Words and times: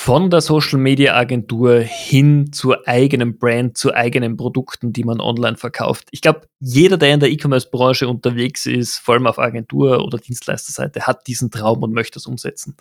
von 0.00 0.30
der 0.30 0.40
Social 0.40 0.78
Media 0.78 1.16
Agentur 1.16 1.80
hin 1.80 2.52
zur 2.52 2.86
eigenen 2.86 3.36
Brand, 3.36 3.76
zu 3.76 3.92
eigenen 3.92 4.36
Produkten, 4.36 4.92
die 4.92 5.02
man 5.02 5.20
online 5.20 5.56
verkauft. 5.56 6.06
Ich 6.12 6.22
glaube, 6.22 6.42
jeder, 6.60 6.96
der 6.96 7.12
in 7.12 7.20
der 7.20 7.30
E-Commerce-Branche 7.30 8.08
unterwegs 8.08 8.64
ist, 8.64 8.98
vor 8.98 9.14
allem 9.14 9.26
auf 9.26 9.40
Agentur- 9.40 10.02
oder 10.02 10.16
Dienstleisterseite, 10.18 11.02
hat 11.02 11.26
diesen 11.26 11.50
Traum 11.50 11.82
und 11.82 11.92
möchte 11.92 12.20
es 12.20 12.26
umsetzen. 12.26 12.76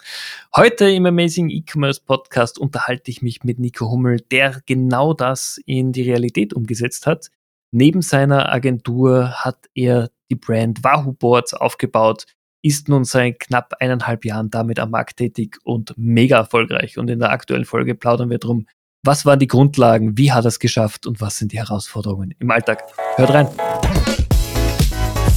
Heute 0.56 0.90
im 0.90 1.08
Amazing 1.08 1.50
E-Commerce 1.50 2.02
Podcast 2.06 2.60
unterhalte 2.60 3.10
ich 3.10 3.24
mich 3.24 3.44
mit 3.44 3.58
Nico 3.58 3.90
Hummel, 3.90 4.22
der 4.32 4.62
genau 4.66 5.14
das 5.14 5.60
in 5.66 5.92
die 5.92 6.04
Realität 6.04 6.54
umgesetzt 6.54 7.08
hat. 7.08 7.32
Neben 7.72 8.04
seiner 8.04 8.54
Agentur 8.54 9.32
hat 9.44 9.66
er 9.74 10.12
die 10.30 10.36
Brand 10.36 10.84
Wahoo 10.84 11.14
Boards 11.14 11.54
aufgebaut, 11.56 12.26
ist 12.62 12.90
nun 12.90 13.04
seit 13.04 13.40
knapp 13.40 13.74
eineinhalb 13.80 14.26
Jahren 14.26 14.50
damit 14.50 14.80
am 14.80 14.92
Markt 14.92 15.18
tätig 15.18 15.58
und 15.64 15.94
mega 15.98 16.38
erfolgreich. 16.38 16.98
Und 16.98 17.10
in 17.10 17.20
der 17.20 17.32
aktuellen 17.32 17.66
Folge 17.66 17.96
plaudern 17.96 18.30
wir 18.30 18.40
drum, 18.40 18.68
was 19.04 19.26
waren 19.26 19.40
die 19.40 19.48
Grundlagen, 19.48 20.18
wie 20.18 20.32
hat 20.32 20.46
er 20.46 20.50
es 20.50 20.60
geschafft 20.60 21.06
und 21.06 21.22
was 21.22 21.38
sind 21.38 21.52
die 21.52 21.60
Herausforderungen 21.60 22.34
im 22.40 22.52
Alltag. 22.52 22.84
Hört 23.16 23.34
rein. 23.34 23.48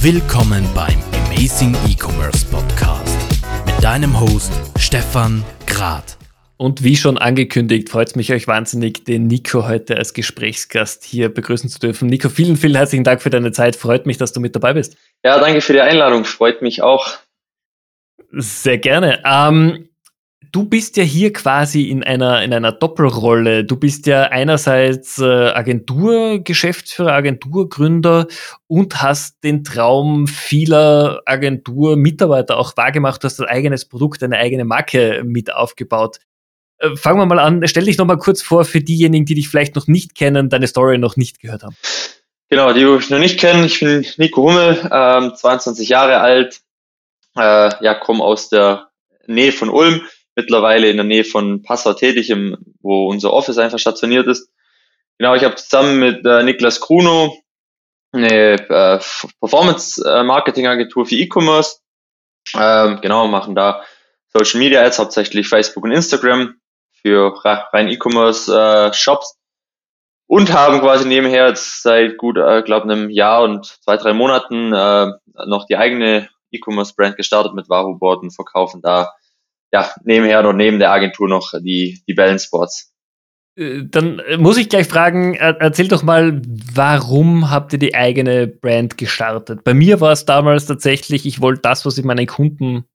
Willkommen 0.01 0.65
beim 0.73 0.97
Amazing 1.27 1.75
E-Commerce 1.87 2.45
Podcast 2.47 3.17
mit 3.65 3.83
deinem 3.83 4.19
Host 4.19 4.51
Stefan 4.77 5.43
Grad. 5.67 6.17
Und 6.57 6.83
wie 6.83 6.95
schon 6.95 7.17
angekündigt, 7.17 7.89
freut 7.89 8.09
es 8.09 8.15
mich 8.15 8.31
euch 8.31 8.47
wahnsinnig, 8.47 9.03
den 9.03 9.25
Nico 9.25 9.67
heute 9.67 9.97
als 9.97 10.13
Gesprächsgast 10.13 11.03
hier 11.03 11.29
begrüßen 11.33 11.69
zu 11.69 11.79
dürfen. 11.79 12.07
Nico, 12.07 12.29
vielen, 12.29 12.55
vielen 12.55 12.75
herzlichen 12.75 13.03
Dank 13.03 13.21
für 13.21 13.31
deine 13.31 13.51
Zeit. 13.51 13.75
Freut 13.75 14.05
mich, 14.05 14.17
dass 14.17 14.31
du 14.31 14.39
mit 14.39 14.55
dabei 14.55 14.73
bist. 14.73 14.95
Ja, 15.23 15.39
danke 15.39 15.61
für 15.61 15.73
die 15.73 15.81
Einladung. 15.81 16.25
Freut 16.25 16.61
mich 16.61 16.81
auch. 16.81 17.17
Sehr 18.31 18.77
gerne. 18.77 19.21
Ähm, 19.25 19.89
du 20.51 20.65
bist 20.65 20.97
ja 20.97 21.03
hier 21.03 21.31
quasi 21.33 21.89
in 21.89 22.03
einer, 22.03 22.43
in 22.43 22.53
einer 22.53 22.71
Doppelrolle. 22.71 23.63
Du 23.63 23.77
bist 23.77 24.07
ja 24.07 24.23
einerseits 24.23 25.19
äh, 25.19 25.25
Agenturgeschäftsführer, 25.25 27.13
Agenturgründer 27.13 28.27
und 28.67 29.01
hast 29.01 29.43
den 29.43 29.63
Traum 29.63 30.27
vieler 30.27 31.21
Agenturmitarbeiter 31.25 32.57
auch 32.57 32.75
wahrgemacht. 32.77 33.23
Du 33.23 33.25
hast 33.25 33.39
ein 33.39 33.47
eigenes 33.47 33.85
Produkt, 33.85 34.23
eine 34.23 34.37
eigene 34.37 34.65
Marke 34.65 35.23
mit 35.25 35.53
aufgebaut. 35.53 36.19
Äh, 36.79 36.95
fangen 36.95 37.19
wir 37.19 37.25
mal 37.25 37.39
an. 37.39 37.67
Stell 37.67 37.85
dich 37.85 37.97
noch 37.97 38.05
mal 38.05 38.17
kurz 38.17 38.41
vor 38.41 38.65
für 38.65 38.81
diejenigen, 38.81 39.25
die 39.25 39.35
dich 39.35 39.49
vielleicht 39.49 39.75
noch 39.75 39.87
nicht 39.87 40.15
kennen, 40.15 40.49
deine 40.49 40.67
Story 40.67 40.97
noch 40.97 41.15
nicht 41.15 41.39
gehört 41.39 41.63
haben. 41.63 41.75
Genau, 42.51 42.73
die 42.73 42.83
ich 42.83 43.09
noch 43.09 43.17
nicht 43.17 43.39
kenne. 43.39 43.65
Ich 43.65 43.79
bin 43.79 44.05
Nico 44.17 44.41
Hummel, 44.41 44.89
ähm, 44.91 45.33
22 45.33 45.87
Jahre 45.87 46.17
alt, 46.19 46.59
äh, 47.37 47.71
ja, 47.81 47.93
komme 47.93 48.25
aus 48.25 48.49
der 48.49 48.89
Nähe 49.25 49.53
von 49.53 49.69
Ulm, 49.69 50.05
mittlerweile 50.35 50.89
in 50.89 50.97
der 50.97 51.05
Nähe 51.05 51.23
von 51.23 51.63
Passau 51.63 51.93
tätig, 51.93 52.29
im, 52.29 52.57
wo 52.81 53.07
unser 53.07 53.31
Office 53.31 53.57
einfach 53.57 53.79
stationiert 53.79 54.27
ist. 54.27 54.51
Genau, 55.17 55.33
ich 55.33 55.45
habe 55.45 55.55
zusammen 55.55 55.97
mit 55.97 56.25
äh, 56.25 56.43
Niklas 56.43 56.81
Kruno 56.81 57.37
eine 58.11 58.55
äh, 58.55 58.99
Performance-Marketing-Agentur 59.39 61.05
für 61.05 61.15
E-Commerce. 61.15 61.77
Ähm, 62.53 62.99
genau, 63.01 63.27
machen 63.27 63.55
da 63.55 63.81
Social 64.33 64.59
Media 64.59 64.83
Ads, 64.83 64.99
hauptsächlich 64.99 65.47
Facebook 65.47 65.85
und 65.85 65.91
Instagram 65.91 66.55
für 67.01 67.33
rein 67.45 67.87
E-Commerce-Shops. 67.87 69.40
Äh, 70.31 70.35
und 70.35 70.53
haben 70.53 70.79
quasi 70.79 71.07
nebenher 71.07 71.49
jetzt 71.49 71.83
seit 71.83 72.17
gut, 72.17 72.37
äh, 72.37 72.63
glaube 72.63 72.89
einem 72.89 73.09
Jahr 73.09 73.43
und 73.43 73.65
zwei, 73.83 73.97
drei 73.97 74.13
Monaten 74.13 74.73
äh, 74.73 75.11
noch 75.47 75.65
die 75.65 75.77
eigene 75.77 76.29
E-Commerce-Brand 76.51 77.17
gestartet 77.17 77.53
mit 77.53 77.69
Wahoo 77.69 77.97
Board 77.97 78.23
und 78.23 78.31
verkaufen 78.31 78.81
da 78.81 79.11
ja 79.71 79.89
nebenher 80.03 80.39
oder 80.39 80.53
neben 80.53 80.79
der 80.79 80.91
Agentur 80.91 81.29
noch 81.29 81.51
die, 81.61 82.01
die 82.07 82.13
Balance 82.13 82.49
Boards. 82.51 82.93
Äh, 83.57 83.83
dann 83.85 84.21
muss 84.37 84.57
ich 84.57 84.69
gleich 84.69 84.87
fragen, 84.87 85.35
erzähl 85.35 85.87
doch 85.87 86.03
mal, 86.03 86.41
warum 86.73 87.49
habt 87.49 87.73
ihr 87.73 87.79
die 87.79 87.95
eigene 87.95 88.47
Brand 88.47 88.97
gestartet? 88.97 89.63
Bei 89.63 89.73
mir 89.73 90.01
war 90.01 90.11
es 90.11 90.25
damals 90.25 90.65
tatsächlich, 90.65 91.25
ich 91.25 91.41
wollte 91.41 91.61
das, 91.61 91.85
was 91.85 91.97
ich 91.97 92.05
meinen 92.05 92.27
Kunden 92.27 92.85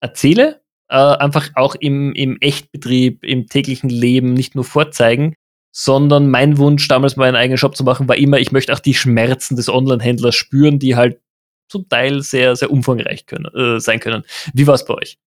erzähle, 0.00 0.62
äh, 0.88 0.96
einfach 0.96 1.50
auch 1.54 1.74
im, 1.74 2.12
im 2.12 2.38
Echtbetrieb, 2.40 3.24
im 3.24 3.46
täglichen 3.46 3.88
Leben 3.88 4.34
nicht 4.34 4.54
nur 4.54 4.64
vorzeigen, 4.64 5.34
sondern 5.72 6.30
mein 6.30 6.58
Wunsch, 6.58 6.86
damals 6.86 7.16
meinen 7.16 7.34
eigenen 7.34 7.58
Shop 7.58 7.74
zu 7.74 7.82
machen, 7.82 8.06
war 8.06 8.16
immer, 8.16 8.38
ich 8.38 8.52
möchte 8.52 8.72
auch 8.72 8.78
die 8.78 8.94
Schmerzen 8.94 9.56
des 9.56 9.70
Online-Händlers 9.70 10.34
spüren, 10.34 10.78
die 10.78 10.94
halt 10.96 11.18
zum 11.68 11.88
Teil 11.88 12.20
sehr, 12.20 12.54
sehr 12.54 12.70
umfangreich 12.70 13.24
können, 13.26 13.46
äh, 13.54 13.80
sein 13.80 13.98
können. 13.98 14.24
Wie 14.52 14.66
war 14.66 14.74
es 14.74 14.84
bei 14.84 14.94
euch? 14.94 15.18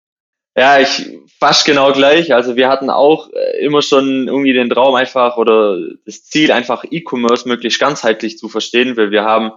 Ja, 0.57 0.79
ich 0.79 1.09
fast 1.41 1.65
genau 1.65 1.93
gleich. 1.93 2.33
Also 2.33 2.55
wir 2.55 2.69
hatten 2.69 2.91
auch 2.91 3.31
äh, 3.33 3.65
immer 3.65 3.83
schon 3.83 4.29
irgendwie 4.29 4.53
den 4.53 4.71
Traum 4.71 4.95
einfach 4.95 5.37
oder 5.37 5.79
das 6.05 6.25
Ziel 6.25 6.53
einfach 6.53 6.85
E-Commerce 6.89 7.49
möglichst 7.49 7.81
ganzheitlich 7.81 8.39
zu 8.39 8.49
verstehen, 8.49 8.97
weil 8.97 9.11
wir 9.11 9.25
haben 9.25 9.51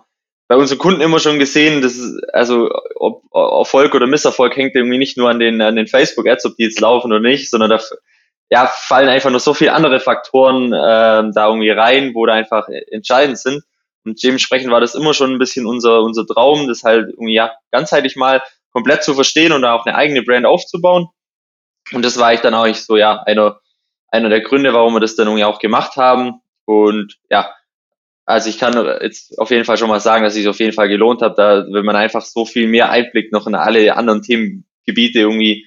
bei 0.47 0.55
unseren 0.55 0.79
Kunden 0.79 1.01
immer 1.01 1.19
schon 1.19 1.39
gesehen, 1.39 1.81
dass 1.81 1.99
also 2.33 2.71
ob 2.95 3.23
Erfolg 3.33 3.93
oder 3.93 4.07
Misserfolg 4.07 4.55
hängt 4.55 4.75
irgendwie 4.75 4.97
nicht 4.97 5.17
nur 5.17 5.29
an 5.29 5.39
den 5.39 5.61
an 5.61 5.75
den 5.75 5.87
Facebook 5.87 6.27
Ads, 6.27 6.45
ob 6.45 6.55
die 6.55 6.63
jetzt 6.63 6.79
laufen 6.79 7.11
oder 7.11 7.19
nicht, 7.19 7.49
sondern 7.49 7.69
da 7.69 7.81
ja, 8.49 8.67
fallen 8.67 9.09
einfach 9.09 9.29
noch 9.29 9.39
so 9.39 9.53
viele 9.53 9.73
andere 9.73 9.99
Faktoren 9.99 10.71
äh, 10.73 11.31
da 11.33 11.47
irgendwie 11.47 11.69
rein, 11.69 12.13
wo 12.13 12.25
da 12.25 12.33
einfach 12.33 12.67
entscheidend 12.91 13.37
sind. 13.37 13.63
Und 14.05 14.23
dementsprechend 14.23 14.71
war 14.71 14.79
das 14.79 14.95
immer 14.95 15.13
schon 15.13 15.33
ein 15.33 15.39
bisschen 15.39 15.65
unser, 15.65 16.01
unser 16.01 16.25
Traum, 16.25 16.67
das 16.67 16.83
halt 16.83 17.09
irgendwie 17.09 17.33
ja 17.33 17.51
ganzheitlich 17.71 18.15
mal 18.15 18.41
komplett 18.71 19.03
zu 19.03 19.13
verstehen 19.13 19.51
und 19.51 19.63
da 19.63 19.73
auch 19.73 19.85
eine 19.85 19.95
eigene 19.95 20.23
Brand 20.23 20.45
aufzubauen. 20.45 21.07
Und 21.91 22.05
das 22.05 22.17
war 22.17 22.33
ich 22.33 22.39
dann 22.39 22.53
auch 22.53 22.73
so, 22.73 22.95
ja, 22.95 23.21
einer, 23.23 23.59
einer 24.09 24.29
der 24.29 24.41
Gründe, 24.41 24.73
warum 24.73 24.93
wir 24.93 24.99
das 25.01 25.15
dann 25.15 25.27
irgendwie 25.27 25.43
auch 25.43 25.59
gemacht 25.59 25.97
haben. 25.97 26.41
Und 26.65 27.17
ja, 27.29 27.53
also 28.25 28.49
ich 28.49 28.57
kann 28.57 28.75
jetzt 29.01 29.37
auf 29.39 29.51
jeden 29.51 29.65
Fall 29.65 29.77
schon 29.77 29.89
mal 29.89 29.99
sagen, 29.99 30.23
dass 30.23 30.35
es 30.35 30.47
auf 30.47 30.59
jeden 30.59 30.73
Fall 30.73 30.89
gelohnt 30.89 31.21
hat, 31.21 31.37
da, 31.37 31.65
wenn 31.69 31.85
man 31.85 31.95
einfach 31.95 32.21
so 32.21 32.45
viel 32.45 32.67
mehr 32.67 32.89
Einblick 32.89 33.31
noch 33.31 33.47
in 33.47 33.55
alle 33.55 33.95
anderen 33.95 34.21
Themengebiete 34.21 35.19
irgendwie 35.19 35.65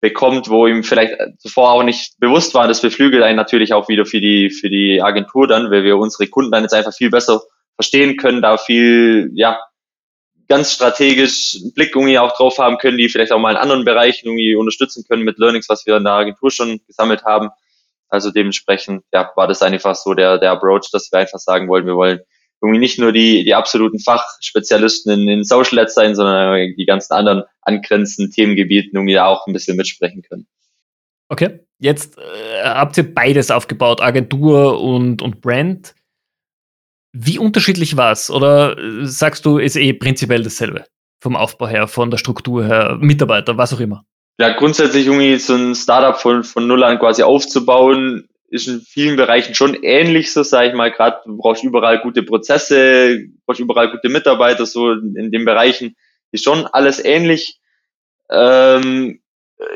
bekommt, 0.00 0.48
wo 0.48 0.66
ihm 0.66 0.84
vielleicht 0.84 1.16
zuvor 1.38 1.72
auch 1.72 1.82
nicht 1.82 2.18
bewusst 2.18 2.54
war. 2.54 2.68
Das 2.68 2.82
beflügelt 2.82 3.22
einen 3.22 3.36
natürlich 3.36 3.72
auch 3.72 3.88
wieder 3.88 4.06
für 4.06 4.20
die, 4.20 4.50
für 4.50 4.70
die 4.70 5.02
Agentur 5.02 5.48
dann, 5.48 5.70
weil 5.70 5.82
wir 5.82 5.96
unsere 5.96 6.28
Kunden 6.28 6.52
dann 6.52 6.62
jetzt 6.62 6.74
einfach 6.74 6.94
viel 6.94 7.10
besser 7.10 7.42
verstehen 7.74 8.16
können, 8.16 8.42
da 8.42 8.58
viel, 8.58 9.30
ja, 9.34 9.58
ganz 10.48 10.72
strategisch 10.72 11.58
einen 11.60 11.74
Blick 11.74 11.94
irgendwie 11.94 12.18
auch 12.18 12.34
drauf 12.36 12.58
haben 12.58 12.78
können, 12.78 12.96
die 12.96 13.08
vielleicht 13.08 13.32
auch 13.32 13.38
mal 13.38 13.50
in 13.50 13.56
anderen 13.56 13.84
Bereichen 13.84 14.28
irgendwie 14.28 14.54
unterstützen 14.54 15.04
können 15.08 15.22
mit 15.22 15.38
Learnings, 15.38 15.68
was 15.68 15.84
wir 15.86 15.96
in 15.96 16.04
der 16.04 16.14
Agentur 16.14 16.50
schon 16.50 16.80
gesammelt 16.86 17.24
haben. 17.24 17.50
Also 18.08 18.30
dementsprechend, 18.30 19.04
ja, 19.12 19.30
war 19.36 19.46
das 19.46 19.62
einfach 19.62 19.94
so 19.94 20.14
der, 20.14 20.38
der 20.38 20.52
Approach, 20.52 20.90
dass 20.90 21.12
wir 21.12 21.18
einfach 21.18 21.38
sagen 21.38 21.68
wollen, 21.68 21.86
wir 21.86 21.96
wollen 21.96 22.20
irgendwie 22.60 22.80
nicht 22.80 22.98
nur 22.98 23.12
die, 23.12 23.44
die 23.44 23.54
absoluten 23.54 24.00
Fachspezialisten 24.00 25.12
in, 25.12 25.28
in 25.28 25.44
Social 25.44 25.78
Ads 25.78 25.94
sein, 25.94 26.14
sondern 26.14 26.74
die 26.76 26.86
ganzen 26.86 27.12
anderen 27.14 27.44
angrenzenden 27.62 28.32
Themengebieten 28.32 28.96
irgendwie 28.96 29.14
da 29.14 29.26
auch 29.26 29.46
ein 29.46 29.52
bisschen 29.52 29.76
mitsprechen 29.76 30.22
können. 30.22 30.46
Okay, 31.28 31.60
jetzt 31.78 32.18
äh, 32.18 32.64
habt 32.64 32.96
ihr 32.96 33.14
beides 33.14 33.50
aufgebaut, 33.50 34.00
Agentur 34.00 34.80
und, 34.80 35.22
und 35.22 35.40
Brand. 35.40 35.94
Wie 37.12 37.38
unterschiedlich 37.38 37.96
war 37.96 38.12
es? 38.12 38.30
Oder 38.30 38.78
äh, 38.78 39.04
sagst 39.06 39.44
du, 39.44 39.58
ist 39.58 39.76
eh 39.76 39.92
prinzipiell 39.92 40.42
dasselbe? 40.42 40.84
Vom 41.20 41.36
Aufbau 41.36 41.68
her, 41.68 41.86
von 41.86 42.10
der 42.10 42.18
Struktur 42.18 42.64
her, 42.64 42.96
Mitarbeiter, 43.00 43.58
was 43.58 43.72
auch 43.72 43.80
immer? 43.80 44.04
Ja, 44.40 44.56
grundsätzlich 44.56 45.06
irgendwie 45.06 45.36
so 45.38 45.54
ein 45.54 45.74
Startup 45.74 46.18
von, 46.18 46.44
von 46.44 46.66
Null 46.66 46.84
an 46.84 46.98
quasi 46.98 47.22
aufzubauen, 47.24 48.28
ist 48.50 48.68
in 48.68 48.80
vielen 48.80 49.16
Bereichen 49.16 49.54
schon 49.54 49.74
ähnlich, 49.82 50.32
so 50.32 50.42
sage 50.42 50.68
ich 50.68 50.74
mal. 50.74 50.90
Gerade 50.90 51.20
du 51.24 51.36
brauchst 51.36 51.64
überall 51.64 52.00
gute 52.00 52.22
Prozesse, 52.22 53.26
brauchst 53.46 53.60
überall 53.60 53.90
gute 53.90 54.08
Mitarbeiter, 54.08 54.66
so 54.66 54.92
in 54.92 55.30
den 55.30 55.44
Bereichen 55.44 55.96
ist 56.32 56.44
schon 56.44 56.66
alles 56.66 57.04
ähnlich. 57.04 57.58
Ähm, 58.30 59.20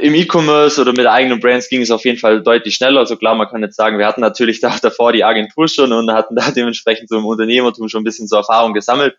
Im 0.01 0.15
E-Commerce 0.15 0.81
oder 0.81 0.93
mit 0.93 1.07
eigenen 1.07 1.41
Brands 1.41 1.69
ging 1.69 1.83
es 1.83 1.91
auf 1.91 2.05
jeden 2.05 2.19
Fall 2.19 2.43
deutlich 2.43 2.75
schneller. 2.75 3.01
Also 3.01 3.17
klar, 3.17 3.35
man 3.35 3.49
kann 3.49 3.63
jetzt 3.63 3.77
sagen, 3.77 3.99
wir 3.99 4.07
hatten 4.07 4.21
natürlich 4.21 4.61
da 4.61 4.77
davor 4.83 5.13
die 5.13 5.25
Agentur 5.25 5.69
schon 5.69 5.93
und 5.93 6.11
hatten 6.13 6.37
da 6.37 6.51
dementsprechend 6.51 7.09
so 7.09 7.19
im 7.19 7.27
Unternehmertum 7.27 7.89
schon 7.89 8.03
ein 8.03 8.05
bisschen 8.05 8.29
so 8.29 8.37
Erfahrung 8.37 8.75
gesammelt. 8.75 9.17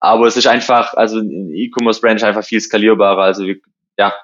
Aber 0.00 0.26
es 0.26 0.36
ist 0.36 0.46
einfach, 0.46 0.94
also 0.94 1.20
E-Commerce-Brand 1.20 2.16
ist 2.16 2.24
einfach 2.24 2.44
viel 2.44 2.60
skalierbarer. 2.60 3.22
Also 3.22 3.44
ja, 3.98 4.14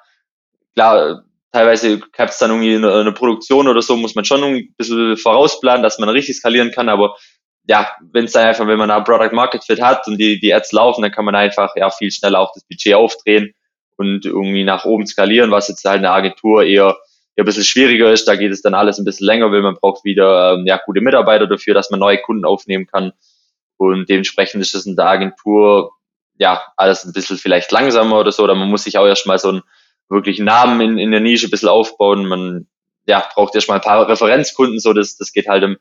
klar, 0.75 1.26
teilweise 1.53 2.01
gab 2.13 2.31
es 2.31 2.39
dann 2.39 2.51
irgendwie 2.51 2.77
eine, 2.77 2.93
eine, 2.93 3.13
Produktion 3.13 3.69
oder 3.69 3.83
so, 3.83 3.97
muss 3.97 4.15
man 4.15 4.25
schon 4.25 4.43
ein 4.43 4.75
bisschen 4.77 5.17
vorausplanen, 5.17 5.83
dass 5.83 5.99
man 5.99 6.09
richtig 6.09 6.37
skalieren 6.37 6.71
kann, 6.71 6.89
aber 6.89 7.17
ja, 7.69 7.89
wenn 8.13 8.27
es 8.27 8.33
dann 8.33 8.47
einfach, 8.47 8.67
wenn 8.67 8.79
man 8.79 8.89
da 8.89 9.01
Product 9.01 9.35
Market 9.35 9.65
Fit 9.65 9.81
hat 9.81 10.07
und 10.07 10.19
die, 10.19 10.39
die 10.39 10.55
Ads 10.55 10.73
laufen, 10.73 11.03
dann 11.03 11.11
kann 11.11 11.25
man 11.25 11.35
einfach 11.35 11.75
ja 11.77 11.91
viel 11.91 12.11
schneller 12.11 12.41
auch 12.41 12.53
das 12.55 12.65
Budget 12.65 12.95
aufdrehen 12.95 13.55
und 13.97 14.25
irgendwie 14.25 14.65
nach 14.65 14.85
oben 14.85 15.07
skalieren, 15.07 15.51
was 15.51 15.69
jetzt 15.69 15.85
halt 15.85 15.99
eine 15.99 16.11
Agentur 16.11 16.63
eher, 16.63 16.97
eher 17.35 17.43
ein 17.43 17.45
bisschen 17.45 17.65
schwieriger 17.65 18.13
ist. 18.13 18.29
Da 18.29 18.37
geht 18.37 18.53
es 18.53 18.63
dann 18.63 18.75
alles 18.75 18.99
ein 18.99 19.05
bisschen 19.05 19.27
länger, 19.27 19.51
weil 19.51 19.63
man 19.63 19.75
braucht 19.75 20.05
wieder 20.05 20.55
ähm, 20.55 20.67
ja, 20.67 20.81
gute 20.85 21.01
Mitarbeiter 21.01 21.47
dafür, 21.47 21.75
dass 21.75 21.91
man 21.91 22.01
neue 22.01 22.19
Kunden 22.19 22.45
aufnehmen 22.45 22.87
kann. 22.87 23.13
Und 23.79 24.09
dementsprechend 24.09 24.63
ist 24.63 24.75
das 24.75 24.87
in 24.87 24.97
der 24.97 25.07
Agentur 25.07 25.93
ja 26.39 26.63
alles 26.77 27.05
ein 27.05 27.13
bisschen 27.13 27.37
vielleicht 27.37 27.73
langsamer 27.73 28.21
oder 28.21 28.33
so, 28.33 28.45
oder 28.45 28.55
man 28.55 28.69
muss 28.69 28.85
sich 28.85 28.97
auch 28.99 29.07
erstmal 29.07 29.39
so 29.39 29.53
ein 29.53 29.63
wirklich 30.09 30.39
Namen 30.39 30.81
in, 30.81 30.99
in 30.99 31.11
der 31.11 31.21
Nische 31.21 31.47
ein 31.47 31.51
bisschen 31.51 31.69
aufbauen. 31.69 32.27
Man 32.27 32.67
ja, 33.07 33.27
braucht 33.35 33.55
erstmal 33.55 33.79
ein 33.79 33.85
paar 33.85 34.09
Referenzkunden, 34.09 34.81
so 34.81 34.93
das, 34.93 35.17
das 35.17 35.33
geht 35.33 35.49
halt 35.49 35.63
im, 35.63 35.77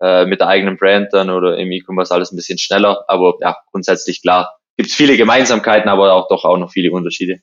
äh, 0.00 0.26
mit 0.26 0.40
der 0.40 0.48
eigenen 0.48 0.76
Brand 0.76 1.08
dann 1.12 1.30
oder 1.30 1.58
im 1.58 1.70
E-Commerce 1.70 2.14
alles 2.14 2.32
ein 2.32 2.36
bisschen 2.36 2.58
schneller. 2.58 3.04
Aber 3.08 3.34
ja, 3.40 3.56
grundsätzlich 3.70 4.22
klar, 4.22 4.56
gibt 4.76 4.90
es 4.90 4.94
viele 4.94 5.16
Gemeinsamkeiten, 5.16 5.88
aber 5.88 6.12
auch 6.12 6.28
doch 6.28 6.44
auch 6.44 6.58
noch 6.58 6.70
viele 6.70 6.92
Unterschiede. 6.92 7.40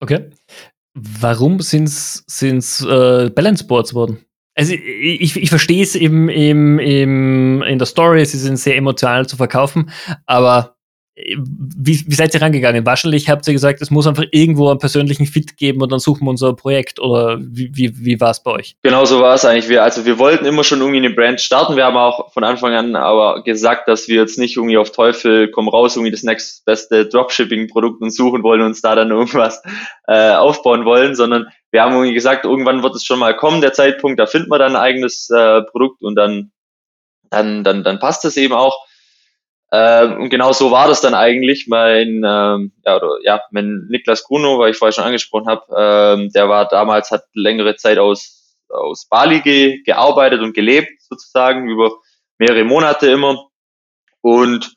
Okay. 0.00 0.30
Warum 0.94 1.60
sind 1.60 1.88
es 1.88 2.86
äh, 2.86 3.30
Balance 3.30 3.66
Boards 3.66 3.94
worden? 3.94 4.24
Also 4.56 4.74
ich, 4.74 5.36
ich 5.36 5.50
verstehe 5.50 5.82
es 5.82 5.96
im, 5.96 6.28
im, 6.28 6.78
im, 6.78 7.62
in 7.62 7.78
der 7.78 7.86
Story, 7.86 8.24
sie 8.24 8.38
sind 8.38 8.56
sehr 8.56 8.76
emotional 8.76 9.26
zu 9.26 9.36
verkaufen, 9.36 9.90
aber 10.26 10.73
wie, 11.16 12.04
wie 12.06 12.14
seid 12.14 12.34
ihr 12.34 12.42
rangegangen? 12.42 12.84
Wahrscheinlich 12.84 13.28
habt 13.28 13.46
ihr 13.46 13.52
gesagt, 13.52 13.80
es 13.80 13.90
muss 13.90 14.06
einfach 14.06 14.24
irgendwo 14.32 14.68
einen 14.68 14.80
persönlichen 14.80 15.26
Fit 15.26 15.56
geben 15.56 15.80
und 15.80 15.92
dann 15.92 16.00
suchen 16.00 16.26
wir 16.26 16.30
unser 16.30 16.54
Projekt 16.54 16.98
oder 16.98 17.38
wie, 17.40 17.70
wie, 17.72 18.04
wie 18.04 18.20
war 18.20 18.30
es 18.30 18.42
bei 18.42 18.50
euch? 18.50 18.76
Genau 18.82 19.04
so 19.04 19.20
war 19.20 19.34
es 19.34 19.44
eigentlich. 19.44 19.68
Wir, 19.68 19.84
also 19.84 20.04
wir 20.06 20.18
wollten 20.18 20.44
immer 20.44 20.64
schon 20.64 20.80
irgendwie 20.80 20.98
eine 20.98 21.10
Brand 21.10 21.40
starten. 21.40 21.76
Wir 21.76 21.84
haben 21.84 21.96
auch 21.96 22.32
von 22.32 22.42
Anfang 22.42 22.74
an 22.74 22.96
aber 22.96 23.44
gesagt, 23.44 23.86
dass 23.86 24.08
wir 24.08 24.16
jetzt 24.16 24.38
nicht 24.38 24.56
irgendwie 24.56 24.76
auf 24.76 24.90
Teufel 24.90 25.50
komm 25.52 25.68
raus, 25.68 25.94
irgendwie 25.94 26.10
das 26.10 26.24
next 26.24 26.64
beste 26.64 27.06
Dropshipping-Produkt 27.06 28.02
und 28.02 28.10
suchen 28.10 28.42
wollen 28.42 28.62
und 28.62 28.68
uns 28.68 28.82
da 28.82 28.96
dann 28.96 29.10
irgendwas 29.10 29.62
äh, 30.08 30.32
aufbauen 30.32 30.84
wollen, 30.84 31.14
sondern 31.14 31.46
wir 31.70 31.82
haben 31.82 31.92
irgendwie 31.92 32.14
gesagt, 32.14 32.44
irgendwann 32.44 32.82
wird 32.82 32.96
es 32.96 33.04
schon 33.04 33.20
mal 33.20 33.36
kommen, 33.36 33.60
der 33.60 33.72
Zeitpunkt, 33.72 34.18
da 34.18 34.26
finden 34.26 34.50
wir 34.50 34.58
dann 34.58 34.74
ein 34.74 34.82
eigenes 34.82 35.30
äh, 35.30 35.62
Produkt 35.62 36.02
und 36.02 36.16
dann, 36.16 36.50
dann, 37.30 37.62
dann, 37.62 37.84
dann 37.84 38.00
passt 38.00 38.24
das 38.24 38.36
eben 38.36 38.54
auch. 38.54 38.84
Ähm, 39.76 40.20
und 40.20 40.30
genau 40.30 40.52
so 40.52 40.70
war 40.70 40.86
das 40.86 41.00
dann 41.00 41.14
eigentlich. 41.14 41.66
Mein, 41.66 42.22
ähm, 42.24 42.72
ja, 42.84 42.96
oder, 42.96 43.18
ja, 43.24 43.42
mein 43.50 43.88
Niklas 43.88 44.22
Gruno, 44.22 44.58
weil 44.60 44.70
ich 44.70 44.76
vorher 44.76 44.92
schon 44.92 45.04
angesprochen 45.04 45.48
habe, 45.48 45.64
ähm, 45.76 46.30
der 46.32 46.48
war 46.48 46.68
damals, 46.68 47.10
hat 47.10 47.24
längere 47.34 47.74
Zeit 47.74 47.98
aus, 47.98 48.56
aus 48.68 49.08
Bali 49.08 49.40
ge, 49.40 49.82
gearbeitet 49.82 50.42
und 50.42 50.54
gelebt, 50.54 51.02
sozusagen, 51.02 51.68
über 51.68 51.90
mehrere 52.38 52.62
Monate 52.62 53.10
immer. 53.10 53.48
Und 54.20 54.76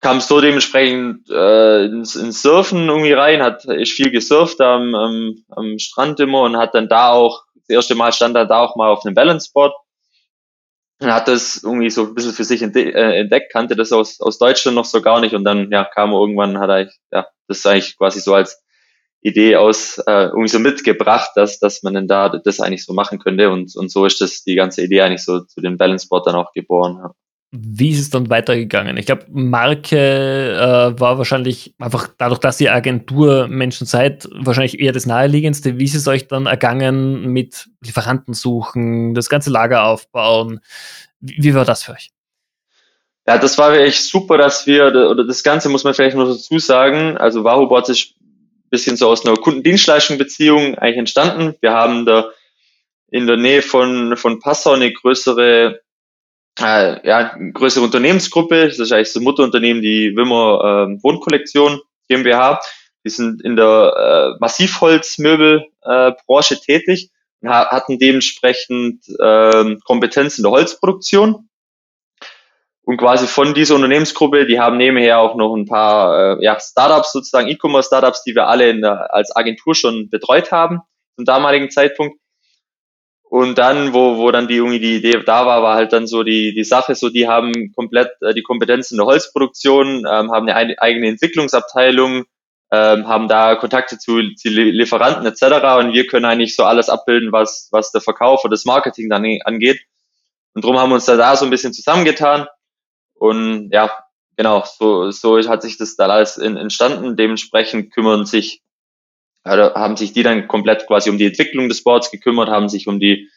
kam 0.00 0.20
so 0.20 0.40
dementsprechend 0.40 1.30
äh, 1.30 1.84
ins, 1.84 2.16
ins 2.16 2.42
Surfen 2.42 2.88
irgendwie 2.88 3.12
rein, 3.12 3.42
hat 3.42 3.64
ist 3.66 3.92
viel 3.92 4.10
gesurft 4.10 4.60
am, 4.60 4.94
am, 4.94 5.44
am 5.50 5.78
Strand 5.78 6.18
immer 6.18 6.40
und 6.42 6.56
hat 6.56 6.74
dann 6.74 6.88
da 6.88 7.10
auch, 7.10 7.44
das 7.54 7.68
erste 7.68 7.94
Mal 7.94 8.12
stand 8.12 8.34
er 8.34 8.46
da 8.46 8.60
auch 8.60 8.74
mal 8.74 8.88
auf 8.88 9.04
einem 9.04 9.14
Balance 9.14 9.50
Board 9.52 9.72
und 11.00 11.12
hat 11.12 11.28
das 11.28 11.62
irgendwie 11.62 11.90
so 11.90 12.06
ein 12.06 12.14
bisschen 12.14 12.32
für 12.32 12.44
sich 12.44 12.62
äh, 12.62 13.20
entdeckt, 13.20 13.52
kannte 13.52 13.74
das 13.74 13.92
aus, 13.92 14.20
aus 14.20 14.38
Deutschland 14.38 14.74
noch 14.74 14.84
so 14.84 15.00
gar 15.00 15.20
nicht 15.20 15.34
und 15.34 15.44
dann 15.44 15.70
ja, 15.70 15.84
kam 15.84 16.12
irgendwann, 16.12 16.58
hat 16.58 16.68
er 16.68 16.90
ja, 17.12 17.26
das 17.48 17.64
eigentlich 17.64 17.96
quasi 17.96 18.20
so 18.20 18.34
als 18.34 18.62
Idee 19.22 19.56
aus 19.56 19.98
äh, 20.06 20.26
irgendwie 20.26 20.48
so 20.48 20.58
mitgebracht, 20.58 21.30
dass, 21.34 21.58
dass 21.58 21.82
man 21.82 21.94
denn 21.94 22.06
da 22.06 22.28
das 22.28 22.60
eigentlich 22.60 22.84
so 22.84 22.92
machen 22.92 23.18
könnte 23.18 23.50
und, 23.50 23.74
und 23.76 23.90
so 23.90 24.04
ist 24.04 24.20
das 24.20 24.44
die 24.44 24.54
ganze 24.54 24.82
Idee 24.82 25.02
eigentlich 25.02 25.24
so 25.24 25.40
zu 25.40 25.60
dem 25.60 25.78
Balance 25.78 26.06
Board 26.08 26.26
dann 26.26 26.36
auch 26.36 26.52
geboren. 26.52 26.98
Ja. 27.02 27.14
Wie 27.52 27.90
ist 27.90 28.00
es 28.00 28.10
dann 28.10 28.30
weitergegangen? 28.30 28.96
Ich 28.96 29.06
glaube, 29.06 29.26
Marke 29.28 29.96
äh, 29.96 31.00
war 31.00 31.18
wahrscheinlich 31.18 31.74
einfach 31.80 32.08
dadurch, 32.16 32.38
dass 32.38 32.60
ihr 32.60 32.72
Agenturmenschen 32.72 33.88
seid, 33.88 34.28
wahrscheinlich 34.32 34.78
eher 34.78 34.92
das 34.92 35.04
naheliegendste. 35.04 35.76
Wie 35.76 35.84
ist 35.84 35.96
es 35.96 36.06
euch 36.06 36.28
dann 36.28 36.46
ergangen 36.46 37.32
mit 37.32 37.68
Lieferanten 37.80 38.34
suchen, 38.34 39.14
das 39.14 39.28
ganze 39.28 39.50
Lager 39.50 39.84
aufbauen? 39.84 40.60
Wie, 41.18 41.42
wie 41.42 41.54
war 41.54 41.64
das 41.64 41.82
für 41.82 41.92
euch? 41.92 42.10
Ja, 43.26 43.36
das 43.36 43.58
war 43.58 43.74
echt 43.74 44.04
super, 44.04 44.38
dass 44.38 44.68
wir, 44.68 44.86
oder 44.86 45.24
das 45.24 45.42
Ganze 45.42 45.68
muss 45.68 45.82
man 45.82 45.92
vielleicht 45.94 46.16
noch 46.16 46.28
dazu 46.28 46.58
sagen, 46.60 47.16
also 47.16 47.42
Wahubots 47.42 47.88
ist 47.88 48.14
ein 48.20 48.70
bisschen 48.70 48.96
so 48.96 49.08
aus 49.08 49.26
einer 49.26 49.36
Kundendienstleistung-Beziehung 49.36 50.76
eigentlich 50.76 50.98
entstanden. 50.98 51.56
Wir 51.60 51.72
haben 51.72 52.06
da 52.06 52.30
in 53.10 53.26
der 53.26 53.36
Nähe 53.36 53.62
von, 53.62 54.16
von 54.16 54.38
Passau 54.38 54.72
eine 54.72 54.92
größere 54.92 55.80
äh, 56.60 57.06
ja, 57.06 57.36
größere 57.52 57.84
Unternehmensgruppe. 57.84 58.68
Das 58.68 58.78
ist 58.78 58.92
eigentlich 58.92 59.12
das 59.12 59.22
Mutterunternehmen, 59.22 59.82
die 59.82 60.16
Wimmer 60.16 60.88
äh, 60.88 61.02
Wohnkollektion 61.02 61.80
GmbH. 62.08 62.60
Die 63.04 63.10
sind 63.10 63.42
in 63.42 63.56
der 63.56 64.36
äh, 64.36 64.38
Massivholzmöbelbranche 64.40 66.54
äh, 66.54 66.58
tätig 66.58 67.10
und 67.40 67.48
ha 67.48 67.70
hatten 67.70 67.98
dementsprechend 67.98 69.04
äh, 69.18 69.76
Kompetenz 69.84 70.38
in 70.38 70.44
der 70.44 70.52
Holzproduktion. 70.52 71.48
Und 72.82 72.96
quasi 72.96 73.26
von 73.26 73.54
dieser 73.54 73.76
Unternehmensgruppe, 73.76 74.46
die 74.46 74.58
haben 74.58 74.76
nebenher 74.76 75.20
auch 75.20 75.36
noch 75.36 75.54
ein 75.54 75.66
paar 75.66 76.38
äh, 76.38 76.44
ja, 76.44 76.58
Startups, 76.58 77.12
sozusagen 77.12 77.48
E-Commerce-Startups, 77.48 78.24
die 78.24 78.34
wir 78.34 78.48
alle 78.48 78.68
in 78.68 78.82
der, 78.82 79.14
als 79.14 79.34
Agentur 79.34 79.74
schon 79.74 80.10
betreut 80.10 80.50
haben 80.50 80.80
zum 81.16 81.24
damaligen 81.24 81.70
Zeitpunkt. 81.70 82.19
Und 83.30 83.58
dann, 83.58 83.94
wo, 83.94 84.16
wo 84.16 84.32
dann 84.32 84.48
die 84.48 84.56
irgendwie 84.56 84.80
die 84.80 84.96
Idee 84.96 85.22
da 85.24 85.46
war, 85.46 85.62
war 85.62 85.76
halt 85.76 85.92
dann 85.92 86.08
so 86.08 86.24
die, 86.24 86.52
die 86.52 86.64
Sache, 86.64 86.96
so 86.96 87.10
die 87.10 87.28
haben 87.28 87.72
komplett 87.76 88.10
äh, 88.22 88.34
die 88.34 88.42
Kompetenz 88.42 88.90
in 88.90 88.96
der 88.96 89.06
Holzproduktion, 89.06 89.98
ähm, 89.98 90.32
haben 90.32 90.48
eine 90.48 90.82
eigene 90.82 91.06
Entwicklungsabteilung, 91.06 92.24
ähm, 92.72 93.06
haben 93.06 93.28
da 93.28 93.54
Kontakte 93.54 93.98
zu, 93.98 94.34
zu 94.34 94.48
Lieferanten 94.48 95.24
etc. 95.26 95.42
Und 95.78 95.92
wir 95.92 96.08
können 96.08 96.24
eigentlich 96.24 96.56
so 96.56 96.64
alles 96.64 96.88
abbilden, 96.88 97.30
was, 97.30 97.68
was 97.70 97.92
der 97.92 98.00
Verkauf 98.00 98.44
oder 98.44 98.50
das 98.50 98.64
Marketing 98.64 99.08
dann 99.08 99.24
angeht. 99.44 99.80
Und 100.54 100.64
darum 100.64 100.80
haben 100.80 100.90
wir 100.90 100.96
uns 100.96 101.04
da, 101.04 101.16
da 101.16 101.36
so 101.36 101.44
ein 101.44 101.52
bisschen 101.52 101.72
zusammengetan. 101.72 102.48
Und 103.14 103.70
ja, 103.70 103.92
genau, 104.36 104.64
so, 104.66 105.12
so 105.12 105.38
hat 105.48 105.62
sich 105.62 105.78
das 105.78 105.94
da 105.94 106.06
alles 106.06 106.36
in, 106.36 106.56
entstanden. 106.56 107.14
Dementsprechend 107.14 107.92
kümmern 107.94 108.26
sich 108.26 108.60
haben 109.50 109.96
sich 109.96 110.12
die 110.12 110.22
dann 110.22 110.48
komplett 110.48 110.86
quasi 110.86 111.10
um 111.10 111.18
die 111.18 111.26
Entwicklung 111.26 111.68
des 111.68 111.82
Boards 111.82 112.10
gekümmert, 112.10 112.48
haben 112.48 112.68
sich 112.68 112.86
um 112.86 113.00
die, 113.00 113.28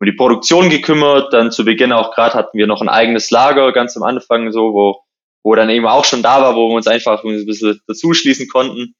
um 0.00 0.06
die 0.06 0.12
Produktion 0.12 0.70
gekümmert. 0.70 1.32
Dann 1.32 1.50
zu 1.50 1.64
Beginn 1.64 1.92
auch 1.92 2.14
gerade 2.14 2.34
hatten 2.34 2.58
wir 2.58 2.66
noch 2.66 2.82
ein 2.82 2.88
eigenes 2.88 3.30
Lager 3.30 3.72
ganz 3.72 3.96
am 3.96 4.02
Anfang, 4.02 4.52
so, 4.52 4.72
wo, 4.74 5.00
wo 5.42 5.54
dann 5.54 5.70
eben 5.70 5.86
auch 5.86 6.04
schon 6.04 6.22
da 6.22 6.42
war, 6.42 6.56
wo 6.56 6.68
wir 6.68 6.76
uns 6.76 6.86
einfach 6.86 7.24
ein 7.24 7.46
bisschen 7.46 7.80
dazu 7.86 8.14
schließen 8.14 8.48
konnten. 8.48 8.94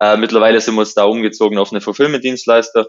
Äh, 0.00 0.16
mittlerweile 0.16 0.60
sind 0.60 0.74
wir 0.74 0.80
uns 0.80 0.94
da 0.94 1.04
umgezogen 1.04 1.58
auf 1.58 1.72
eine 1.72 1.80
Fulfillment-Dienstleister. 1.80 2.88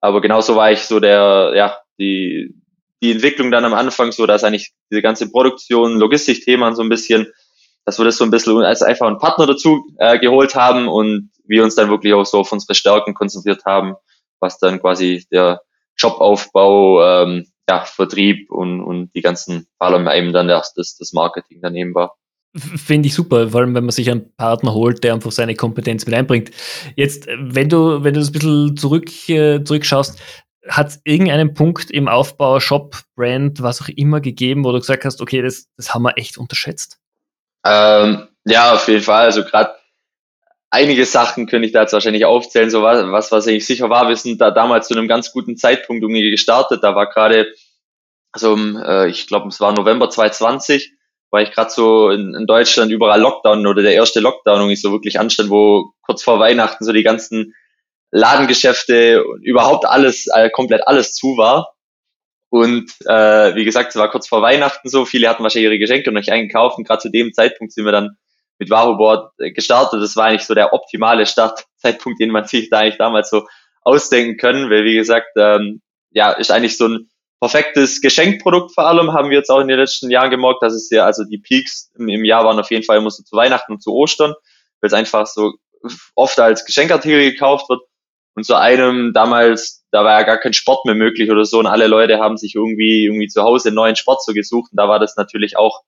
Aber 0.00 0.20
genauso 0.20 0.56
war 0.56 0.70
ich 0.70 0.80
so 0.80 1.00
der, 1.00 1.52
ja, 1.54 1.78
die, 1.98 2.54
die 3.02 3.12
Entwicklung 3.12 3.50
dann 3.50 3.64
am 3.64 3.74
Anfang 3.74 4.12
so, 4.12 4.26
dass 4.26 4.44
eigentlich 4.44 4.72
diese 4.90 5.02
ganze 5.02 5.30
Produktion, 5.30 5.98
Logistikthema 5.98 6.72
so 6.74 6.82
ein 6.82 6.88
bisschen, 6.88 7.32
dass 7.88 7.98
wir 7.98 8.04
das 8.04 8.18
so 8.18 8.24
ein 8.24 8.30
bisschen 8.30 8.62
als 8.64 8.82
einfach 8.82 9.06
einen 9.06 9.16
Partner 9.16 9.46
dazu 9.46 9.82
äh, 9.96 10.18
geholt 10.18 10.54
haben 10.54 10.88
und 10.88 11.30
wir 11.46 11.64
uns 11.64 11.74
dann 11.74 11.88
wirklich 11.88 12.12
auch 12.12 12.26
so 12.26 12.40
auf 12.40 12.52
unsere 12.52 12.74
Stärken 12.74 13.14
konzentriert 13.14 13.64
haben, 13.64 13.94
was 14.40 14.58
dann 14.58 14.78
quasi 14.78 15.26
der 15.32 15.62
Jobaufbau, 15.96 17.02
ähm, 17.02 17.46
ja, 17.66 17.86
Vertrieb 17.86 18.50
und, 18.50 18.82
und 18.82 19.14
die 19.14 19.22
ganzen, 19.22 19.68
vor 19.78 19.86
allem 19.86 20.06
eben 20.06 20.34
dann 20.34 20.48
das, 20.48 20.74
das, 20.74 20.98
das 20.98 21.14
Marketing 21.14 21.60
daneben 21.62 21.94
war. 21.94 22.16
Finde 22.54 23.06
ich 23.06 23.14
super, 23.14 23.48
vor 23.48 23.60
allem 23.62 23.74
wenn 23.74 23.84
man 23.84 23.90
sich 23.90 24.10
einen 24.10 24.34
Partner 24.36 24.74
holt, 24.74 25.02
der 25.02 25.14
einfach 25.14 25.32
seine 25.32 25.54
Kompetenz 25.54 26.04
mit 26.04 26.14
einbringt. 26.14 26.50
Jetzt, 26.94 27.26
wenn 27.38 27.70
du, 27.70 28.04
wenn 28.04 28.12
du 28.12 28.20
das 28.20 28.28
ein 28.28 28.32
bisschen 28.32 28.76
zurück, 28.76 29.28
äh, 29.30 29.64
zurückschaust, 29.64 30.20
hat 30.68 30.88
es 30.88 31.00
irgendeinen 31.04 31.54
Punkt 31.54 31.90
im 31.90 32.06
Aufbau, 32.06 32.60
Shop, 32.60 33.00
Brand, 33.16 33.62
was 33.62 33.80
auch 33.80 33.88
immer 33.88 34.20
gegeben, 34.20 34.66
wo 34.66 34.72
du 34.72 34.78
gesagt 34.78 35.06
hast, 35.06 35.22
okay, 35.22 35.40
das, 35.40 35.68
das 35.78 35.94
haben 35.94 36.02
wir 36.02 36.18
echt 36.18 36.36
unterschätzt? 36.36 36.98
Ähm, 37.68 38.28
ja, 38.46 38.72
auf 38.72 38.88
jeden 38.88 39.02
Fall. 39.02 39.24
Also 39.24 39.44
gerade 39.44 39.74
einige 40.70 41.04
Sachen 41.04 41.46
könnte 41.46 41.66
ich 41.66 41.72
da 41.72 41.82
jetzt 41.82 41.92
wahrscheinlich 41.92 42.24
aufzählen, 42.24 42.70
so 42.70 42.82
was, 42.82 43.04
was, 43.10 43.32
was 43.32 43.46
ich 43.46 43.66
sicher 43.66 43.90
war. 43.90 44.08
Wir 44.08 44.16
sind 44.16 44.40
da 44.40 44.50
damals 44.50 44.88
zu 44.88 44.94
einem 44.94 45.08
ganz 45.08 45.32
guten 45.32 45.56
Zeitpunkt 45.56 46.02
irgendwie 46.02 46.30
gestartet. 46.30 46.82
Da 46.82 46.94
war 46.94 47.08
gerade, 47.10 47.52
also 48.32 48.56
äh, 48.56 49.08
ich 49.10 49.26
glaube, 49.26 49.48
es 49.48 49.60
war 49.60 49.72
November 49.72 50.08
2020, 50.08 50.92
war 51.30 51.42
ich 51.42 51.50
gerade 51.52 51.70
so 51.70 52.08
in, 52.10 52.34
in 52.34 52.46
Deutschland 52.46 52.90
überall 52.90 53.20
Lockdown 53.20 53.66
oder 53.66 53.82
der 53.82 53.94
erste 53.94 54.20
Lockdown 54.20 54.60
irgendwie 54.60 54.76
so 54.76 54.92
wirklich 54.92 55.20
anstand, 55.20 55.50
wo 55.50 55.92
kurz 56.02 56.22
vor 56.22 56.38
Weihnachten 56.38 56.84
so 56.84 56.92
die 56.92 57.02
ganzen 57.02 57.54
Ladengeschäfte 58.10 59.24
und 59.24 59.42
überhaupt 59.44 59.84
alles, 59.84 60.26
äh, 60.34 60.48
komplett 60.48 60.86
alles 60.86 61.12
zu 61.12 61.36
war. 61.36 61.74
Und 62.50 62.90
äh, 63.06 63.54
wie 63.54 63.64
gesagt, 63.64 63.90
es 63.90 63.96
war 63.96 64.10
kurz 64.10 64.26
vor 64.26 64.40
Weihnachten 64.40 64.88
so, 64.88 65.04
viele 65.04 65.28
hatten 65.28 65.42
wahrscheinlich 65.42 65.70
ihre 65.70 65.78
Geschenke 65.78 66.10
noch 66.10 66.20
nicht 66.20 66.32
eingekauft 66.32 66.78
und 66.78 66.86
gerade 66.86 67.02
zu 67.02 67.10
dem 67.10 67.32
Zeitpunkt 67.32 67.72
sind 67.72 67.84
wir 67.84 67.92
dann 67.92 68.16
mit 68.58 68.70
Wahoboard 68.70 69.32
äh, 69.38 69.52
gestartet. 69.52 70.02
Das 70.02 70.16
war 70.16 70.26
eigentlich 70.26 70.46
so 70.46 70.54
der 70.54 70.72
optimale 70.72 71.26
Startzeitpunkt, 71.26 72.20
den 72.20 72.30
man 72.30 72.44
sich 72.46 72.70
da 72.70 72.78
eigentlich 72.78 72.98
damals 72.98 73.30
so 73.30 73.46
ausdenken 73.82 74.38
können, 74.38 74.70
weil 74.70 74.84
wie 74.84 74.96
gesagt, 74.96 75.28
ähm, 75.36 75.82
ja, 76.10 76.32
ist 76.32 76.50
eigentlich 76.50 76.76
so 76.76 76.88
ein 76.88 77.10
perfektes 77.40 78.00
Geschenkprodukt 78.00 78.74
vor 78.74 78.86
allem, 78.86 79.12
haben 79.12 79.30
wir 79.30 79.38
jetzt 79.38 79.50
auch 79.50 79.60
in 79.60 79.68
den 79.68 79.78
letzten 79.78 80.10
Jahren 80.10 80.30
gemerkt, 80.30 80.62
dass 80.62 80.74
es 80.74 80.90
ja, 80.90 81.04
also 81.04 81.24
die 81.24 81.38
Peaks 81.38 81.90
im, 81.96 82.08
im 82.08 82.24
Jahr 82.24 82.44
waren 82.44 82.58
auf 82.58 82.70
jeden 82.70 82.84
Fall 82.84 82.98
immer 82.98 83.10
so 83.10 83.22
zu 83.22 83.36
Weihnachten 83.36 83.72
und 83.72 83.82
zu 83.82 83.92
Ostern, 83.92 84.34
weil 84.80 84.88
es 84.88 84.92
einfach 84.92 85.26
so 85.26 85.54
oft 86.14 86.38
als 86.40 86.64
Geschenkartikel 86.64 87.30
gekauft 87.30 87.68
wird. 87.68 87.80
Und 88.38 88.44
zu 88.44 88.54
einem 88.54 89.12
damals, 89.12 89.84
da 89.90 90.04
war 90.04 90.12
ja 90.12 90.24
gar 90.24 90.38
kein 90.38 90.52
Sport 90.52 90.84
mehr 90.84 90.94
möglich 90.94 91.28
oder 91.28 91.44
so 91.44 91.58
und 91.58 91.66
alle 91.66 91.88
Leute 91.88 92.20
haben 92.20 92.36
sich 92.36 92.54
irgendwie, 92.54 93.06
irgendwie 93.06 93.26
zu 93.26 93.42
Hause 93.42 93.70
einen 93.70 93.74
neuen 93.74 93.96
Sport 93.96 94.22
so 94.22 94.32
gesucht. 94.32 94.70
Und 94.70 94.76
da 94.76 94.88
war 94.88 95.00
das 95.00 95.16
natürlich 95.16 95.56
auch 95.56 95.82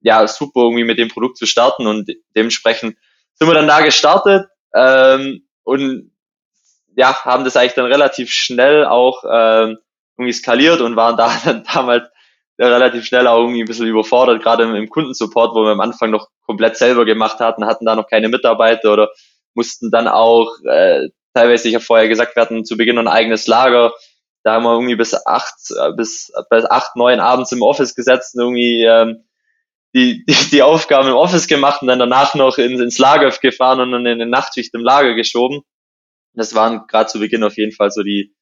ja, 0.00 0.28
super 0.28 0.60
irgendwie 0.60 0.84
mit 0.84 1.00
dem 1.00 1.08
Produkt 1.08 1.38
zu 1.38 1.44
starten. 1.44 1.88
Und 1.88 2.08
dementsprechend 2.36 2.96
sind 3.34 3.48
wir 3.48 3.54
dann 3.54 3.66
da 3.66 3.80
gestartet 3.80 4.46
ähm, 4.76 5.44
und 5.64 6.12
ja, 6.94 7.24
haben 7.24 7.42
das 7.42 7.56
eigentlich 7.56 7.74
dann 7.74 7.86
relativ 7.86 8.30
schnell 8.30 8.86
auch 8.86 9.24
ähm, 9.28 9.78
irgendwie 10.16 10.34
skaliert 10.34 10.82
und 10.82 10.94
waren 10.94 11.16
da 11.16 11.32
dann 11.44 11.64
damals 11.64 12.04
relativ 12.60 13.06
schnell 13.06 13.26
auch 13.26 13.40
irgendwie 13.40 13.64
ein 13.64 13.66
bisschen 13.66 13.88
überfordert, 13.88 14.40
gerade 14.40 14.62
im, 14.62 14.76
im 14.76 14.88
Kundensupport, 14.88 15.52
wo 15.56 15.64
wir 15.64 15.72
am 15.72 15.80
Anfang 15.80 16.12
noch 16.12 16.28
komplett 16.46 16.76
selber 16.76 17.04
gemacht 17.04 17.40
hatten, 17.40 17.66
hatten 17.66 17.86
da 17.86 17.96
noch 17.96 18.06
keine 18.06 18.28
Mitarbeiter 18.28 18.92
oder 18.92 19.10
mussten 19.54 19.90
dann 19.90 20.06
auch 20.06 20.48
äh, 20.64 21.08
teilweise, 21.34 21.68
ich 21.68 21.74
habe 21.74 21.84
vorher 21.84 22.08
gesagt, 22.08 22.36
wir 22.36 22.42
hatten 22.42 22.64
zu 22.64 22.76
Beginn 22.76 22.98
ein 22.98 23.08
eigenes 23.08 23.46
Lager. 23.46 23.92
Da 24.44 24.54
haben 24.54 24.64
wir 24.64 24.72
irgendwie 24.72 24.96
bis 24.96 25.14
acht, 25.26 25.54
äh, 25.70 25.92
bis, 25.92 26.32
bis 26.50 26.64
acht, 26.64 26.96
neun 26.96 27.20
abends 27.20 27.52
im 27.52 27.62
Office 27.62 27.94
gesetzt 27.94 28.34
und 28.34 28.42
irgendwie 28.42 28.84
ähm, 28.84 29.24
die, 29.94 30.24
die, 30.24 30.50
die 30.50 30.62
Aufgaben 30.62 31.08
im 31.08 31.14
Office 31.14 31.46
gemacht 31.46 31.82
und 31.82 31.88
dann 31.88 31.98
danach 31.98 32.34
noch 32.34 32.58
ins, 32.58 32.80
ins 32.80 32.98
Lager 32.98 33.30
gefahren 33.30 33.80
und 33.80 33.92
dann 33.92 34.06
in 34.06 34.20
eine 34.20 34.26
Nachtschicht 34.30 34.74
im 34.74 34.82
Lager 34.82 35.14
geschoben. 35.14 35.62
Das 36.34 36.54
waren 36.54 36.86
gerade 36.86 37.08
zu 37.08 37.20
Beginn 37.20 37.44
auf 37.44 37.56
jeden 37.56 37.72
Fall 37.72 37.90
so 37.90 38.02
die, 38.02 38.34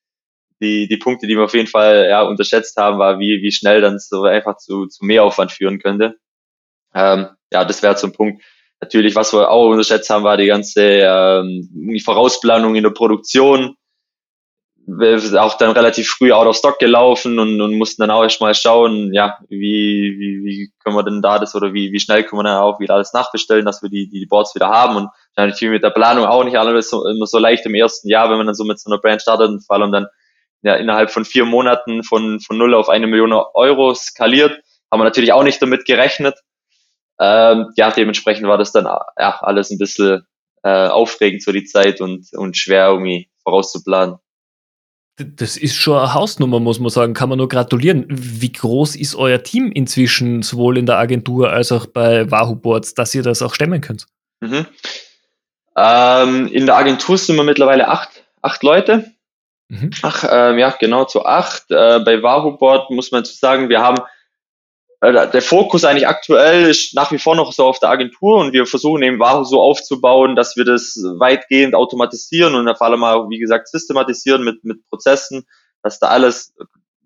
die, 0.61 0.87
die 0.89 0.97
Punkte, 0.97 1.27
die 1.27 1.37
wir 1.37 1.45
auf 1.45 1.55
jeden 1.55 1.67
Fall 1.67 2.07
ja, 2.09 2.23
unterschätzt 2.23 2.77
haben, 2.77 2.99
war, 2.99 3.19
wie, 3.19 3.43
wie 3.43 3.53
schnell 3.53 3.81
dann 3.81 3.99
so 3.99 4.25
einfach 4.25 4.57
zu, 4.59 4.87
zu 4.87 5.05
Mehraufwand 5.05 5.53
führen 5.53 5.81
könnte. 5.81 6.17
Ähm, 6.95 7.29
ja, 7.53 7.65
das 7.65 7.83
wäre 7.83 7.97
zum 7.97 8.13
Punkt. 8.13 8.43
Natürlich, 8.81 9.15
was 9.15 9.33
wir 9.33 9.51
auch 9.51 9.69
unterschätzt 9.69 10.09
haben, 10.09 10.25
war 10.25 10.37
die 10.37 10.47
ganze 10.47 10.83
ähm, 10.83 12.01
Vorausplanung 12.03 12.75
in 12.77 12.83
der 12.83 12.91
Produktion. 12.91 13.77
Wir 14.87 15.21
auch 15.41 15.57
dann 15.59 15.73
relativ 15.73 16.09
früh 16.09 16.33
out 16.33 16.47
of 16.47 16.57
stock 16.57 16.79
gelaufen 16.79 17.39
und, 17.39 17.61
und 17.61 17.75
mussten 17.75 18.03
dann 18.03 18.11
auch 18.11 18.23
erstmal 18.23 18.55
schauen, 18.55 19.13
ja, 19.13 19.39
wie, 19.49 20.17
wie, 20.19 20.45
wie 20.45 20.73
können 20.83 20.97
wir 20.97 21.05
denn 21.05 21.23
da 21.23 21.39
das 21.39 21.55
oder 21.55 21.75
wie, 21.75 21.93
wie 21.93 22.01
schnell 22.01 22.25
können 22.25 22.41
wir 22.41 22.45
dann 22.45 22.61
auch 22.61 22.81
wieder 22.81 22.95
alles 22.95 23.13
nachbestellen, 23.13 23.67
dass 23.67 23.83
wir 23.83 23.91
die, 23.91 24.09
die 24.09 24.27
Boards 24.27 24.55
wieder 24.55 24.69
haben 24.69 24.97
und 24.97 25.11
natürlich 25.37 25.75
mit 25.75 25.85
der 25.85 25.91
Planung 25.91 26.25
auch 26.25 26.43
nicht 26.43 26.59
alles 26.59 26.91
so, 26.91 27.07
immer 27.07 27.27
so 27.27 27.39
leicht 27.39 27.67
im 27.67 27.75
ersten 27.75 28.09
Jahr, 28.09 28.31
wenn 28.31 28.39
man 28.39 28.47
dann 28.47 28.55
so 28.55 28.65
mit 28.65 28.81
so 28.81 28.91
einer 28.91 29.01
Brand 29.01 29.23
startet 29.23 29.49
und 29.51 29.65
vor 29.65 29.77
allem 29.77 29.93
dann 29.93 30.07
ja, 30.63 30.75
innerhalb 30.75 31.11
von 31.11 31.25
vier 31.25 31.45
Monaten 31.45 32.03
von, 32.03 32.41
von 32.41 32.59
null 32.59 32.75
auf 32.75 32.89
eine 32.89 33.07
Million 33.07 33.33
Euro 33.33 33.95
skaliert, 33.95 34.61
haben 34.91 35.01
wir 35.01 35.05
natürlich 35.05 35.33
auch 35.33 35.45
nicht 35.45 35.61
damit 35.63 35.85
gerechnet. 35.85 36.39
Ähm, 37.21 37.67
ja, 37.77 37.91
dementsprechend 37.91 38.49
war 38.49 38.59
das 38.59 38.73
dann 38.73 38.87
ja, 38.87 39.39
alles 39.43 39.71
ein 39.71 39.79
bisschen 39.79 40.27
äh, 40.63 40.89
aufregend 40.89 41.45
für 41.45 41.53
die 41.53 41.65
Zeit 41.65 42.01
und, 42.01 42.27
und 42.33 42.57
schwer 42.57 42.89
irgendwie 42.89 43.31
vorauszuplanen. 43.43 44.17
Das 45.17 45.59
ist 45.59 45.77
schon 45.77 45.99
eine 45.99 46.15
Hausnummer, 46.15 46.61
muss 46.61 46.81
man 46.81 46.89
sagen. 46.89 47.13
Kann 47.13 47.29
man 47.29 47.37
nur 47.37 47.49
gratulieren. 47.49 48.07
Wie 48.09 48.53
groß 48.53 48.97
ist 48.97 49.15
euer 49.15 49.43
Team 49.43 49.71
inzwischen, 49.71 50.41
sowohl 50.43 50.79
in 50.79 50.87
der 50.87 50.97
Agentur 50.97 51.51
als 51.51 51.73
auch 51.73 51.85
bei 51.87 52.31
Wahoo 52.31 52.57
Boards, 52.57 52.95
dass 52.95 53.15
ihr 53.15 53.23
das 53.23 53.43
auch 53.43 53.55
stemmen 53.55 53.83
könnt? 53.83 54.07
Mhm. 54.41 54.67
Ähm, 55.77 56.47
in 56.47 56.65
der 56.65 56.77
Agentur 56.77 57.19
sind 57.19 57.37
wir 57.37 57.45
mittlerweile 57.45 57.89
acht, 57.89 58.25
acht 58.41 58.63
Leute. 58.63 59.13
Mhm. 59.69 59.91
Ach, 60.03 60.25
äh, 60.25 60.59
ja, 60.59 60.71
genau, 60.71 61.05
zu 61.05 61.27
acht. 61.27 61.71
Äh, 61.71 62.01
bei 62.01 62.23
Wahoo 62.23 62.57
Board 62.57 62.91
muss 62.91 63.13
man 63.13 63.25
zu 63.25 63.35
sagen, 63.35 63.69
wir 63.69 63.81
haben 63.81 64.03
der 65.03 65.43
Fokus 65.43 65.85
eigentlich 65.85 66.07
aktuell 66.07 66.69
ist 66.69 66.95
nach 66.95 67.11
wie 67.11 67.19
vor 67.19 67.35
noch 67.35 67.53
so 67.53 67.65
auf 67.65 67.79
der 67.79 67.89
Agentur 67.89 68.37
und 68.37 68.53
wir 68.53 68.67
versuchen 68.67 69.03
eben 69.03 69.19
Wahoo 69.19 69.45
so 69.45 69.61
aufzubauen, 69.61 70.37
dass 70.37 70.57
wir 70.57 70.65
das 70.67 71.03
weitgehend 71.19 71.75
automatisieren 71.75 72.55
und 72.55 72.77
vor 72.77 72.87
allem 72.87 73.05
auch, 73.05 73.31
wie 73.31 73.39
gesagt, 73.39 73.69
systematisieren 73.69 74.45
mit, 74.45 74.63
mit 74.63 74.87
Prozessen, 74.91 75.47
dass 75.83 75.99
da 76.01 76.09
alles, 76.09 76.55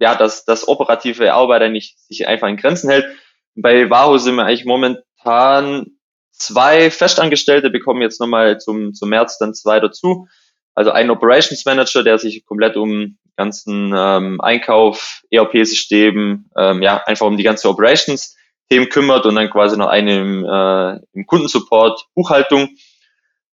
ja, 0.01 0.17
dass 0.17 0.45
das 0.45 0.67
operative 0.67 1.33
Arbeit 1.33 1.63
eigentlich 1.63 1.95
sich 2.09 2.27
einfach 2.27 2.49
in 2.49 2.57
Grenzen 2.57 2.91
hält. 2.91 3.07
Bei 3.55 3.89
Wahoo 3.89 4.19
sind 4.19 4.35
wir 4.35 4.45
eigentlich 4.45 4.65
momentan 4.65 5.87
zwei 6.33 6.91
Festangestellte, 6.91 7.71
bekommen 7.71 8.03
jetzt 8.03 8.21
nochmal 8.21 8.59
zum, 8.59 8.93
zum 8.93 9.09
März 9.09 9.39
dann 9.39 9.55
zwei 9.55 9.79
dazu. 9.79 10.27
Also 10.75 10.91
ein 10.91 11.11
Operations 11.11 11.65
Manager, 11.65 12.03
der 12.03 12.19
sich 12.19 12.45
komplett 12.45 12.77
um 12.77 13.19
ganzen 13.37 13.93
ähm, 13.97 14.41
Einkauf, 14.41 15.23
ERP-System, 15.31 16.51
ähm, 16.57 16.83
ja, 16.83 17.03
einfach 17.05 17.27
um 17.27 17.37
die 17.37 17.43
ganze 17.43 17.69
Operations-Themen 17.69 18.89
kümmert 18.89 19.27
und 19.27 19.35
dann 19.35 19.51
quasi 19.51 19.77
noch 19.77 19.89
eine 19.89 20.19
im, 20.19 20.45
äh, 20.45 21.01
im 21.13 21.27
Kundensupport, 21.27 22.07
Buchhaltung. 22.15 22.71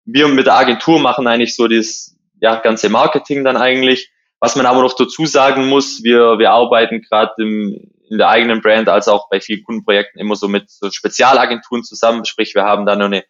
Wir 0.06 0.28
mit 0.28 0.48
der 0.48 0.58
Agentur 0.58 1.00
machen 1.00 1.28
eigentlich 1.28 1.56
so 1.56 1.68
das 1.68 2.16
ja, 2.40 2.56
ganze 2.56 2.90
Marketing 2.90 3.44
dann 3.44 3.58
eigentlich. 3.58 4.12
Was 4.40 4.56
man 4.56 4.66
aber 4.66 4.82
noch 4.82 4.96
dazu 4.96 5.26
sagen 5.26 5.68
muss, 5.68 6.04
wir, 6.04 6.40
wir 6.40 6.52
arbeiten 6.52 7.02
gerade 7.02 7.34
in 7.38 8.18
der 8.18 8.30
eigenen 8.30 8.62
Brand 8.62 8.90
als 8.90 9.08
auch 9.08 9.30
bei 9.30 9.40
vielen 9.40 9.64
Kundenprojekten 9.64 10.20
immer 10.20 10.36
so 10.36 10.48
mit 10.48 10.70
so 10.70 10.90
Spezialagenturen 10.90 11.84
zusammen. 11.84 12.26
Sprich, 12.26 12.56
wir 12.56 12.64
haben 12.64 12.86
da 12.86 12.96
noch 12.96 13.06
eine, 13.06 13.24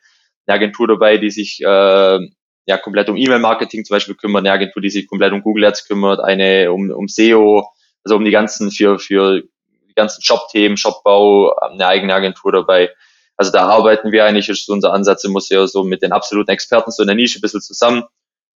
eine 0.47 0.55
Agentur 0.55 0.87
dabei, 0.87 1.17
die 1.17 1.29
sich 1.29 1.61
äh, 1.61 2.19
ja 2.65 2.77
komplett 2.77 3.09
um 3.09 3.17
E-Mail-Marketing 3.17 3.85
zum 3.85 3.95
Beispiel 3.95 4.15
kümmert, 4.15 4.41
eine 4.41 4.51
Agentur, 4.51 4.81
die 4.81 4.89
sich 4.89 5.07
komplett 5.07 5.33
um 5.33 5.41
Google 5.41 5.65
Ads 5.65 5.87
kümmert, 5.87 6.19
eine 6.19 6.71
um, 6.71 6.91
um 6.91 7.07
SEO, 7.07 7.67
also 8.03 8.15
um 8.15 8.25
die 8.25 8.31
ganzen 8.31 8.71
für 8.71 8.99
für 8.99 9.41
die 9.41 9.93
ganzen 9.95 10.21
Shop-Themen, 10.21 10.77
Shopbau, 10.77 11.53
eine 11.55 11.87
eigene 11.87 12.13
Agentur 12.13 12.51
dabei. 12.51 12.91
Also 13.35 13.51
da 13.51 13.67
arbeiten 13.67 14.11
wir 14.11 14.25
eigentlich, 14.25 14.49
ist 14.49 14.69
unser 14.69 14.93
Ansatz 14.93 15.23
im 15.23 15.31
Museum 15.31 15.67
so 15.67 15.83
mit 15.83 16.01
den 16.01 16.11
absoluten 16.11 16.51
Experten 16.51 16.91
so 16.91 17.03
in 17.03 17.07
der 17.07 17.15
Nische 17.15 17.39
ein 17.39 17.41
bisschen 17.41 17.61
zusammen 17.61 18.03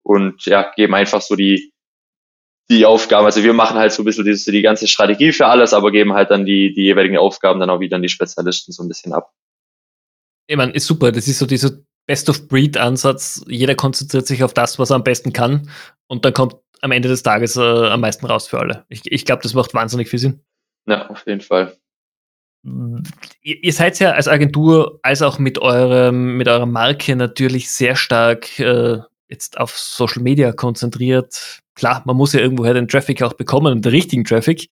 und 0.02 0.44
ja, 0.44 0.70
geben 0.74 0.94
einfach 0.94 1.22
so 1.22 1.36
die 1.36 1.72
die 2.70 2.86
Aufgaben. 2.86 3.26
Also 3.26 3.42
wir 3.42 3.52
machen 3.52 3.76
halt 3.76 3.92
so 3.92 4.02
ein 4.02 4.04
bisschen 4.04 4.24
die, 4.24 4.50
die 4.50 4.62
ganze 4.62 4.88
Strategie 4.88 5.32
für 5.32 5.46
alles, 5.46 5.74
aber 5.74 5.90
geben 5.90 6.14
halt 6.14 6.30
dann 6.30 6.44
die, 6.44 6.72
die 6.72 6.82
jeweiligen 6.84 7.18
Aufgaben 7.18 7.60
dann 7.60 7.70
auch 7.70 7.80
wieder 7.80 7.96
an 7.96 8.02
die 8.02 8.08
Spezialisten 8.08 8.72
so 8.72 8.82
ein 8.82 8.88
bisschen 8.88 9.12
ab. 9.12 9.32
Ich 10.46 10.56
meine, 10.56 10.72
ist 10.72 10.86
super. 10.86 11.12
Das 11.12 11.26
ist 11.28 11.38
so 11.38 11.46
dieser 11.46 11.70
Best-of-Breed-Ansatz. 12.06 13.44
Jeder 13.48 13.74
konzentriert 13.74 14.26
sich 14.26 14.44
auf 14.44 14.54
das, 14.54 14.78
was 14.78 14.90
er 14.90 14.96
am 14.96 15.04
besten 15.04 15.32
kann. 15.32 15.68
Und 16.06 16.24
dann 16.24 16.34
kommt 16.34 16.56
am 16.80 16.90
Ende 16.90 17.08
des 17.08 17.22
Tages 17.22 17.56
äh, 17.56 17.60
am 17.60 18.00
meisten 18.00 18.26
raus 18.26 18.48
für 18.48 18.58
alle. 18.58 18.84
Ich, 18.88 19.02
ich 19.10 19.24
glaube, 19.24 19.42
das 19.42 19.54
macht 19.54 19.72
wahnsinnig 19.72 20.08
viel 20.08 20.18
Sinn. 20.18 20.40
Ja, 20.86 21.08
auf 21.08 21.24
jeden 21.26 21.40
Fall. 21.40 21.76
Ihr, 23.42 23.64
ihr 23.64 23.72
seid 23.72 23.98
ja 23.98 24.12
als 24.12 24.28
Agentur, 24.28 25.00
als 25.02 25.22
auch 25.22 25.38
mit 25.38 25.58
eurem, 25.58 26.36
mit 26.36 26.48
eurer 26.48 26.66
Marke 26.66 27.16
natürlich 27.16 27.70
sehr 27.70 27.96
stark 27.96 28.58
äh, 28.58 28.98
jetzt 29.28 29.58
auf 29.58 29.76
Social 29.76 30.22
Media 30.22 30.52
konzentriert. 30.52 31.60
Klar, 31.74 32.02
man 32.04 32.16
muss 32.16 32.34
ja 32.34 32.40
irgendwoher 32.40 32.74
den 32.74 32.88
Traffic 32.88 33.22
auch 33.22 33.32
bekommen 33.32 33.72
und 33.72 33.84
den 33.84 33.92
richtigen 33.92 34.24
Traffic. 34.24 34.68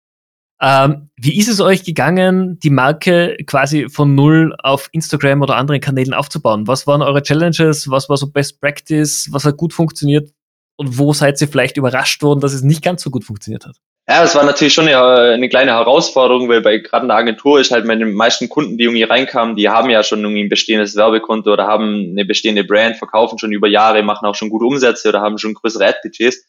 Ähm, 0.59 1.09
wie 1.17 1.37
ist 1.37 1.49
es 1.49 1.61
euch 1.61 1.83
gegangen, 1.83 2.59
die 2.59 2.71
Marke 2.71 3.37
quasi 3.45 3.89
von 3.89 4.15
null 4.15 4.55
auf 4.63 4.89
Instagram 4.91 5.41
oder 5.41 5.55
anderen 5.55 5.81
Kanälen 5.81 6.13
aufzubauen? 6.13 6.67
Was 6.67 6.87
waren 6.87 7.01
eure 7.01 7.21
Challenges? 7.21 7.89
Was 7.91 8.09
war 8.09 8.17
so 8.17 8.31
Best 8.31 8.59
Practice? 8.59 9.27
Was 9.31 9.45
hat 9.45 9.57
gut 9.57 9.73
funktioniert? 9.73 10.31
Und 10.77 10.97
wo 10.97 11.13
seid 11.13 11.39
ihr 11.41 11.47
vielleicht 11.47 11.77
überrascht 11.77 12.21
worden, 12.23 12.39
dass 12.39 12.53
es 12.53 12.63
nicht 12.63 12.83
ganz 12.83 13.03
so 13.03 13.09
gut 13.09 13.23
funktioniert 13.23 13.65
hat? 13.65 13.75
Ja, 14.09 14.23
es 14.23 14.35
war 14.35 14.45
natürlich 14.45 14.73
schon 14.73 14.87
eine, 14.87 15.33
eine 15.33 15.49
kleine 15.49 15.71
Herausforderung, 15.71 16.47
weil 16.47 16.61
bei 16.61 16.77
gerade 16.77 17.03
in 17.03 17.09
der 17.09 17.17
Agentur 17.17 17.59
ist 17.59 17.71
halt 17.71 17.85
meine 17.85 18.05
meisten 18.05 18.47
Kunden, 18.47 18.77
die 18.77 18.85
irgendwie 18.85 19.03
reinkamen, 19.03 19.57
die 19.57 19.67
haben 19.67 19.89
ja 19.89 20.01
schon 20.01 20.21
irgendwie 20.21 20.43
ein 20.43 20.49
bestehendes 20.49 20.95
Werbekonto 20.95 21.51
oder 21.51 21.67
haben 21.67 22.11
eine 22.11 22.23
bestehende 22.23 22.63
Brand, 22.63 22.95
verkaufen 22.95 23.37
schon 23.37 23.51
über 23.51 23.67
Jahre, 23.67 24.03
machen 24.03 24.25
auch 24.25 24.35
schon 24.35 24.49
gute 24.49 24.65
Umsätze 24.65 25.09
oder 25.09 25.19
haben 25.19 25.37
schon 25.37 25.55
größere 25.55 25.87
Ad-Budgets. 25.87 26.45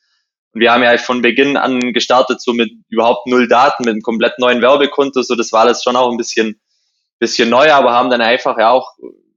Und 0.53 0.61
wir 0.61 0.73
haben 0.73 0.83
ja 0.83 0.97
von 0.99 1.23
Beginn 1.23 1.57
an 1.57 1.93
gestartet, 1.93 2.41
so 2.41 2.53
mit 2.53 2.71
überhaupt 2.89 3.27
null 3.27 3.49
Daten, 3.49 3.85
mit 3.85 3.93
einem 3.93 4.03
komplett 4.03 4.39
neuen 4.39 4.63
Werbekonto. 4.63 5.23
So, 5.23 5.35
das 5.35 5.53
war 5.53 5.63
alles 5.63 5.83
schon 5.83 5.97
auch 5.97 6.11
ein 6.11 6.17
bisschen, 6.17 6.61
bisschen 7.19 7.51
neu, 7.51 7.71
aber 7.71 7.93
haben 7.93 8.11
dann 8.11 8.21
einfach 8.21 8.59
ja 8.59 8.71
auch, 8.71 8.89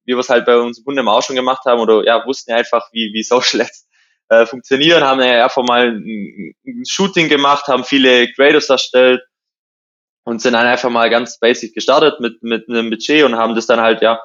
wie 0.06 0.14
wir 0.14 0.20
es 0.20 0.30
halt 0.30 0.46
bei 0.46 0.58
unseren 0.58 0.86
Kunden 0.86 1.08
auch 1.08 1.22
schon 1.22 1.36
gemacht 1.36 1.66
haben, 1.66 1.82
oder 1.82 2.04
ja, 2.06 2.26
wussten 2.26 2.52
ja 2.52 2.58
einfach, 2.58 2.88
wie, 2.92 3.12
wie 3.14 3.24
Social 3.24 3.62
Ads 3.62 3.88
äh, 4.30 4.46
funktionieren, 4.46 5.04
haben 5.04 5.22
ja 5.22 5.44
einfach 5.44 5.64
mal 5.64 5.90
ein, 5.90 6.54
ein 6.66 6.84
Shooting 6.88 7.28
gemacht, 7.28 7.68
haben 7.68 7.84
viele 7.84 8.32
Creators 8.32 8.70
erstellt 8.70 9.22
und 10.24 10.42
sind 10.42 10.54
dann 10.54 10.66
einfach 10.66 10.90
mal 10.90 11.10
ganz 11.10 11.40
basic 11.40 11.74
gestartet 11.74 12.20
mit, 12.20 12.42
mit 12.42 12.70
einem 12.70 12.90
Budget 12.90 13.24
und 13.26 13.36
haben 13.36 13.56
das 13.56 13.66
dann 13.66 13.82
halt, 13.82 14.02
ja, 14.02 14.20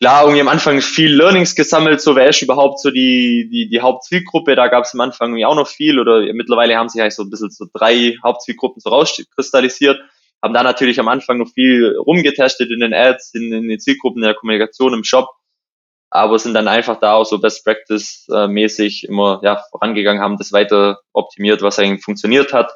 klar, 0.00 0.22
irgendwie 0.22 0.40
am 0.40 0.48
Anfang 0.48 0.80
viel 0.80 1.14
Learnings 1.14 1.54
gesammelt, 1.54 2.00
so 2.00 2.16
wer 2.16 2.28
ist 2.28 2.42
überhaupt 2.42 2.80
so 2.80 2.90
die, 2.90 3.48
die, 3.50 3.68
die 3.68 3.80
Hauptzielgruppe, 3.80 4.54
da 4.54 4.68
gab 4.68 4.84
es 4.84 4.94
am 4.94 5.00
Anfang 5.00 5.28
irgendwie 5.30 5.46
auch 5.46 5.54
noch 5.54 5.68
viel 5.68 5.98
oder 5.98 6.20
mittlerweile 6.32 6.76
haben 6.76 6.88
sich 6.88 7.00
eigentlich 7.00 7.14
so 7.14 7.22
ein 7.22 7.30
bisschen 7.30 7.50
so 7.50 7.66
drei 7.72 8.16
Hauptzielgruppen 8.22 8.80
so 8.80 8.90
rauskristallisiert, 8.90 9.98
haben 10.42 10.54
da 10.54 10.62
natürlich 10.62 11.00
am 11.00 11.08
Anfang 11.08 11.38
noch 11.38 11.48
viel 11.48 11.96
rumgetestet 11.96 12.70
in 12.70 12.80
den 12.80 12.92
Ads, 12.92 13.34
in, 13.34 13.52
in 13.52 13.68
den 13.68 13.80
Zielgruppen, 13.80 14.22
in 14.22 14.26
der 14.26 14.34
Kommunikation 14.34 14.94
im 14.94 15.04
Shop, 15.04 15.28
aber 16.10 16.38
sind 16.38 16.54
dann 16.54 16.68
einfach 16.68 17.00
da 17.00 17.14
auch 17.14 17.24
so 17.24 17.38
Best 17.38 17.64
Practice 17.64 18.26
mäßig 18.28 19.04
immer 19.08 19.40
ja, 19.42 19.62
vorangegangen, 19.70 20.22
haben 20.22 20.38
das 20.38 20.52
weiter 20.52 20.98
optimiert, 21.12 21.62
was 21.62 21.78
eigentlich 21.78 22.04
funktioniert 22.04 22.52
hat 22.52 22.70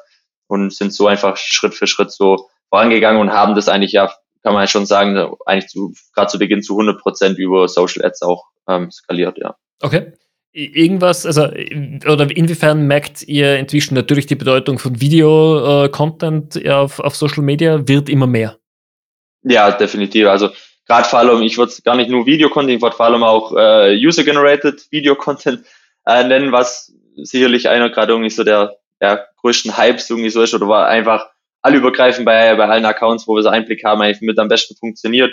und 0.47 0.73
sind 0.73 0.93
so 0.93 1.07
einfach 1.07 1.37
Schritt 1.37 1.75
für 1.75 1.87
Schritt 1.87 2.11
so 2.11 2.49
vorangegangen 2.69 3.21
und 3.21 3.31
haben 3.31 3.55
das 3.55 3.69
eigentlich 3.69 3.91
ja 3.91 4.11
kann 4.43 4.53
man 4.53 4.67
schon 4.67 4.85
sagen, 4.85 5.33
eigentlich 5.45 5.69
zu, 5.69 5.93
gerade 6.13 6.31
zu 6.31 6.39
Beginn 6.39 6.61
zu 6.61 6.73
100 6.73 7.01
Prozent 7.01 7.37
über 7.37 7.67
Social 7.67 8.05
Ads 8.05 8.21
auch 8.21 8.45
ähm, 8.67 8.89
skaliert, 8.91 9.37
ja. 9.37 9.55
Okay. 9.81 10.13
Irgendwas, 10.51 11.25
also, 11.27 11.43
oder 11.43 12.35
inwiefern 12.35 12.87
merkt 12.87 13.21
ihr 13.27 13.57
inzwischen 13.57 13.93
natürlich 13.93 14.25
die 14.25 14.35
Bedeutung 14.35 14.79
von 14.79 14.99
Video-Content 14.99 16.55
äh, 16.55 16.71
auf, 16.71 16.99
auf 16.99 17.15
Social 17.15 17.43
Media 17.43 17.87
wird 17.87 18.09
immer 18.09 18.25
mehr? 18.25 18.57
Ja, 19.43 19.71
definitiv. 19.71 20.27
Also, 20.27 20.49
gerade 20.87 21.07
vor 21.07 21.19
allem, 21.19 21.43
ich 21.43 21.57
würde 21.57 21.71
gar 21.83 21.95
nicht 21.95 22.09
nur 22.09 22.25
Video-Content, 22.25 22.77
ich 22.77 22.81
würde 22.81 22.95
vor 22.95 23.05
allem 23.05 23.23
auch 23.23 23.55
äh, 23.55 23.95
User-Generated 23.95 24.87
Video-Content 24.91 25.63
äh, 26.07 26.23
nennen, 26.23 26.51
was 26.51 26.91
sicherlich 27.15 27.69
einer 27.69 27.89
gerade 27.89 28.13
irgendwie 28.13 28.31
so 28.31 28.43
der, 28.43 28.75
der 28.99 29.27
größten 29.41 29.77
Hypes 29.77 30.09
irgendwie 30.09 30.29
so 30.29 30.41
ist 30.41 30.53
oder 30.53 30.67
war 30.67 30.87
einfach 30.87 31.29
allübergreifend 31.61 32.25
bei, 32.25 32.55
bei 32.55 32.67
allen 32.67 32.85
Accounts, 32.85 33.27
wo 33.27 33.35
wir 33.35 33.43
so 33.43 33.49
Einblick 33.49 33.83
haben, 33.83 34.01
eigentlich 34.01 34.21
mit 34.21 34.39
am 34.39 34.47
besten 34.47 34.75
funktioniert. 34.75 35.31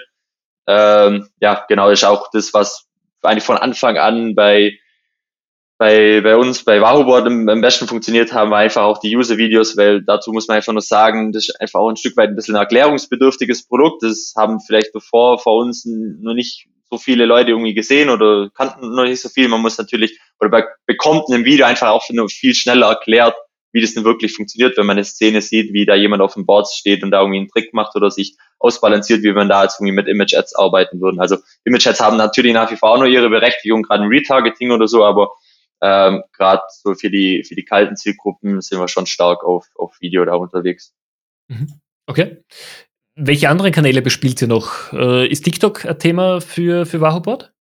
Ähm, 0.67 1.29
ja, 1.41 1.65
genau, 1.69 1.91
ist 1.91 2.05
auch 2.05 2.31
das, 2.33 2.53
was 2.53 2.87
eigentlich 3.23 3.45
von 3.45 3.57
Anfang 3.57 3.97
an 3.99 4.35
bei, 4.35 4.79
bei, 5.79 6.21
bei 6.23 6.37
uns, 6.37 6.65
bei 6.65 6.81
Wahoboard 6.81 7.27
am, 7.27 7.49
am 7.49 7.61
besten 7.61 7.87
funktioniert 7.87 8.33
haben, 8.33 8.51
war 8.51 8.59
einfach 8.59 8.83
auch 8.83 8.99
die 8.99 9.15
User-Videos, 9.15 9.77
weil 9.77 10.03
dazu 10.03 10.33
muss 10.33 10.49
man 10.49 10.57
einfach 10.57 10.73
nur 10.73 10.83
sagen, 10.83 11.33
das 11.33 11.49
ist 11.49 11.61
einfach 11.61 11.81
auch 11.81 11.91
ein 11.91 11.97
Stück 11.97 12.17
weit 12.17 12.31
ein 12.31 12.37
bisschen 12.37 12.57
ein 12.57 12.63
erklärungsbedürftiges 12.63 13.67
Produkt. 13.67 14.03
Das 14.03 14.35
haben 14.37 14.61
vielleicht 14.61 14.93
bevor 14.93 15.39
vor 15.39 15.57
uns 15.57 15.85
noch 15.85 16.35
nicht 16.35 16.69
so 16.91 16.99
viele 16.99 17.27
Leute 17.27 17.51
irgendwie 17.51 17.75
gesehen 17.75 18.11
oder 18.11 18.49
kannten 18.55 18.95
noch 18.95 19.05
nicht 19.05 19.21
so 19.21 19.29
viel. 19.29 19.49
Man 19.49 19.61
muss 19.61 19.79
natürlich, 19.79 20.19
oder 20.41 20.51
bei, 20.51 20.65
bekommt 20.87 21.25
in 21.29 21.35
einem 21.35 21.45
Video 21.45 21.67
einfach 21.67 21.89
auch 21.89 22.05
nur 22.11 22.29
viel 22.29 22.55
schneller 22.55 22.89
erklärt, 22.89 23.35
wie 23.77 23.83
das 23.83 23.93
denn 23.93 24.05
wirklich 24.05 24.35
funktioniert, 24.35 24.79
wenn 24.79 24.87
man 24.87 24.97
eine 24.97 25.05
Szene 25.05 25.43
sieht, 25.43 25.75
wie 25.75 25.85
da 25.85 25.95
jemand 25.95 26.23
auf 26.23 26.33
dem 26.33 26.47
Board 26.47 26.67
steht 26.67 27.03
und 27.03 27.11
da 27.11 27.21
irgendwie 27.21 27.41
einen 27.41 27.49
Trick 27.49 27.75
macht 27.75 27.95
oder 27.95 28.11
sich 28.11 28.35
ausbalanciert, 28.59 29.23
wie 29.23 29.33
man 29.33 29.51
da 29.51 29.65
jetzt 29.65 29.79
irgendwie 29.79 29.93
mit 29.93 30.09
Image-Ads 30.09 30.55
arbeiten 30.55 30.99
würden. 30.99 31.21
Also 31.21 31.37
Image-Ads 31.65 32.01
haben 32.01 32.17
natürlich 32.17 32.55
nach 32.55 32.71
wie 32.71 32.77
vor 32.77 32.93
auch 32.93 32.99
noch 32.99 33.07
ihre 33.07 33.29
Berechtigung, 33.29 33.83
gerade 33.83 34.05
im 34.05 34.09
Retargeting 34.09 34.71
oder 34.71 34.89
so, 34.89 35.05
aber 35.05 35.29
ähm, 35.83 36.23
gerade 36.33 36.63
so 36.71 36.95
für 36.95 37.11
die, 37.11 37.45
für 37.47 37.55
die 37.55 37.67
kalten 37.67 37.97
Zielgruppen 37.97 38.63
sind 38.63 38.81
wir 38.81 38.89
schon 38.89 39.05
stark 39.05 39.45
auf, 39.45 39.67
auf 39.75 40.01
Video 40.01 40.25
da 40.25 40.37
unterwegs. 40.37 40.95
Mhm. 41.49 41.79
Okay. 42.07 42.39
Welche 43.15 43.51
anderen 43.51 43.73
Kanäle 43.73 44.01
bespielt 44.01 44.41
ihr 44.41 44.49
noch? 44.49 44.91
Äh, 44.95 45.27
ist 45.29 45.43
TikTok 45.45 45.85
ein 45.85 45.99
Thema 45.99 46.41
für, 46.41 46.87
für 46.87 47.03
Wahoo 47.03 47.21
Äh, 47.21 47.56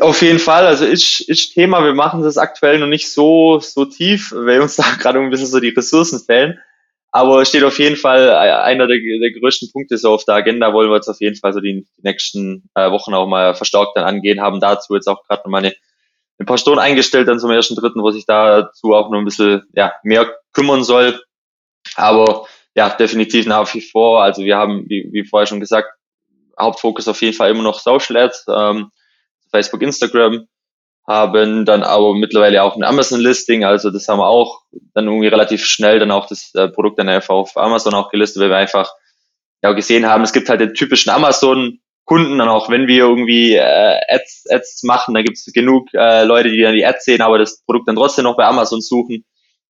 auf 0.00 0.20
jeden 0.20 0.38
Fall, 0.38 0.66
also 0.66 0.84
ist, 0.84 1.20
ist 1.20 1.54
Thema, 1.54 1.82
wir 1.82 1.94
machen 1.94 2.22
das 2.22 2.36
aktuell 2.36 2.78
noch 2.78 2.86
nicht 2.86 3.10
so, 3.10 3.58
so 3.60 3.84
tief, 3.86 4.32
weil 4.34 4.60
uns 4.60 4.76
da 4.76 4.84
gerade 4.98 5.18
ein 5.18 5.30
bisschen 5.30 5.46
so 5.46 5.60
die 5.60 5.70
Ressourcen 5.70 6.20
fehlen. 6.20 6.58
Aber 7.12 7.46
steht 7.46 7.64
auf 7.64 7.78
jeden 7.78 7.96
Fall 7.96 8.28
einer 8.30 8.86
der, 8.86 8.98
der 8.98 9.40
größten 9.40 9.72
Punkte 9.72 9.96
so 9.96 10.12
auf 10.12 10.24
der 10.26 10.34
Agenda, 10.34 10.74
wollen 10.74 10.90
wir 10.90 10.96
jetzt 10.96 11.08
auf 11.08 11.20
jeden 11.20 11.36
Fall 11.36 11.54
so 11.54 11.60
die, 11.60 11.86
nächsten 12.02 12.68
äh, 12.74 12.90
Wochen 12.90 13.14
auch 13.14 13.26
mal 13.26 13.54
verstärkt 13.54 13.92
dann 13.94 14.04
angehen, 14.04 14.42
haben 14.42 14.60
dazu 14.60 14.94
jetzt 14.94 15.06
auch 15.06 15.22
gerade 15.26 15.42
noch 15.44 15.50
mal 15.50 15.58
eine 15.58 15.74
ein 16.38 16.46
paar 16.46 16.58
Stunden 16.58 16.80
eingestellt 16.80 17.28
dann 17.28 17.40
zum 17.40 17.50
ersten 17.50 17.76
dritten, 17.76 18.02
wo 18.02 18.10
sich 18.10 18.26
dazu 18.26 18.94
auch 18.94 19.10
noch 19.10 19.18
ein 19.18 19.24
bisschen 19.24 19.62
ja, 19.74 19.94
mehr 20.02 20.34
kümmern 20.52 20.84
soll. 20.84 21.20
Aber 21.94 22.46
ja, 22.74 22.90
definitiv 22.90 23.46
nach 23.46 23.72
wie 23.74 23.80
vor. 23.80 24.22
Also 24.22 24.42
wir 24.42 24.56
haben, 24.56 24.84
wie, 24.88 25.08
wie 25.12 25.24
vorher 25.24 25.46
schon 25.46 25.60
gesagt, 25.60 25.88
Hauptfokus 26.58 27.08
auf 27.08 27.20
jeden 27.22 27.34
Fall 27.34 27.50
immer 27.50 27.62
noch 27.62 27.80
Social 27.80 28.16
Ads, 28.16 28.46
ähm, 28.48 28.90
Facebook, 29.50 29.82
Instagram, 29.82 30.46
haben 31.06 31.64
dann 31.64 31.82
aber 31.82 32.14
mittlerweile 32.14 32.62
auch 32.62 32.76
ein 32.76 32.82
Amazon-Listing, 32.82 33.64
also 33.64 33.90
das 33.90 34.08
haben 34.08 34.18
wir 34.18 34.26
auch 34.26 34.62
dann 34.94 35.06
irgendwie 35.06 35.28
relativ 35.28 35.64
schnell 35.64 35.98
dann 35.98 36.10
auch 36.10 36.26
das 36.26 36.50
äh, 36.54 36.68
Produkt 36.68 36.98
dann 36.98 37.08
einfach 37.08 37.34
auf 37.34 37.56
Amazon 37.56 37.94
auch 37.94 38.10
gelistet, 38.10 38.42
weil 38.42 38.50
wir 38.50 38.56
einfach 38.56 38.90
ja 39.62 39.72
gesehen 39.72 40.06
haben, 40.06 40.24
es 40.24 40.32
gibt 40.32 40.48
halt 40.48 40.60
den 40.60 40.74
typischen 40.74 41.10
Amazon 41.10 41.78
Kunden, 42.06 42.38
dann 42.38 42.48
auch 42.48 42.70
wenn 42.70 42.86
wir 42.86 42.98
irgendwie 42.98 43.54
äh, 43.54 44.00
Ads, 44.08 44.44
Ads 44.48 44.82
machen, 44.84 45.12
da 45.12 45.22
gibt 45.22 45.36
es 45.36 45.52
genug 45.52 45.92
äh, 45.92 46.24
Leute, 46.24 46.50
die 46.50 46.62
dann 46.62 46.74
die 46.74 46.86
Ads 46.86 47.04
sehen, 47.04 47.20
aber 47.20 47.36
das 47.36 47.64
Produkt 47.64 47.88
dann 47.88 47.96
trotzdem 47.96 48.24
noch 48.24 48.36
bei 48.36 48.46
Amazon 48.46 48.80
suchen. 48.80 49.24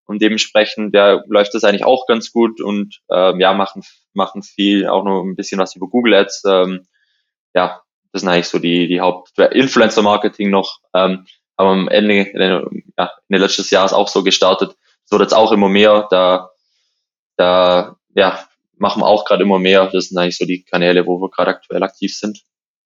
Und 0.06 0.22
dementsprechend 0.22 0.94
ja, 0.94 1.24
läuft 1.28 1.56
das 1.56 1.64
eigentlich 1.64 1.86
auch 1.86 2.06
ganz 2.08 2.32
gut 2.32 2.62
und 2.62 3.00
ähm, 3.10 3.40
ja, 3.40 3.54
machen, 3.54 3.82
machen 4.14 4.44
viel, 4.44 4.88
auch 4.88 5.04
noch 5.04 5.24
ein 5.24 5.36
bisschen 5.36 5.60
was 5.60 5.76
über 5.76 5.88
Google 5.88 6.14
Ads. 6.14 6.44
Ähm, 6.46 6.88
ja, 7.56 7.82
das 8.16 8.22
sind 8.22 8.30
eigentlich 8.30 8.48
so 8.48 8.60
die, 8.60 8.88
die 8.88 9.02
Haupt-Influencer-Marketing 9.02 10.50
noch. 10.50 10.80
Ähm, 10.94 11.26
aber 11.58 11.72
am 11.72 11.90
Ende, 11.90 12.32
ja, 12.98 13.12
Ende 13.28 13.44
letztes 13.44 13.70
Jahres 13.72 13.92
auch 13.92 14.08
so 14.08 14.24
gestartet. 14.24 14.74
So 15.04 15.20
jetzt 15.20 15.34
auch 15.34 15.52
immer 15.52 15.68
mehr. 15.68 16.08
Da, 16.10 16.50
da 17.36 17.98
ja, 18.16 18.40
machen 18.78 19.02
wir 19.02 19.08
auch 19.08 19.26
gerade 19.26 19.44
immer 19.44 19.60
mehr. 19.60 19.90
Das 19.92 20.06
sind 20.06 20.18
eigentlich 20.18 20.38
so 20.38 20.46
die 20.46 20.64
Kanäle, 20.64 21.06
wo 21.06 21.20
wir 21.20 21.30
gerade 21.30 21.52
aktuell 21.52 21.84
aktiv 21.84 22.16
sind. 22.16 22.40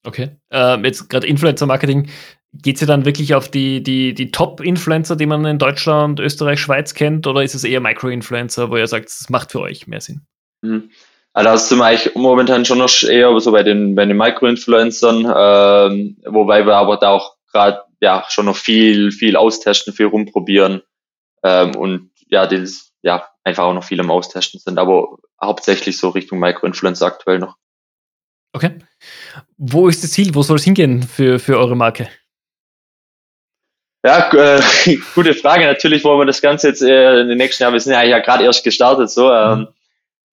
Okay. 0.04 0.32
Ähm, 0.50 0.84
jetzt 0.84 1.10
gerade 1.10 1.28
Influencer-Marketing. 1.28 2.10
Geht 2.52 2.76
es 2.76 2.82
ja 2.82 2.88
dann 2.88 3.06
wirklich 3.06 3.36
auf 3.36 3.52
die, 3.52 3.84
die, 3.84 4.16
die 4.16 4.32
Top-Influencer, 4.32 5.16
die 5.16 5.28
man 5.28 5.46
in 5.46 5.60
Deutschland, 5.60 6.20
Österreich, 6.20 6.60
Schweiz 6.60 6.96
kennt, 6.96 7.28
oder 7.28 7.44
ist 7.44 7.54
es 7.54 7.64
eher 7.64 7.82
Micro-Influencer, 7.82 8.72
wo 8.72 8.78
ihr 8.78 8.88
sagt, 8.88 9.10
es 9.10 9.30
macht 9.30 9.52
für 9.52 9.60
euch 9.60 9.86
mehr 9.86 10.02
Sinn? 10.02 10.26
Mhm. 10.64 10.90
Also 11.34 11.50
das 11.52 11.70
sind 11.70 11.78
wir 11.78 11.86
eigentlich 11.86 12.16
momentan 12.16 12.66
schon 12.66 12.80
noch 12.80 13.04
eher 13.04 13.40
so 13.40 13.52
bei 13.52 13.64
den, 13.64 13.96
bei 13.96 14.06
den 14.06 14.18
Micro-Influencern, 14.18 15.26
ähm, 15.36 16.18
wobei 16.26 16.66
wir 16.66 16.76
aber 16.76 16.98
da 16.98 17.12
auch 17.12 17.36
gerade 17.52 17.84
ja 18.02 18.26
schon 18.30 18.46
noch 18.46 18.56
viel, 18.56 19.12
viel 19.12 19.36
austesten, 19.36 19.94
viel 19.94 20.08
rumprobieren 20.08 20.82
ähm, 21.44 21.76
und 21.76 22.12
ja, 22.28 22.48
das 22.48 22.92
ja 23.02 23.28
einfach 23.44 23.66
auch 23.66 23.74
noch 23.74 23.84
viel 23.84 24.00
im 24.00 24.12
Austesten 24.12 24.60
sind, 24.60 24.78
aber 24.78 25.18
hauptsächlich 25.42 25.98
so 25.98 26.10
Richtung 26.10 26.40
Micro-Influencer 26.40 27.06
aktuell 27.06 27.40
noch. 27.40 27.56
Okay. 28.54 28.80
Wo 29.58 29.88
ist 29.88 30.04
das 30.04 30.12
Ziel? 30.12 30.34
Wo 30.34 30.42
soll 30.42 30.58
es 30.58 30.64
hingehen 30.64 31.04
für, 31.04 31.40
für 31.40 31.58
eure 31.58 31.76
Marke? 31.76 32.10
Ja, 34.04 34.32
äh, 34.32 34.62
gute 35.16 35.34
Frage. 35.34 35.66
Natürlich 35.66 36.04
wollen 36.04 36.20
wir 36.20 36.26
das 36.26 36.42
Ganze 36.42 36.70
jetzt 36.70 36.82
äh, 36.82 37.22
in 37.22 37.28
den 37.28 37.38
nächsten 37.38 37.64
Jahren, 37.64 37.74
wir 37.74 37.80
sind 37.80 37.94
ja, 37.94 38.04
ja 38.04 38.20
gerade 38.20 38.44
erst 38.44 38.64
gestartet, 38.64 39.10
so 39.10 39.32
ähm. 39.32 39.68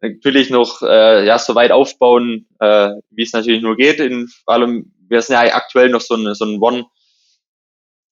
Natürlich 0.00 0.50
noch 0.50 0.82
äh, 0.82 1.26
ja 1.26 1.38
so 1.38 1.54
weit 1.54 1.72
aufbauen, 1.72 2.46
äh, 2.60 2.90
wie 3.10 3.22
es 3.22 3.32
natürlich 3.32 3.62
nur 3.62 3.76
geht. 3.76 4.00
In 4.00 4.28
allem, 4.46 4.92
wir 5.08 5.22
sind 5.22 5.34
ja 5.34 5.54
aktuell 5.54 5.88
noch 5.88 6.00
so 6.00 6.14
ein, 6.14 6.34
so 6.34 6.44
ein 6.44 6.60
One 6.60 6.86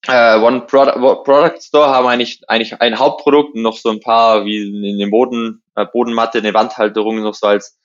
äh, 0.06 0.38
One 0.38 0.62
Product, 0.62 1.24
Product 1.24 1.60
Store 1.60 1.88
haben 1.88 2.06
eigentlich 2.06 2.40
eigentlich 2.48 2.80
ein 2.80 2.98
Hauptprodukt 2.98 3.54
und 3.54 3.62
noch 3.62 3.76
so 3.76 3.90
ein 3.90 4.00
paar 4.00 4.44
wie 4.44 4.90
in 4.90 4.98
den 4.98 5.10
Boden 5.10 5.62
äh, 5.76 5.86
Bodenmatte, 5.86 6.38
eine 6.38 6.54
Wandhalterung 6.54 7.22
noch 7.22 7.34
so 7.34 7.46
als 7.46 7.78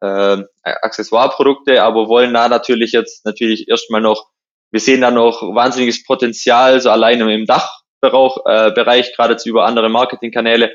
äh, 0.00 0.38
Accessoire-Produkte, 0.62 1.82
aber 1.82 2.08
wollen 2.08 2.34
da 2.34 2.48
natürlich 2.48 2.92
jetzt 2.92 3.24
natürlich 3.24 3.68
erstmal 3.68 4.00
noch, 4.00 4.26
wir 4.70 4.80
sehen 4.80 5.00
da 5.00 5.10
noch 5.10 5.42
wahnsinniges 5.42 6.04
Potenzial, 6.04 6.80
so 6.80 6.90
alleine 6.90 7.32
im 7.34 7.46
Dachbereich, 7.46 8.36
äh, 8.44 8.72
Bereich, 8.72 9.14
geradezu 9.16 9.48
über 9.48 9.64
andere 9.64 9.88
Marketingkanäle, 9.88 10.72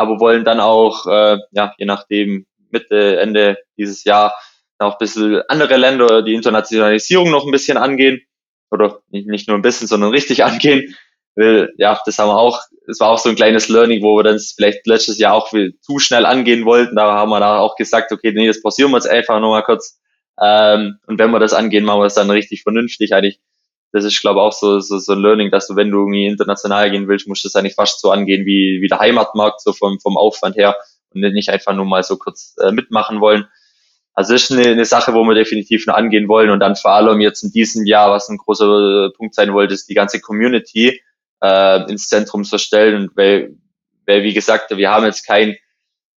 aber 0.00 0.18
wollen 0.18 0.44
dann 0.44 0.60
auch, 0.60 1.06
äh, 1.06 1.38
ja, 1.52 1.74
je 1.78 1.86
nachdem 1.86 2.46
Mitte, 2.70 3.20
Ende 3.20 3.58
dieses 3.76 4.04
Jahr 4.04 4.34
noch 4.78 4.92
ein 4.92 4.98
bisschen 4.98 5.42
andere 5.48 5.76
Länder, 5.76 6.22
die 6.22 6.34
Internationalisierung 6.34 7.30
noch 7.30 7.44
ein 7.44 7.52
bisschen 7.52 7.76
angehen 7.76 8.22
oder 8.70 9.00
nicht, 9.10 9.46
nur 9.46 9.58
ein 9.58 9.62
bisschen, 9.62 9.86
sondern 9.86 10.10
richtig 10.10 10.44
angehen. 10.44 10.96
Ja, 11.36 11.98
das 12.04 12.18
haben 12.18 12.28
wir 12.28 12.38
auch, 12.38 12.60
es 12.88 12.98
war 13.00 13.10
auch 13.10 13.18
so 13.18 13.28
ein 13.28 13.36
kleines 13.36 13.68
Learning, 13.68 14.02
wo 14.02 14.16
wir 14.16 14.24
dann 14.24 14.38
vielleicht 14.38 14.86
letztes 14.86 15.18
Jahr 15.18 15.34
auch 15.34 15.48
zu 15.48 15.98
schnell 15.98 16.26
angehen 16.26 16.64
wollten. 16.64 16.96
Da 16.96 17.12
haben 17.12 17.30
wir 17.30 17.40
da 17.40 17.58
auch 17.58 17.76
gesagt, 17.76 18.12
okay, 18.12 18.32
nee, 18.32 18.46
das 18.46 18.62
pausieren 18.62 18.90
wir 18.90 18.96
jetzt 18.96 19.08
einfach 19.08 19.38
nochmal 19.40 19.62
kurz. 19.62 20.00
Ähm, 20.42 20.98
und 21.06 21.18
wenn 21.18 21.30
wir 21.30 21.38
das 21.38 21.52
angehen, 21.52 21.84
machen 21.84 22.00
wir 22.00 22.06
es 22.06 22.14
dann 22.14 22.30
richtig 22.30 22.62
vernünftig. 22.62 23.14
Eigentlich, 23.14 23.40
das 23.92 24.04
ist, 24.04 24.20
glaube 24.20 24.38
ich, 24.38 24.42
auch 24.42 24.52
so, 24.52 24.80
so, 24.80 24.98
so 24.98 25.12
ein 25.12 25.20
Learning, 25.20 25.50
dass 25.50 25.66
du, 25.66 25.76
wenn 25.76 25.90
du 25.90 25.98
irgendwie 25.98 26.26
international 26.26 26.90
gehen 26.90 27.08
willst, 27.08 27.26
musst 27.26 27.44
du 27.44 27.48
das 27.48 27.56
eigentlich 27.56 27.74
fast 27.74 28.00
so 28.00 28.10
angehen 28.10 28.46
wie, 28.46 28.80
wie 28.80 28.88
der 28.88 29.00
Heimatmarkt, 29.00 29.60
so 29.60 29.72
vom, 29.72 29.98
vom 30.00 30.16
Aufwand 30.16 30.56
her 30.56 30.76
und 31.12 31.20
nicht 31.20 31.50
einfach 31.50 31.74
nur 31.74 31.84
mal 31.84 32.02
so 32.02 32.16
kurz 32.16 32.54
äh, 32.60 32.70
mitmachen 32.70 33.20
wollen. 33.20 33.46
Also 34.14 34.32
das 34.32 34.44
ist 34.44 34.52
eine, 34.52 34.68
eine 34.68 34.84
Sache, 34.84 35.14
wo 35.14 35.24
wir 35.24 35.34
definitiv 35.34 35.86
noch 35.86 35.94
angehen 35.94 36.28
wollen 36.28 36.50
und 36.50 36.60
dann 36.60 36.76
vor 36.76 36.92
allem 36.92 37.20
jetzt 37.20 37.42
in 37.42 37.52
diesem 37.52 37.86
Jahr, 37.86 38.10
was 38.10 38.28
ein 38.28 38.38
großer 38.38 39.06
äh, 39.06 39.10
Punkt 39.16 39.34
sein 39.34 39.52
wollte, 39.52 39.74
ist 39.74 39.88
die 39.88 39.94
ganze 39.94 40.20
Community 40.20 41.00
äh, 41.42 41.90
ins 41.90 42.08
Zentrum 42.08 42.44
zu 42.44 42.58
stellen, 42.58 43.10
weil, 43.14 43.56
weil 44.06 44.22
wie 44.22 44.34
gesagt, 44.34 44.76
wir 44.76 44.90
haben 44.90 45.04
jetzt 45.04 45.26
kein 45.26 45.56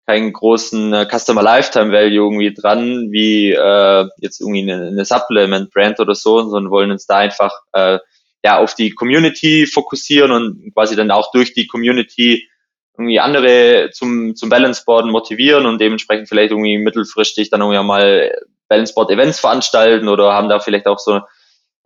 keinen 0.05 0.33
großen 0.33 0.93
äh, 0.93 1.07
Customer 1.09 1.41
Lifetime 1.41 1.91
Value 1.91 2.15
irgendwie 2.15 2.53
dran, 2.53 3.11
wie 3.11 3.51
äh, 3.51 4.05
jetzt 4.17 4.41
irgendwie 4.41 4.69
eine, 4.69 4.87
eine 4.87 5.05
Supplement 5.05 5.71
Brand 5.71 5.99
oder 5.99 6.15
so, 6.15 6.41
sondern 6.41 6.71
wollen 6.71 6.91
uns 6.91 7.05
da 7.05 7.17
einfach 7.17 7.53
äh, 7.71 7.99
ja 8.43 8.59
auf 8.59 8.75
die 8.75 8.91
Community 8.91 9.65
fokussieren 9.65 10.31
und 10.31 10.73
quasi 10.73 10.95
dann 10.95 11.11
auch 11.11 11.31
durch 11.31 11.53
die 11.53 11.67
Community 11.67 12.49
irgendwie 12.97 13.19
andere 13.19 13.89
zum, 13.91 14.35
zum 14.35 14.49
Balanceboarden 14.49 15.11
motivieren 15.11 15.65
und 15.65 15.79
dementsprechend 15.79 16.27
vielleicht 16.27 16.51
irgendwie 16.51 16.77
mittelfristig 16.77 17.49
dann 17.49 17.61
irgendwie 17.61 17.83
mal 17.83 18.31
Balanceboard-Events 18.67 19.39
veranstalten 19.39 20.07
oder 20.07 20.33
haben 20.33 20.49
da 20.49 20.59
vielleicht 20.59 20.87
auch 20.87 20.99
so, 20.99 21.21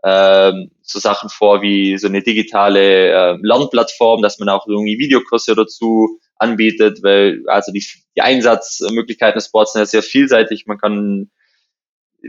ähm, 0.03 0.71
so 0.89 0.99
Sachen 0.99 1.29
vor 1.29 1.61
wie 1.61 1.97
so 1.97 2.07
eine 2.07 2.23
digitale 2.23 3.11
äh, 3.11 3.37
Lernplattform, 3.41 4.21
dass 4.21 4.39
man 4.39 4.49
auch 4.49 4.67
irgendwie 4.67 4.97
Videokurse 4.97 5.55
dazu 5.55 6.19
anbietet, 6.37 6.99
weil 7.03 7.43
also 7.47 7.71
die, 7.71 7.85
die 8.15 8.21
Einsatzmöglichkeiten 8.21 9.37
des 9.37 9.47
Sports 9.47 9.73
sind 9.73 9.81
ja 9.81 9.85
sehr 9.85 10.03
vielseitig. 10.03 10.65
Man 10.65 10.77
kann 10.77 11.29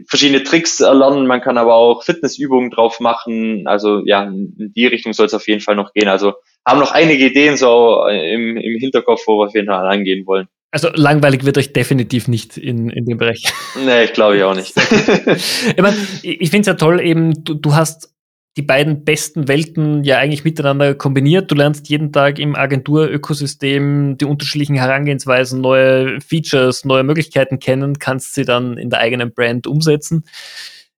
verschiedene 0.07 0.42
Tricks 0.42 0.81
erlernen, 0.81 1.27
man 1.27 1.40
kann 1.40 1.59
aber 1.59 1.75
auch 1.75 2.03
Fitnessübungen 2.03 2.71
drauf 2.71 3.01
machen. 3.01 3.66
Also 3.66 4.03
ja, 4.05 4.25
in 4.25 4.73
die 4.75 4.87
Richtung 4.87 5.12
soll 5.12 5.27
es 5.27 5.35
auf 5.35 5.49
jeden 5.49 5.61
Fall 5.61 5.77
noch 5.77 5.92
gehen. 5.92 6.09
Also 6.09 6.35
haben 6.66 6.81
noch 6.81 6.92
einige 6.92 7.27
Ideen 7.27 7.57
so 7.57 8.07
im, 8.07 8.57
im 8.57 8.79
Hinterkopf, 8.79 9.23
wo 9.27 9.38
wir 9.38 9.47
auf 9.47 9.55
jeden 9.55 9.68
Fall 9.68 9.87
angehen 9.87 10.27
wollen. 10.27 10.49
Also 10.71 10.90
langweilig 10.92 11.47
wird 11.47 11.57
euch 11.57 11.73
definitiv 11.73 12.29
nicht 12.29 12.59
in, 12.59 12.90
in 12.90 13.07
dem 13.07 13.16
Bereich. 13.16 13.42
Nee, 13.87 14.05
ich 14.05 14.12
glaube 14.12 14.37
ich 14.37 14.42
auch 14.42 14.55
nicht. 14.55 14.75
ich 14.77 15.83
meine, 15.83 15.97
ich 16.23 16.51
finde 16.51 16.61
es 16.61 16.66
ja 16.66 16.75
toll, 16.75 17.01
eben, 17.01 17.42
du, 17.42 17.55
du 17.55 17.75
hast 17.75 18.14
die 18.59 18.62
beiden 18.62 19.05
besten 19.05 19.47
Welten 19.47 20.03
ja 20.03 20.18
eigentlich 20.18 20.42
miteinander 20.42 20.92
kombiniert. 20.92 21.49
Du 21.49 21.55
lernst 21.55 21.88
jeden 21.88 22.12
Tag 22.12 22.40
im 22.40 22.57
Agenturökosystem 22.57 24.18
die 24.18 24.25
unterschiedlichen 24.25 24.75
Herangehensweisen, 24.75 25.61
neue 25.61 26.21
Features, 26.21 26.85
neue 26.85 27.05
Möglichkeiten 27.05 27.61
kennen, 27.61 28.01
kannst 28.01 28.35
sie 28.35 28.44
dann 28.44 28.77
in 28.77 28.90
der 28.90 28.99
eigenen 28.99 29.33
Brand 29.33 29.68
umsetzen. 29.68 30.25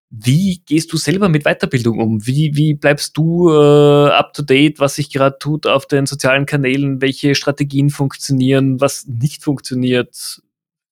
Wie 0.09 0.63
gehst 0.65 0.91
du 0.91 0.97
selber 0.97 1.29
mit 1.29 1.45
Weiterbildung 1.45 2.01
um? 2.01 2.27
Wie, 2.27 2.57
wie 2.57 2.73
bleibst 2.73 3.15
du 3.19 3.51
äh, 3.51 4.09
up 4.09 4.33
to 4.33 4.43
date, 4.43 4.81
was 4.81 4.95
sich 4.95 5.13
gerade 5.13 5.37
tut 5.39 5.67
auf 5.67 5.87
den 5.87 6.07
sozialen 6.07 6.47
Kanälen? 6.47 7.03
Welche 7.03 7.35
Strategien 7.35 7.91
funktionieren, 7.91 8.81
was 8.81 9.07
nicht 9.07 9.45
funktioniert? 9.45 10.41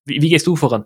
Wie, 0.05 0.21
wie 0.21 0.29
gehst 0.29 0.47
du 0.47 0.55
voran? 0.55 0.85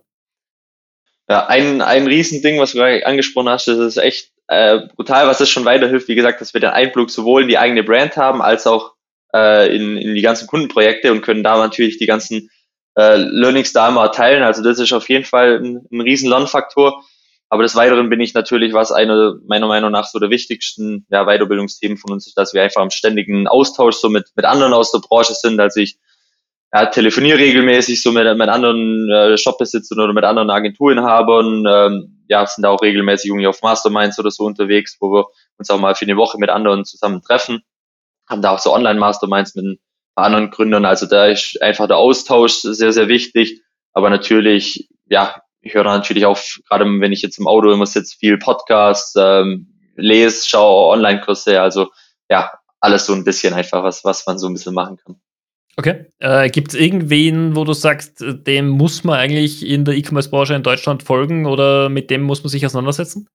Ja, 1.32 1.46
ein, 1.46 1.80
ein 1.80 2.06
Riesending, 2.06 2.60
was 2.60 2.72
du 2.72 2.78
gerade 2.78 3.06
angesprochen 3.06 3.48
hast, 3.48 3.66
das 3.66 3.78
ist 3.78 3.96
echt 3.96 4.32
äh, 4.48 4.80
brutal, 4.94 5.26
was 5.26 5.38
das 5.38 5.48
schon 5.48 5.64
weiterhilft. 5.64 6.06
Wie 6.08 6.14
gesagt, 6.14 6.42
dass 6.42 6.52
wir 6.52 6.60
den 6.60 6.68
Einblick 6.68 7.08
sowohl 7.08 7.40
in 7.40 7.48
die 7.48 7.56
eigene 7.56 7.82
Brand 7.82 8.18
haben, 8.18 8.42
als 8.42 8.66
auch 8.66 8.92
äh, 9.34 9.74
in, 9.74 9.96
in 9.96 10.14
die 10.14 10.20
ganzen 10.20 10.46
Kundenprojekte 10.46 11.10
und 11.10 11.22
können 11.22 11.42
da 11.42 11.56
natürlich 11.56 11.96
die 11.96 12.04
ganzen 12.04 12.50
äh, 12.98 13.16
Learnings 13.16 13.72
da 13.72 13.88
immer 13.88 14.12
teilen. 14.12 14.42
Also 14.42 14.62
das 14.62 14.78
ist 14.78 14.92
auf 14.92 15.08
jeden 15.08 15.24
Fall 15.24 15.58
ein, 15.64 15.80
ein 15.90 16.02
riesen 16.02 16.28
Lernfaktor. 16.28 17.02
Aber 17.48 17.62
des 17.62 17.76
Weiteren 17.76 18.10
bin 18.10 18.20
ich 18.20 18.34
natürlich, 18.34 18.74
was 18.74 18.92
eine 18.92 19.40
meiner 19.46 19.68
Meinung 19.68 19.90
nach 19.90 20.04
so 20.04 20.18
der 20.18 20.28
wichtigsten 20.28 21.06
ja, 21.08 21.24
Weiterbildungsthemen 21.24 21.96
von 21.96 22.12
uns 22.12 22.26
ist, 22.26 22.36
dass 22.36 22.52
wir 22.52 22.62
einfach 22.62 22.82
im 22.82 22.90
ständigen 22.90 23.48
Austausch 23.48 23.96
so 23.96 24.10
mit, 24.10 24.26
mit 24.34 24.44
anderen 24.44 24.74
aus 24.74 24.92
der 24.92 24.98
Branche 24.98 25.32
sind. 25.32 25.58
Also 25.60 25.80
ich 25.80 25.96
ja, 26.72 26.86
telefoniere 26.86 27.38
regelmäßig 27.38 28.02
so 28.02 28.12
mit, 28.12 28.24
mit 28.36 28.48
anderen 28.48 29.10
äh, 29.10 29.36
Shopbesitzern 29.36 30.00
oder 30.00 30.12
mit 30.12 30.24
anderen 30.24 30.50
Agenturinhabern. 30.50 31.66
Ähm, 31.66 32.24
ja, 32.28 32.46
sind 32.46 32.64
auch 32.64 32.80
regelmäßig 32.80 33.30
irgendwie 33.30 33.46
auf 33.46 33.60
Masterminds 33.62 34.18
oder 34.18 34.30
so 34.30 34.44
unterwegs, 34.44 34.96
wo 35.00 35.12
wir 35.12 35.26
uns 35.58 35.68
auch 35.70 35.78
mal 35.78 35.94
für 35.94 36.06
eine 36.06 36.16
Woche 36.16 36.38
mit 36.38 36.48
anderen 36.48 36.84
zusammen 36.84 37.20
treffen. 37.20 37.62
Haben 38.28 38.40
da 38.40 38.52
auch 38.52 38.58
so 38.58 38.72
Online-Masterminds 38.72 39.54
mit 39.54 39.80
anderen 40.14 40.50
Gründern. 40.50 40.86
Also 40.86 41.06
da 41.06 41.26
ist 41.26 41.60
einfach 41.60 41.88
der 41.88 41.98
Austausch 41.98 42.54
sehr, 42.62 42.92
sehr 42.92 43.08
wichtig. 43.08 43.62
Aber 43.92 44.08
natürlich, 44.08 44.88
ja, 45.06 45.42
ich 45.60 45.74
höre 45.74 45.84
natürlich 45.84 46.24
auch, 46.24 46.38
gerade 46.68 46.86
wenn 46.86 47.12
ich 47.12 47.20
jetzt 47.20 47.38
im 47.38 47.46
Auto 47.46 47.70
immer 47.70 47.86
sitze, 47.86 48.16
viel 48.16 48.38
Podcasts, 48.38 49.14
ähm, 49.18 49.68
lese, 49.96 50.48
schaue 50.48 50.90
Online-Kurse, 50.90 51.60
also 51.60 51.90
ja, 52.30 52.50
alles 52.80 53.06
so 53.06 53.12
ein 53.12 53.24
bisschen 53.24 53.52
einfach, 53.52 53.84
was, 53.84 54.04
was 54.04 54.26
man 54.26 54.38
so 54.38 54.48
ein 54.48 54.54
bisschen 54.54 54.74
machen 54.74 54.96
kann. 54.96 55.21
Okay. 55.76 56.06
Äh, 56.18 56.50
Gibt 56.50 56.68
es 56.68 56.80
irgendwen, 56.80 57.56
wo 57.56 57.64
du 57.64 57.72
sagst, 57.72 58.20
dem 58.20 58.68
muss 58.68 59.04
man 59.04 59.18
eigentlich 59.18 59.66
in 59.66 59.84
der 59.84 59.94
E-Commerce-Branche 59.94 60.54
in 60.54 60.62
Deutschland 60.62 61.02
folgen 61.02 61.46
oder 61.46 61.88
mit 61.88 62.10
dem 62.10 62.22
muss 62.22 62.42
man 62.42 62.50
sich 62.50 62.66
auseinandersetzen? 62.66 63.28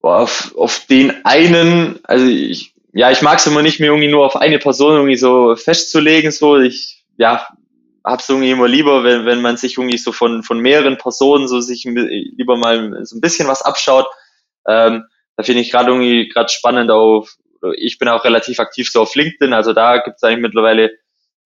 Boah, 0.00 0.20
auf, 0.20 0.54
auf 0.56 0.86
den 0.88 1.24
einen, 1.24 1.98
also 2.04 2.26
ich, 2.26 2.74
ja, 2.92 3.10
ich 3.10 3.22
mag 3.22 3.38
es 3.38 3.46
immer 3.46 3.62
nicht, 3.62 3.80
mir 3.80 3.86
irgendwie 3.86 4.10
nur 4.10 4.24
auf 4.24 4.36
eine 4.36 4.58
Person 4.58 4.94
irgendwie 4.94 5.16
so 5.16 5.56
festzulegen, 5.56 6.30
so. 6.30 6.58
Ich, 6.58 7.04
ja, 7.16 7.46
hab's 8.04 8.28
irgendwie 8.28 8.50
immer 8.50 8.68
lieber, 8.68 9.04
wenn, 9.04 9.26
wenn 9.26 9.42
man 9.42 9.56
sich 9.56 9.76
irgendwie 9.76 9.98
so 9.98 10.12
von, 10.12 10.42
von 10.42 10.60
mehreren 10.60 10.96
Personen 10.96 11.48
so 11.48 11.60
sich 11.60 11.84
lieber 11.84 12.56
mal 12.56 13.04
so 13.04 13.16
ein 13.16 13.20
bisschen 13.20 13.48
was 13.48 13.62
abschaut. 13.62 14.06
Ähm, 14.66 15.04
da 15.36 15.42
finde 15.42 15.62
ich 15.62 15.70
gerade 15.70 15.90
irgendwie 15.90 16.28
gerade 16.28 16.50
spannend 16.50 16.90
auf, 16.90 17.34
ich 17.76 17.98
bin 17.98 18.08
auch 18.08 18.24
relativ 18.24 18.58
aktiv 18.58 18.90
so 18.90 19.02
auf 19.02 19.14
LinkedIn, 19.14 19.52
also 19.52 19.72
da 19.72 19.98
gibt's 19.98 20.22
eigentlich 20.22 20.42
mittlerweile, 20.42 20.90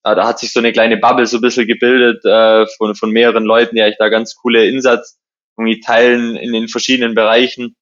da 0.04 0.26
hat 0.26 0.38
sich 0.38 0.52
so 0.52 0.60
eine 0.60 0.72
kleine 0.72 0.98
Bubble 0.98 1.26
so 1.26 1.38
ein 1.38 1.40
bisschen 1.40 1.66
gebildet 1.66 2.24
äh, 2.24 2.66
von, 2.76 2.94
von 2.94 3.10
mehreren 3.10 3.44
Leuten, 3.44 3.74
die 3.74 3.82
eigentlich 3.82 3.96
da 3.98 4.10
ganz 4.10 4.34
coole 4.34 4.66
Insatz 4.66 5.18
irgendwie 5.56 5.80
teilen 5.80 6.36
in 6.36 6.52
den 6.52 6.68
verschiedenen 6.68 7.14
Bereichen. 7.14 7.74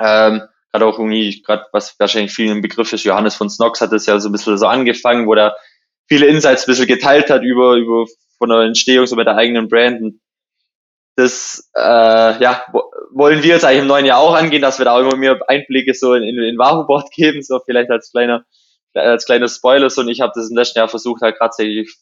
Ähm, 0.00 0.42
gerade 0.72 0.86
auch 0.86 0.98
irgendwie, 0.98 1.42
gerade 1.42 1.64
was 1.72 1.98
wahrscheinlich 1.98 2.32
vielen 2.32 2.60
Begriff 2.60 2.92
ist, 2.92 3.04
Johannes 3.04 3.34
von 3.34 3.48
Snox 3.48 3.80
hat 3.80 3.92
das 3.92 4.06
ja 4.06 4.20
so 4.20 4.28
ein 4.28 4.32
bisschen 4.32 4.58
so 4.58 4.66
angefangen, 4.66 5.26
wo 5.26 5.34
der 5.34 5.56
viele 6.06 6.26
Insights 6.26 6.64
ein 6.64 6.72
bisschen 6.72 6.86
geteilt 6.86 7.30
hat 7.30 7.42
über, 7.42 7.76
über 7.76 8.06
von 8.36 8.50
der 8.50 8.60
Entstehung 8.60 9.06
so 9.06 9.16
mit 9.16 9.26
der 9.26 9.36
eigenen 9.36 9.68
Brand. 9.68 10.02
Und 10.02 10.20
das 11.16 11.70
äh, 11.74 11.80
ja, 11.80 12.62
wollen 13.10 13.42
wir 13.42 13.54
jetzt 13.54 13.64
eigentlich 13.64 13.82
im 13.82 13.88
neuen 13.88 14.06
Jahr 14.06 14.18
auch 14.18 14.34
angehen, 14.34 14.62
dass 14.62 14.78
wir 14.78 14.84
da 14.84 14.96
auch 14.96 15.00
immer 15.00 15.16
mehr 15.16 15.40
Einblicke 15.48 15.94
so 15.94 16.14
in, 16.14 16.22
in, 16.22 16.38
in 16.38 16.58
Warenboard 16.58 17.10
geben, 17.10 17.42
so 17.42 17.58
vielleicht 17.64 17.90
als 17.90 18.10
kleiner 18.10 18.44
als 18.94 19.26
kleiner 19.26 19.48
Spoiler 19.48 19.90
so 19.90 20.00
und 20.00 20.08
ich 20.08 20.20
habe 20.20 20.32
das 20.34 20.50
im 20.50 20.56
letzten 20.56 20.78
Jahr 20.78 20.88
versucht, 20.88 21.22
halt 21.22 21.38
gerade 21.38 21.54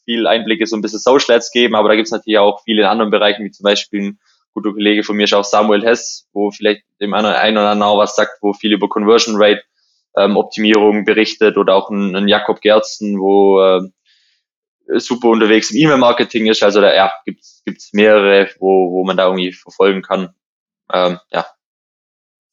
viel 0.05 0.27
Einblicke 0.27 0.65
so 0.65 0.75
ein 0.75 0.81
bisschen 0.81 0.99
Social 0.99 1.35
Ads 1.35 1.51
geben, 1.51 1.75
aber 1.75 1.89
da 1.89 1.95
gibt's 1.95 2.11
natürlich 2.11 2.39
auch 2.39 2.61
viele 2.63 2.83
in 2.83 2.87
anderen 2.87 3.11
Bereichen, 3.11 3.43
wie 3.45 3.51
zum 3.51 3.63
Beispiel 3.63 4.01
ein 4.01 4.19
guter 4.53 4.71
Kollege 4.71 5.03
von 5.03 5.15
mir 5.15 5.25
ist 5.25 5.33
auch 5.33 5.43
Samuel 5.43 5.83
Hess, 5.83 6.27
wo 6.33 6.51
vielleicht 6.51 6.81
dem 6.99 7.13
einen 7.13 7.27
oder 7.27 7.69
anderen 7.69 7.83
auch 7.83 7.97
was 7.97 8.15
sagt, 8.15 8.37
wo 8.41 8.53
viel 8.53 8.73
über 8.73 8.89
Conversion 8.89 9.35
Rate 9.37 9.61
ähm, 10.15 10.35
Optimierung 10.35 11.05
berichtet 11.05 11.57
oder 11.57 11.75
auch 11.75 11.89
ein, 11.89 12.15
ein 12.15 12.27
Jakob 12.27 12.61
Gerzen, 12.61 13.19
wo 13.19 13.61
äh, 13.61 13.81
super 14.99 15.29
unterwegs 15.29 15.71
im 15.71 15.77
E-Mail-Marketing 15.77 16.47
ist. 16.47 16.63
Also 16.63 16.81
da 16.81 16.93
ja, 16.93 17.11
gibt's 17.25 17.61
gibt's 17.65 17.93
mehrere, 17.93 18.49
wo, 18.59 18.91
wo 18.91 19.03
man 19.03 19.17
da 19.17 19.25
irgendwie 19.25 19.53
verfolgen 19.53 20.01
kann. 20.01 20.33
Ähm, 20.91 21.19
ja. 21.31 21.45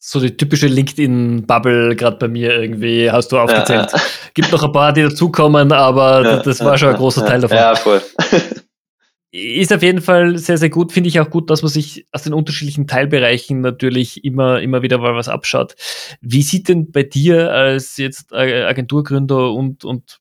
So 0.06 0.20
die 0.20 0.36
typische 0.36 0.66
LinkedIn-Bubble, 0.66 1.96
gerade 1.96 2.18
bei 2.18 2.28
mir 2.28 2.60
irgendwie, 2.60 3.10
hast 3.10 3.32
du 3.32 3.38
aufgezählt. 3.38 3.90
Ja, 3.90 3.96
ja. 3.96 4.04
Gibt 4.34 4.52
noch 4.52 4.62
ein 4.62 4.70
paar, 4.70 4.92
die 4.92 5.00
dazukommen, 5.00 5.72
aber 5.72 6.22
ja, 6.22 6.42
das 6.42 6.62
war 6.62 6.76
schon 6.76 6.90
ein 6.90 6.96
großer 6.96 7.24
Teil 7.24 7.40
davon. 7.40 7.56
Ja, 7.56 7.74
voll. 7.74 8.02
Ist 9.32 9.72
auf 9.72 9.82
jeden 9.82 10.02
Fall 10.02 10.36
sehr, 10.36 10.58
sehr 10.58 10.68
gut. 10.68 10.92
Finde 10.92 11.08
ich 11.08 11.20
auch 11.20 11.30
gut, 11.30 11.48
dass 11.48 11.62
man 11.62 11.70
sich 11.70 12.06
aus 12.12 12.22
den 12.22 12.34
unterschiedlichen 12.34 12.86
Teilbereichen 12.86 13.62
natürlich 13.62 14.22
immer, 14.24 14.60
immer 14.60 14.82
wieder 14.82 14.98
mal 14.98 15.14
was 15.14 15.30
abschaut. 15.30 15.74
Wie 16.20 16.42
sieht 16.42 16.68
denn 16.68 16.92
bei 16.92 17.04
dir 17.04 17.50
als 17.50 17.96
jetzt 17.96 18.34
Agenturgründer 18.34 19.52
und, 19.52 19.86
und 19.86 20.20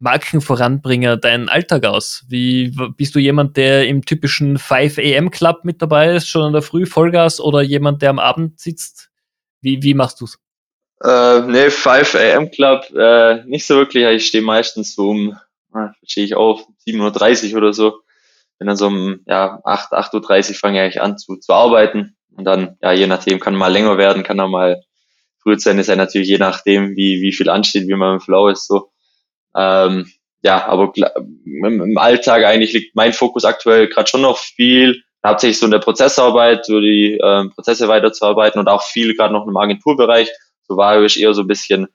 Markenvoranbringer 0.00 1.16
deinen 1.16 1.48
Alltag 1.48 1.84
aus? 1.84 2.24
Wie 2.28 2.74
bist 2.96 3.14
du 3.14 3.18
jemand, 3.18 3.56
der 3.56 3.86
im 3.86 4.04
typischen 4.04 4.58
5 4.58 4.98
AM 4.98 5.30
Club 5.30 5.64
mit 5.64 5.82
dabei 5.82 6.14
ist, 6.14 6.28
schon 6.28 6.46
in 6.46 6.52
der 6.52 6.62
Früh 6.62 6.86
Vollgas 6.86 7.40
oder 7.40 7.62
jemand, 7.62 8.02
der 8.02 8.10
am 8.10 8.18
Abend 8.18 8.60
sitzt? 8.60 9.10
Wie, 9.60 9.82
wie 9.82 9.94
machst 9.94 10.20
du's? 10.20 10.38
Äh, 11.02 11.40
nee, 11.42 11.70
5 11.70 12.14
AM 12.14 12.50
Club, 12.50 12.90
äh, 12.96 13.44
nicht 13.44 13.66
so 13.66 13.76
wirklich. 13.76 14.04
Ich 14.04 14.26
stehe 14.26 14.42
meistens 14.42 14.94
so 14.94 15.10
um, 15.10 15.36
äh, 15.74 15.88
stehe 16.04 16.26
ich 16.26 16.34
auf, 16.34 16.66
7.30 16.86 17.52
Uhr 17.52 17.58
oder 17.58 17.72
so. 17.72 18.00
Bin 18.58 18.66
dann 18.66 18.76
so 18.76 18.88
um 18.88 19.20
ja, 19.26 19.60
8, 19.64 19.92
8.30 19.92 20.50
Uhr 20.50 20.54
fange 20.54 20.88
ich 20.88 21.00
an 21.00 21.18
zu, 21.18 21.36
zu 21.36 21.52
arbeiten. 21.52 22.16
Und 22.36 22.44
dann, 22.44 22.76
ja, 22.82 22.92
je 22.92 23.06
nachdem, 23.06 23.40
kann 23.40 23.54
mal 23.54 23.72
länger 23.72 23.98
werden, 23.98 24.22
kann 24.22 24.38
auch 24.40 24.48
mal 24.48 24.80
früh 25.42 25.58
sein, 25.58 25.78
ist 25.78 25.88
ja 25.88 25.96
natürlich 25.96 26.28
je 26.28 26.38
nachdem, 26.38 26.96
wie, 26.96 27.20
wie 27.20 27.32
viel 27.32 27.48
ansteht, 27.48 27.88
wie 27.88 27.94
man 27.94 28.14
im 28.14 28.20
Flow 28.20 28.48
ist, 28.48 28.66
so. 28.66 28.90
Ähm, 29.56 30.10
ja, 30.42 30.66
aber 30.66 30.92
im 30.94 31.98
Alltag 31.98 32.44
eigentlich 32.44 32.72
liegt 32.72 32.94
mein 32.94 33.12
Fokus 33.12 33.44
aktuell 33.44 33.88
gerade 33.88 34.08
schon 34.08 34.22
noch 34.22 34.38
viel, 34.38 35.02
hauptsächlich 35.26 35.58
so 35.58 35.66
in 35.66 35.72
der 35.72 35.80
Prozessarbeit, 35.80 36.64
so 36.64 36.80
die 36.80 37.18
ähm, 37.22 37.50
Prozesse 37.50 37.88
weiterzuarbeiten 37.88 38.60
und 38.60 38.68
auch 38.68 38.82
viel 38.82 39.14
gerade 39.14 39.32
noch 39.32 39.46
im 39.46 39.56
Agenturbereich. 39.56 40.28
So 40.62 40.76
war 40.76 41.02
ich 41.02 41.20
eher 41.20 41.34
so 41.34 41.42
ein 41.42 41.48
bisschen 41.48 41.88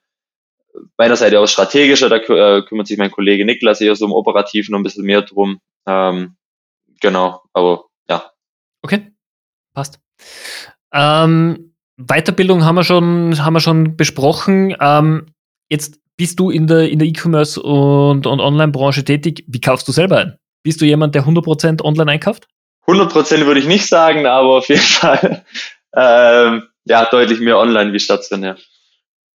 meiner 0.97 1.15
Seite 1.15 1.39
aus 1.39 1.51
strategischer, 1.51 2.09
da 2.09 2.17
äh, 2.17 2.63
kümmert 2.63 2.87
sich 2.87 2.97
mein 2.97 3.11
Kollege 3.11 3.45
Niklas 3.45 3.81
eher 3.81 3.95
so 3.95 4.05
um 4.05 4.13
operativen 4.13 4.71
noch 4.71 4.79
ein 4.79 4.83
bisschen 4.83 5.05
mehr 5.05 5.21
drum. 5.21 5.59
Ähm, 5.87 6.35
genau, 6.99 7.41
aber 7.53 7.85
ja. 8.09 8.31
Okay, 8.81 9.13
passt. 9.73 9.99
Ähm, 10.91 11.75
Weiterbildung 11.97 12.65
haben 12.65 12.75
wir 12.75 12.83
schon, 12.83 13.43
haben 13.43 13.53
wir 13.53 13.59
schon 13.59 13.95
besprochen. 13.95 14.75
Ähm, 14.79 15.27
jetzt 15.69 15.99
bist 16.17 16.39
du 16.39 16.49
in 16.49 16.67
der, 16.67 16.89
in 16.89 16.99
der 16.99 17.07
E-Commerce 17.07 17.61
und, 17.61 18.27
und 18.27 18.39
Online-Branche 18.39 19.03
tätig? 19.03 19.43
Wie 19.47 19.61
kaufst 19.61 19.87
du 19.87 19.91
selber 19.91 20.17
ein? 20.17 20.37
Bist 20.63 20.81
du 20.81 20.85
jemand, 20.85 21.15
der 21.15 21.25
100% 21.25 21.81
online 21.83 22.11
einkauft? 22.11 22.47
100% 22.87 23.45
würde 23.45 23.59
ich 23.59 23.67
nicht 23.67 23.87
sagen, 23.87 24.25
aber 24.25 24.57
auf 24.57 24.69
jeden 24.69 24.81
Fall 24.81 25.45
ähm, 25.95 26.67
ja, 26.85 27.05
deutlich 27.05 27.39
mehr 27.39 27.57
online 27.57 27.93
wie 27.93 27.99
stationär. 27.99 28.57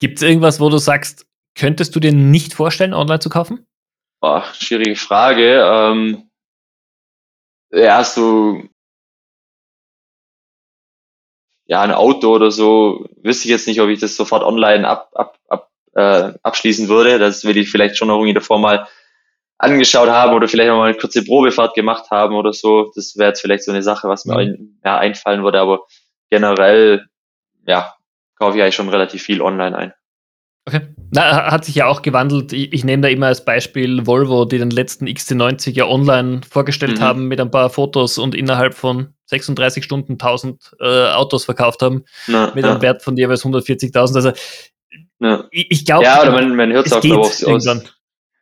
Gibt 0.01 0.19
es 0.19 0.23
irgendwas, 0.23 0.61
wo 0.61 0.69
du 0.69 0.79
sagst, 0.79 1.27
könntest 1.55 1.95
du 1.97 2.01
dir 2.01 2.13
nicht 2.13 2.55
vorstellen, 2.55 2.95
online 2.95 3.21
zu 3.21 3.31
kaufen? 3.31 3.67
Boah, 4.21 4.45
schwierige 4.59 4.97
Frage. 4.97 5.63
Ähm, 5.63 6.31
ja, 7.71 8.05
so 8.05 8.63
ja, 11.69 11.83
ein 11.83 11.93
Auto 11.93 12.35
oder 12.35 12.51
so, 12.51 13.07
wüsste 13.23 13.45
ich 13.45 13.51
jetzt 13.51 13.69
nicht, 13.69 13.81
ob 13.81 13.91
ich 13.91 14.01
das 14.01 14.17
sofort 14.17 14.43
online 14.43 14.89
ab, 14.89 15.11
ab, 15.15 15.39
ab 15.49 15.68
äh, 15.99 16.33
abschließen 16.43 16.89
würde. 16.89 17.19
Das 17.19 17.45
will 17.45 17.57
ich 17.57 17.71
vielleicht 17.71 17.97
schon 17.97 18.09
noch 18.09 18.17
irgendwie 18.17 18.35
davor 18.35 18.59
mal 18.59 18.87
angeschaut 19.59 20.09
haben 20.09 20.35
oder 20.35 20.47
vielleicht 20.47 20.71
auch 20.71 20.77
mal 20.77 20.91
eine 20.91 20.97
kurze 20.97 21.25
Probefahrt 21.25 21.75
gemacht 21.75 22.11
haben 22.11 22.37
oder 22.37 22.53
so. 22.53 22.93
Das 22.95 23.17
wäre 23.17 23.31
jetzt 23.31 23.41
vielleicht 23.41 23.65
so 23.65 23.73
eine 23.73 23.83
Sache, 23.83 24.09
was 24.09 24.25
mir 24.25 24.35
mhm. 24.35 24.39
ein, 24.39 24.81
ja, 24.85 24.99
einfallen 24.99 25.43
würde, 25.43 25.61
aber 25.61 25.81
generell, 26.31 27.07
ja, 27.67 27.95
kaufe 28.37 28.57
ich 28.57 28.63
eigentlich 28.63 28.77
schon 28.77 28.89
relativ 28.89 29.23
viel 29.23 29.43
online 29.43 29.77
ein. 29.77 29.93
Okay. 30.67 30.83
Na, 31.11 31.51
hat 31.51 31.65
sich 31.65 31.75
ja 31.75 31.87
auch 31.87 32.03
gewandelt. 32.03 32.53
Ich, 32.53 32.73
ich, 32.75 32.85
nehme 32.85 33.03
da 33.03 33.09
immer 33.09 33.29
als 33.29 33.43
Beispiel 33.43 34.07
Volvo, 34.07 34.45
die 34.45 34.59
den 34.59 34.71
letzten 34.71 35.07
XC90 35.07 35.71
ja 35.71 35.87
online 35.87 36.43
vorgestellt 36.49 36.99
mhm. 36.99 37.03
haben 37.03 37.29
mit 37.29 37.41
ein 37.41 37.51
paar 37.51 37.71
Fotos 37.71 38.19
und 38.19 38.35
innerhalb 38.35 38.75
von 38.75 39.15
36 39.25 39.83
Stunden 39.83 40.13
1000 40.13 40.77
äh, 40.79 41.09
Autos 41.13 41.47
verkauft 41.47 41.81
haben 41.81 42.05
Na, 42.27 42.53
mit 42.55 42.67
einem 42.67 42.83
Wert 42.83 43.03
von 43.03 43.17
jeweils 43.17 43.45
140.000. 43.45 44.15
Also 44.15 44.33
Ja. 45.21 45.45
Ich, 45.51 45.67
ich 45.71 45.85
glaube. 45.87 46.05
Ja, 46.05 46.23
oder 46.23 46.33
man, 46.33 46.55
man 46.55 46.73
hört 46.73 46.87
es 46.87 46.93
auch, 46.93 47.01
glaube 47.01 47.29
ich, 47.29 47.47
aus. 47.47 47.65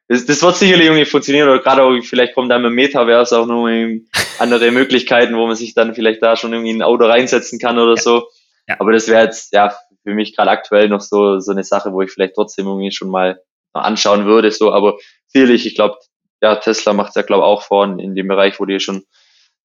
Das, 0.09 0.25
das 0.25 0.41
wird 0.41 0.57
sicherlich 0.57 0.87
irgendwie 0.87 1.05
funktionieren 1.05 1.49
oder 1.49 1.59
gerade 1.61 1.83
auch, 1.83 2.01
vielleicht 2.05 2.35
kommt 2.35 2.51
dann 2.53 2.63
mit 2.63 2.73
Metaverse 2.73 3.39
auch 3.39 3.47
noch 3.47 3.67
andere 4.39 4.71
Möglichkeiten, 4.71 5.37
wo 5.37 5.47
man 5.47 5.57
sich 5.57 5.75
dann 5.75 5.95
vielleicht 5.95 6.23
da 6.23 6.37
schon 6.37 6.53
irgendwie 6.53 6.73
ein 6.73 6.83
Auto 6.83 7.07
reinsetzen 7.07 7.59
kann 7.59 7.79
oder 7.79 7.97
ja. 7.97 8.03
so. 8.03 8.29
Ja. 8.69 8.77
Aber 8.79 8.93
das 8.93 9.09
wäre 9.09 9.25
jetzt, 9.25 9.53
ja, 9.53 9.75
für 10.05 10.15
mich 10.15 10.37
gerade 10.37 10.51
aktuell 10.51 10.89
noch 10.89 11.01
so, 11.01 11.41
so 11.41 11.51
eine 11.51 11.65
Sache, 11.65 11.93
wo 11.93 12.03
ich 12.03 12.13
vielleicht 12.13 12.35
trotzdem 12.35 12.67
irgendwie 12.67 12.93
schon 12.93 13.11
mal 13.11 13.41
anschauen 13.73 14.27
würde, 14.27 14.53
so. 14.53 14.73
Aber 14.73 14.97
sicherlich, 15.27 15.67
ich 15.67 15.75
glaube, 15.75 15.99
ja, 16.41 16.55
Tesla 16.57 16.93
macht 16.93 17.11
es 17.11 17.15
ja, 17.17 17.23
glaube 17.23 17.45
auch 17.45 17.63
vor 17.63 17.85
in 17.85 18.15
dem 18.15 18.29
Bereich, 18.29 18.61
wo 18.61 18.65
die 18.65 18.79
schon 18.79 19.05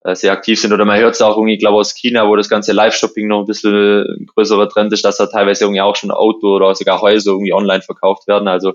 äh, 0.04 0.16
sehr 0.16 0.32
aktiv 0.32 0.60
sind. 0.60 0.74
Oder 0.74 0.86
man 0.86 1.00
hört 1.00 1.16
es 1.16 1.22
auch 1.22 1.38
irgendwie, 1.38 1.58
glaube 1.58 1.78
aus 1.78 1.94
China, 1.94 2.28
wo 2.28 2.36
das 2.36 2.50
ganze 2.50 2.74
Live-Shopping 2.74 3.28
noch 3.28 3.42
ein 3.42 3.46
bisschen 3.46 4.06
ein 4.06 4.26
größerer 4.26 4.70
Trend 4.70 4.92
ist, 4.94 5.06
dass 5.06 5.18
da 5.18 5.28
teilweise 5.28 5.66
irgendwie 5.66 5.82
auch 5.82 5.96
schon 5.96 6.12
Auto 6.12 6.56
oder 6.56 6.74
sogar 6.76 7.02
Häuser 7.02 7.32
irgendwie 7.32 7.54
online 7.54 7.82
verkauft 7.82 8.28
werden. 8.28 8.48
Also 8.48 8.74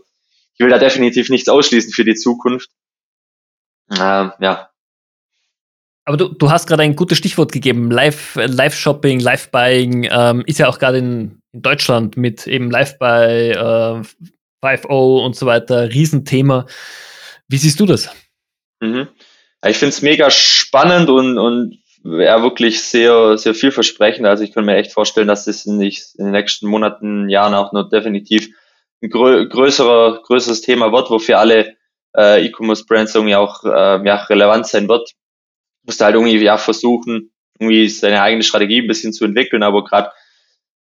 ich 0.55 0.61
will 0.61 0.71
da 0.71 0.79
definitiv 0.79 1.29
nichts 1.29 1.49
ausschließen 1.49 1.93
für 1.93 2.05
die 2.05 2.15
Zukunft. 2.15 2.71
Ähm, 3.91 4.33
ja. 4.41 4.71
Aber 6.05 6.17
du, 6.17 6.29
du 6.29 6.51
hast 6.51 6.67
gerade 6.67 6.85
ein 6.85 6.95
gutes 6.95 7.19
Stichwort 7.19 7.51
gegeben. 7.51 7.91
Live, 7.91 8.37
Live-Shopping, 8.37 9.19
Live-Buying 9.19 10.09
ähm, 10.11 10.45
ist 10.47 10.59
ja 10.59 10.69
auch 10.69 10.79
gerade 10.79 10.99
in, 10.99 11.41
in, 11.53 11.63
Deutschland 11.63 12.17
mit 12.17 12.47
eben 12.47 12.71
Live-Buy, 12.71 13.51
äh, 13.51 14.03
5.0 14.63 15.25
und 15.25 15.35
so 15.35 15.47
weiter, 15.47 15.91
Riesenthema. 15.91 16.67
Wie 17.49 17.57
siehst 17.57 17.81
du 17.81 17.87
das? 17.87 18.11
Mhm. 18.81 19.09
Ich 19.65 19.79
finde 19.79 19.91
es 19.91 20.03
mega 20.03 20.31
spannend 20.31 21.09
und, 21.09 21.39
und 21.39 21.79
ja, 22.05 22.43
wirklich 22.43 22.83
sehr, 22.83 23.37
sehr 23.37 23.55
vielversprechend. 23.55 24.27
Also 24.27 24.45
ich 24.45 24.53
kann 24.53 24.65
mir 24.65 24.77
echt 24.77 24.93
vorstellen, 24.93 25.29
dass 25.29 25.45
das 25.45 25.67
in, 25.67 25.81
in 25.81 25.93
den 26.19 26.31
nächsten 26.31 26.69
Monaten, 26.69 27.29
Jahren 27.29 27.55
auch 27.55 27.73
noch 27.73 27.89
definitiv 27.89 28.49
ein 29.03 29.11
grö 29.11 29.49
größerer, 29.49 30.23
größeres 30.23 30.61
Thema 30.61 30.93
wird, 30.93 31.11
wofür 31.11 31.39
alle 31.39 31.77
äh, 32.17 32.47
E-Commerce-Brands 32.47 33.15
irgendwie 33.15 33.37
auch 33.37 33.65
äh, 33.65 34.07
ja, 34.07 34.17
relevant 34.25 34.67
sein 34.67 34.89
wird. 34.89 35.13
Musst 35.85 36.01
halt 36.01 36.15
irgendwie 36.15 36.39
ja 36.39 36.59
versuchen, 36.59 37.33
irgendwie 37.59 37.89
seine 37.89 38.23
eigene 38.23 38.43
Strategie 38.43 38.83
ein 38.83 38.89
bisschen 38.89 39.13
zu 39.13 39.25
entwickeln, 39.25 39.63
aber 39.63 39.85
gerade 39.85 40.11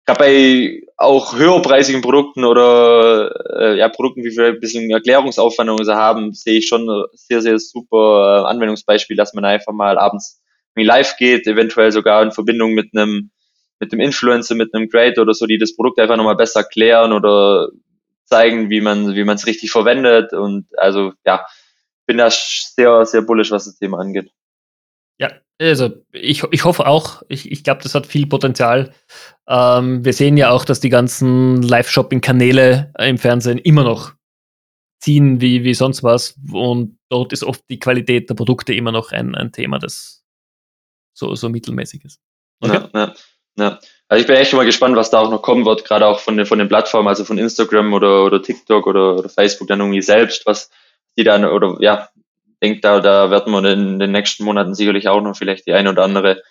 gerade 0.06 0.18
bei 0.18 0.82
auch 0.96 1.36
höherpreisigen 1.36 2.02
Produkten 2.02 2.44
oder 2.44 3.32
äh, 3.58 3.78
ja, 3.78 3.88
Produkten, 3.88 4.22
wie 4.22 4.36
wir 4.36 4.46
ein 4.46 4.60
bisschen 4.60 4.90
Erklärungsaufwand 4.90 5.84
so 5.84 5.94
haben, 5.94 6.32
sehe 6.32 6.58
ich 6.58 6.68
schon 6.68 6.88
sehr, 7.12 7.42
sehr 7.42 7.58
super 7.58 8.44
äh, 8.44 8.50
Anwendungsbeispiel, 8.50 9.16
dass 9.16 9.34
man 9.34 9.44
einfach 9.44 9.72
mal 9.72 9.98
abends 9.98 10.42
live 10.76 11.16
geht, 11.16 11.46
eventuell 11.46 11.92
sogar 11.92 12.22
in 12.22 12.32
Verbindung 12.32 12.72
mit 12.74 12.90
einem 12.94 13.30
mit 13.80 13.92
dem 13.92 14.00
Influencer, 14.00 14.54
mit 14.54 14.72
einem 14.72 14.88
Grade 14.88 15.20
oder 15.20 15.34
so, 15.34 15.46
die 15.46 15.58
das 15.58 15.74
Produkt 15.74 15.98
einfach 15.98 16.16
nochmal 16.16 16.36
besser 16.36 16.60
erklären 16.60 17.12
oder 17.12 17.68
zeigen, 18.24 18.70
wie 18.70 18.80
man 18.80 19.14
wie 19.14 19.24
man 19.24 19.36
es 19.36 19.46
richtig 19.46 19.70
verwendet 19.70 20.32
und 20.32 20.66
also 20.76 21.12
ja, 21.24 21.46
bin 22.06 22.18
da 22.18 22.30
sehr 22.30 23.06
sehr 23.06 23.22
bullisch, 23.22 23.50
was 23.50 23.66
das 23.66 23.78
Thema 23.78 23.98
angeht. 23.98 24.30
Ja, 25.18 25.30
also 25.60 25.90
ich, 26.12 26.42
ich 26.50 26.64
hoffe 26.64 26.86
auch, 26.86 27.22
ich, 27.28 27.50
ich 27.50 27.62
glaube, 27.62 27.82
das 27.82 27.94
hat 27.94 28.06
viel 28.06 28.26
Potenzial. 28.26 28.92
Ähm, 29.48 30.04
wir 30.04 30.12
sehen 30.12 30.37
ja 30.37 30.50
auch, 30.50 30.64
dass 30.64 30.80
die 30.80 30.88
ganzen 30.88 31.62
Live-Shopping-Kanäle 31.62 32.92
im 32.98 33.18
Fernsehen 33.18 33.59
immer 33.59 33.85
noch 33.85 34.12
ziehen 35.00 35.40
wie, 35.40 35.64
wie 35.64 35.74
sonst 35.74 36.02
was. 36.02 36.37
Und 36.52 36.98
dort 37.11 37.33
ist 37.33 37.44
oft 37.44 37.62
die 37.68 37.78
Qualität 37.78 38.30
der 38.30 38.35
Produkte 38.35 38.72
immer 38.72 38.92
noch 38.92 39.12
ein, 39.12 39.35
ein 39.35 39.52
Thema, 39.52 39.78
das 39.78 40.24
so, 41.12 41.35
so 41.35 41.48
mittelmäßig 41.48 42.04
ist. 42.04 42.20
Okay? 42.61 42.88
Ja, 42.94 43.00
ja, 43.00 43.14
ja. 43.57 43.78
Also 44.09 44.20
ich 44.20 44.26
bin 44.26 44.37
echt 44.37 44.52
mal 44.52 44.64
gespannt, 44.64 44.96
was 44.96 45.11
da 45.11 45.20
auch 45.20 45.30
noch 45.30 45.42
kommen 45.42 45.64
wird, 45.64 45.85
gerade 45.85 46.07
auch 46.07 46.20
von 46.20 46.37
den, 46.37 46.46
von 46.46 46.59
den 46.59 46.68
Plattformen, 46.68 47.09
also 47.09 47.24
von 47.24 47.38
Instagram 47.38 47.92
oder, 47.92 48.24
oder 48.24 48.42
TikTok 48.42 48.87
oder, 48.87 49.16
oder 49.16 49.28
Facebook 49.28 49.68
dann 49.68 49.80
irgendwie 49.80 50.02
selbst, 50.02 50.46
was 50.46 50.70
die 51.16 51.24
dann 51.24 51.44
oder 51.44 51.76
ja, 51.80 52.09
denke, 52.62 52.80
da, 52.80 53.00
da 53.00 53.30
werden 53.30 53.52
wir 53.52 53.64
in 53.64 53.98
den 53.98 54.12
nächsten 54.12 54.44
Monaten 54.44 54.74
sicherlich 54.74 55.09
auch 55.09 55.20
noch 55.20 55.37
vielleicht 55.37 55.66
die 55.66 55.72
ein 55.72 55.88
oder 55.88 56.02
andere 56.02 56.42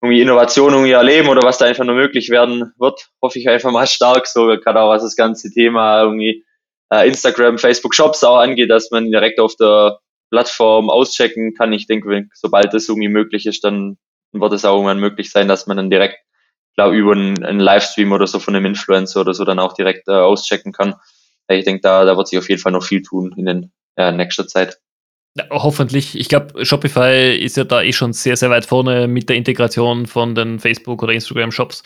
irgendwie 0.00 0.20
Innovation 0.20 0.72
irgendwie 0.72 0.92
erleben 0.92 1.28
oder 1.28 1.42
was 1.42 1.58
da 1.58 1.66
einfach 1.66 1.84
nur 1.84 1.94
möglich 1.94 2.30
werden 2.30 2.72
wird, 2.78 3.08
hoffe 3.20 3.38
ich 3.38 3.48
einfach 3.48 3.72
mal 3.72 3.86
stark, 3.86 4.26
so 4.26 4.46
gerade 4.46 4.80
auch 4.80 4.90
was 4.90 5.02
das 5.02 5.16
ganze 5.16 5.50
Thema 5.52 6.02
irgendwie 6.02 6.44
äh, 6.90 7.06
Instagram, 7.08 7.58
Facebook 7.58 7.94
Shops 7.94 8.22
auch 8.24 8.38
angeht, 8.38 8.70
dass 8.70 8.90
man 8.90 9.10
direkt 9.10 9.40
auf 9.40 9.56
der 9.56 9.98
Plattform 10.30 10.90
auschecken 10.90 11.54
kann. 11.54 11.72
Ich 11.72 11.86
denke, 11.86 12.28
sobald 12.34 12.72
das 12.74 12.88
irgendwie 12.88 13.08
möglich 13.08 13.46
ist, 13.46 13.64
dann 13.64 13.98
wird 14.32 14.52
es 14.52 14.64
auch 14.64 14.74
irgendwann 14.74 15.00
möglich 15.00 15.30
sein, 15.30 15.48
dass 15.48 15.66
man 15.66 15.76
dann 15.76 15.90
direkt, 15.90 16.18
glaube 16.76 16.96
über 16.96 17.12
einen, 17.12 17.44
einen 17.44 17.60
Livestream 17.60 18.12
oder 18.12 18.26
so 18.26 18.38
von 18.38 18.54
einem 18.54 18.66
Influencer 18.66 19.20
oder 19.20 19.34
so 19.34 19.44
dann 19.44 19.58
auch 19.58 19.72
direkt 19.72 20.06
äh, 20.08 20.12
auschecken 20.12 20.72
kann. 20.72 20.94
Ich 21.50 21.64
denke, 21.64 21.80
da, 21.80 22.04
da 22.04 22.16
wird 22.16 22.28
sich 22.28 22.38
auf 22.38 22.48
jeden 22.48 22.60
Fall 22.60 22.72
noch 22.72 22.84
viel 22.84 23.02
tun 23.02 23.34
in 23.36 23.46
den 23.46 23.72
ja, 23.96 24.12
nächster 24.12 24.46
Zeit. 24.46 24.78
Hoffentlich. 25.50 26.18
Ich 26.18 26.28
glaube, 26.28 26.64
Shopify 26.64 27.36
ist 27.36 27.56
ja 27.56 27.64
da 27.64 27.82
eh 27.82 27.92
schon 27.92 28.12
sehr, 28.12 28.36
sehr 28.36 28.50
weit 28.50 28.66
vorne 28.66 29.08
mit 29.08 29.28
der 29.28 29.36
Integration 29.36 30.06
von 30.06 30.34
den 30.34 30.58
Facebook- 30.58 31.02
oder 31.02 31.12
Instagram-Shops. 31.12 31.82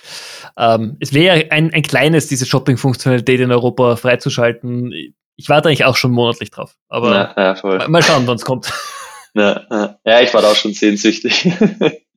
Ähm, 0.56 0.96
es 1.00 1.12
wäre 1.12 1.50
ein, 1.50 1.72
ein 1.72 1.82
kleines, 1.82 2.26
diese 2.26 2.46
Shopping-Funktionalität 2.46 3.40
in 3.40 3.50
Europa 3.50 3.96
freizuschalten. 3.96 4.92
Ich 5.36 5.48
warte 5.48 5.68
eigentlich 5.68 5.84
auch 5.84 5.96
schon 5.96 6.12
monatlich 6.12 6.50
drauf. 6.50 6.74
Aber 6.88 7.34
ja, 7.36 7.54
ja, 7.54 7.88
mal 7.88 8.02
schauen, 8.02 8.26
wann 8.26 8.36
es 8.36 8.44
kommt. 8.44 8.72
Ja, 9.34 9.96
ja, 10.04 10.20
ich 10.20 10.34
war 10.34 10.42
da 10.42 10.50
auch 10.50 10.56
schon 10.56 10.74
sehnsüchtig. 10.74 11.50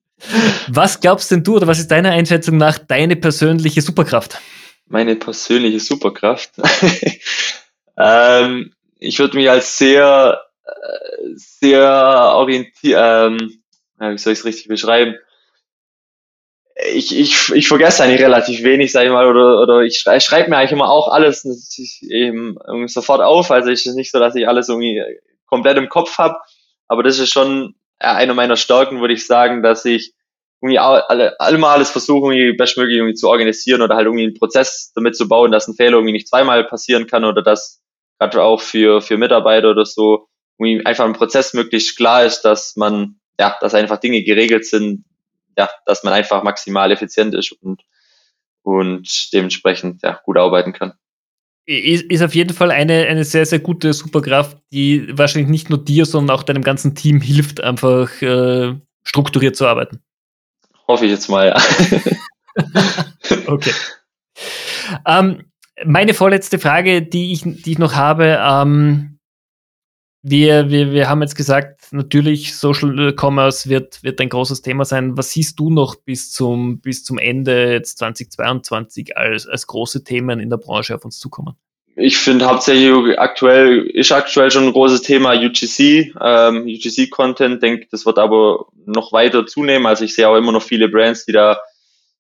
was 0.67 1.00
glaubst 1.00 1.32
denn 1.32 1.43
du 1.43 1.56
oder 1.56 1.65
was 1.65 1.80
ist 1.80 1.89
deiner 1.89 2.12
Einschätzung 2.12 2.58
nach 2.58 2.78
deine 2.78 3.15
persönliche 3.15 3.82
Superkraft? 3.82 4.38
Meine 4.88 5.15
persönliche 5.15 5.80
Superkraft? 5.80 6.52
ähm, 7.98 8.74
ich 9.00 9.19
würde 9.19 9.38
mich 9.38 9.50
als 9.50 9.78
sehr 9.78 10.44
sehr 11.36 11.89
orientiert, 12.36 13.00
ähm, 13.00 13.63
wie 14.00 14.17
soll 14.17 14.34
ich 14.34 14.39
es 14.39 14.45
richtig 14.45 14.67
beschreiben? 14.67 15.15
Ich, 16.93 17.17
ich, 17.17 17.54
ich 17.54 17.67
vergesse 17.67 18.04
eigentlich 18.04 18.21
relativ 18.21 18.63
wenig, 18.63 18.91
sag 18.91 19.06
ich 19.06 19.12
mal, 19.12 19.28
oder, 19.28 19.62
oder 19.62 19.82
ich 19.82 19.98
schreibe 19.98 20.19
schreib 20.19 20.48
mir 20.50 20.58
eigentlich 20.58 20.74
immer 20.74 20.89
auch 20.89 21.08
alles 21.08 21.45
eben 22.02 22.58
sofort 22.88 23.21
auf. 23.21 23.50
Also 23.50 23.71
es 23.71 23.86
ist 23.86 23.95
nicht 23.95 24.12
so, 24.12 24.19
dass 24.19 24.36
ich 24.36 24.48
alles 24.48 24.67
irgendwie 24.67 25.02
komplett 25.45 25.78
im 25.78 25.88
Kopf 25.88 26.17
habe, 26.17 26.36
aber 26.88 27.02
das 27.04 27.17
ist 27.19 27.32
schon 27.32 27.76
eine 28.00 28.34
meiner 28.34 28.58
Stärken, 28.58 29.00
würde 29.00 29.13
ich 29.13 29.26
sagen, 29.26 29.63
dass 29.63 29.86
ich 29.86 30.13
irgendwie 30.62 30.80
alle, 30.80 31.39
alle 31.39 31.67
alles 31.67 31.91
versuche, 31.91 32.34
irgendwie 32.34 32.58
bestmöglich 32.58 32.98
irgendwie 32.98 33.13
zu 33.13 33.30
organisieren 33.30 33.82
oder 33.82 33.95
halt 33.95 34.06
irgendwie 34.06 34.26
einen 34.26 34.34
Prozess 34.34 34.91
damit 34.95 35.15
zu 35.15 35.28
bauen, 35.28 35.52
dass 35.52 35.67
ein 35.67 35.76
Fehler 35.76 35.93
irgendwie 35.93 36.13
nicht 36.13 36.28
zweimal 36.28 36.65
passieren 36.65 37.08
kann 37.08 37.24
oder 37.24 37.41
dass 37.41 37.82
gerade 38.19 38.41
auch 38.41 38.62
für, 38.62 39.02
für 39.02 39.17
Mitarbeiter 39.17 39.71
oder 39.71 39.86
so 39.86 40.28
irgendwie 40.58 40.86
einfach 40.86 41.06
ein 41.06 41.13
Prozess 41.13 41.54
möglichst 41.54 41.98
klar 41.98 42.26
ist, 42.26 42.41
dass 42.41 42.76
man, 42.76 43.20
ja, 43.39 43.56
dass 43.62 43.74
einfach 43.74 43.98
Dinge 43.98 44.24
geregelt 44.24 44.65
sind, 44.65 45.06
ja, 45.58 45.70
dass 45.86 46.04
man 46.04 46.13
einfach 46.13 46.44
maximal 46.44 46.91
effizient 46.91 47.34
ist 47.34 47.52
und, 47.52 47.82
und 48.63 49.34
dementsprechend 49.34 50.02
ja, 50.04 50.20
gut 50.24 50.38
arbeiten 50.38 50.74
kann. 50.74 50.94
Ist, 51.68 52.04
ist 52.04 52.22
auf 52.22 52.36
jeden 52.36 52.54
Fall 52.54 52.70
eine, 52.70 53.08
eine 53.08 53.24
sehr, 53.24 53.46
sehr 53.46 53.60
gute 53.60 53.91
Superkraft, 53.94 54.58
die 54.72 55.18
wahrscheinlich 55.18 55.50
nicht 55.50 55.70
nur 55.70 55.84
dir, 55.84 56.06
sondern 56.06 56.36
auch 56.36 56.44
deinem 56.44 56.62
ganzen 56.62 56.94
Team 56.94 57.22
hilft, 57.22 57.63
einfach 57.63 58.22
äh, 58.22 58.76
strukturiert 59.04 59.56
zu 59.56 59.65
arbeiten. 59.65 60.00
Hoffe 60.88 61.06
ich 61.06 61.12
jetzt 61.12 61.28
mal, 61.28 61.48
ja. 61.48 61.58
okay. 63.48 63.72
Ähm, 65.08 65.46
meine 65.84 66.13
vorletzte 66.13 66.60
Frage, 66.60 67.02
die 67.02 67.34
ich, 67.34 67.41
die 67.41 67.72
ich 67.72 67.80
noch 67.80 67.96
habe, 67.96 68.39
ähm, 68.39 69.14
wir, 70.27 70.71
wir, 70.71 70.91
wir 70.91 71.07
haben 71.07 71.21
jetzt 71.21 71.35
gesagt, 71.35 71.91
natürlich 71.91 72.55
Social 72.55 73.13
Commerce 73.15 73.69
wird, 73.69 74.01
wird 74.01 74.19
ein 74.19 74.29
großes 74.29 74.63
Thema 74.63 74.83
sein. 74.83 75.15
Was 75.15 75.29
siehst 75.29 75.59
du 75.59 75.69
noch 75.69 75.93
bis 75.95 76.31
zum, 76.31 76.79
bis 76.79 77.03
zum 77.03 77.19
Ende 77.19 77.73
jetzt 77.73 77.99
2022 77.99 79.15
als, 79.15 79.45
als 79.45 79.67
große 79.67 80.03
Themen 80.03 80.39
in 80.39 80.49
der 80.49 80.57
Branche 80.57 80.95
auf 80.95 81.05
uns 81.05 81.19
zukommen? 81.19 81.53
Ich 81.95 82.17
finde 82.17 82.47
hauptsächlich 82.47 83.19
aktuell, 83.19 83.85
ist 83.85 84.11
aktuell 84.11 84.49
schon 84.49 84.63
ein 84.63 84.73
großes 84.73 85.03
Thema 85.03 85.35
UGC, 85.35 86.15
ähm, 86.19 86.63
UGC-Content. 86.63 87.61
Denke, 87.61 87.88
das 87.91 88.07
wird 88.07 88.17
aber 88.17 88.65
noch 88.83 89.13
weiter 89.13 89.45
zunehmen. 89.45 89.85
Also 89.85 90.05
ich 90.05 90.15
sehe 90.15 90.27
auch 90.27 90.35
immer 90.35 90.51
noch 90.51 90.63
viele 90.63 90.89
Brands, 90.89 91.25
die 91.25 91.33
da 91.33 91.59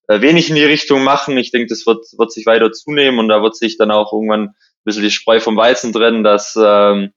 äh, 0.07 0.21
wenig 0.21 0.51
in 0.51 0.55
die 0.57 0.63
Richtung 0.63 1.03
machen. 1.03 1.37
Ich 1.37 1.49
denke, 1.49 1.69
das 1.69 1.87
wird, 1.87 2.05
wird 2.19 2.31
sich 2.31 2.45
weiter 2.45 2.71
zunehmen 2.71 3.17
und 3.17 3.29
da 3.29 3.41
wird 3.41 3.55
sich 3.55 3.77
dann 3.77 3.89
auch 3.89 4.13
irgendwann 4.13 4.49
ein 4.49 4.55
bisschen 4.83 5.01
die 5.01 5.09
Spreu 5.09 5.39
vom 5.39 5.57
Weizen 5.57 5.91
trennen, 5.91 6.23
dass 6.23 6.55
ähm, 6.55 7.11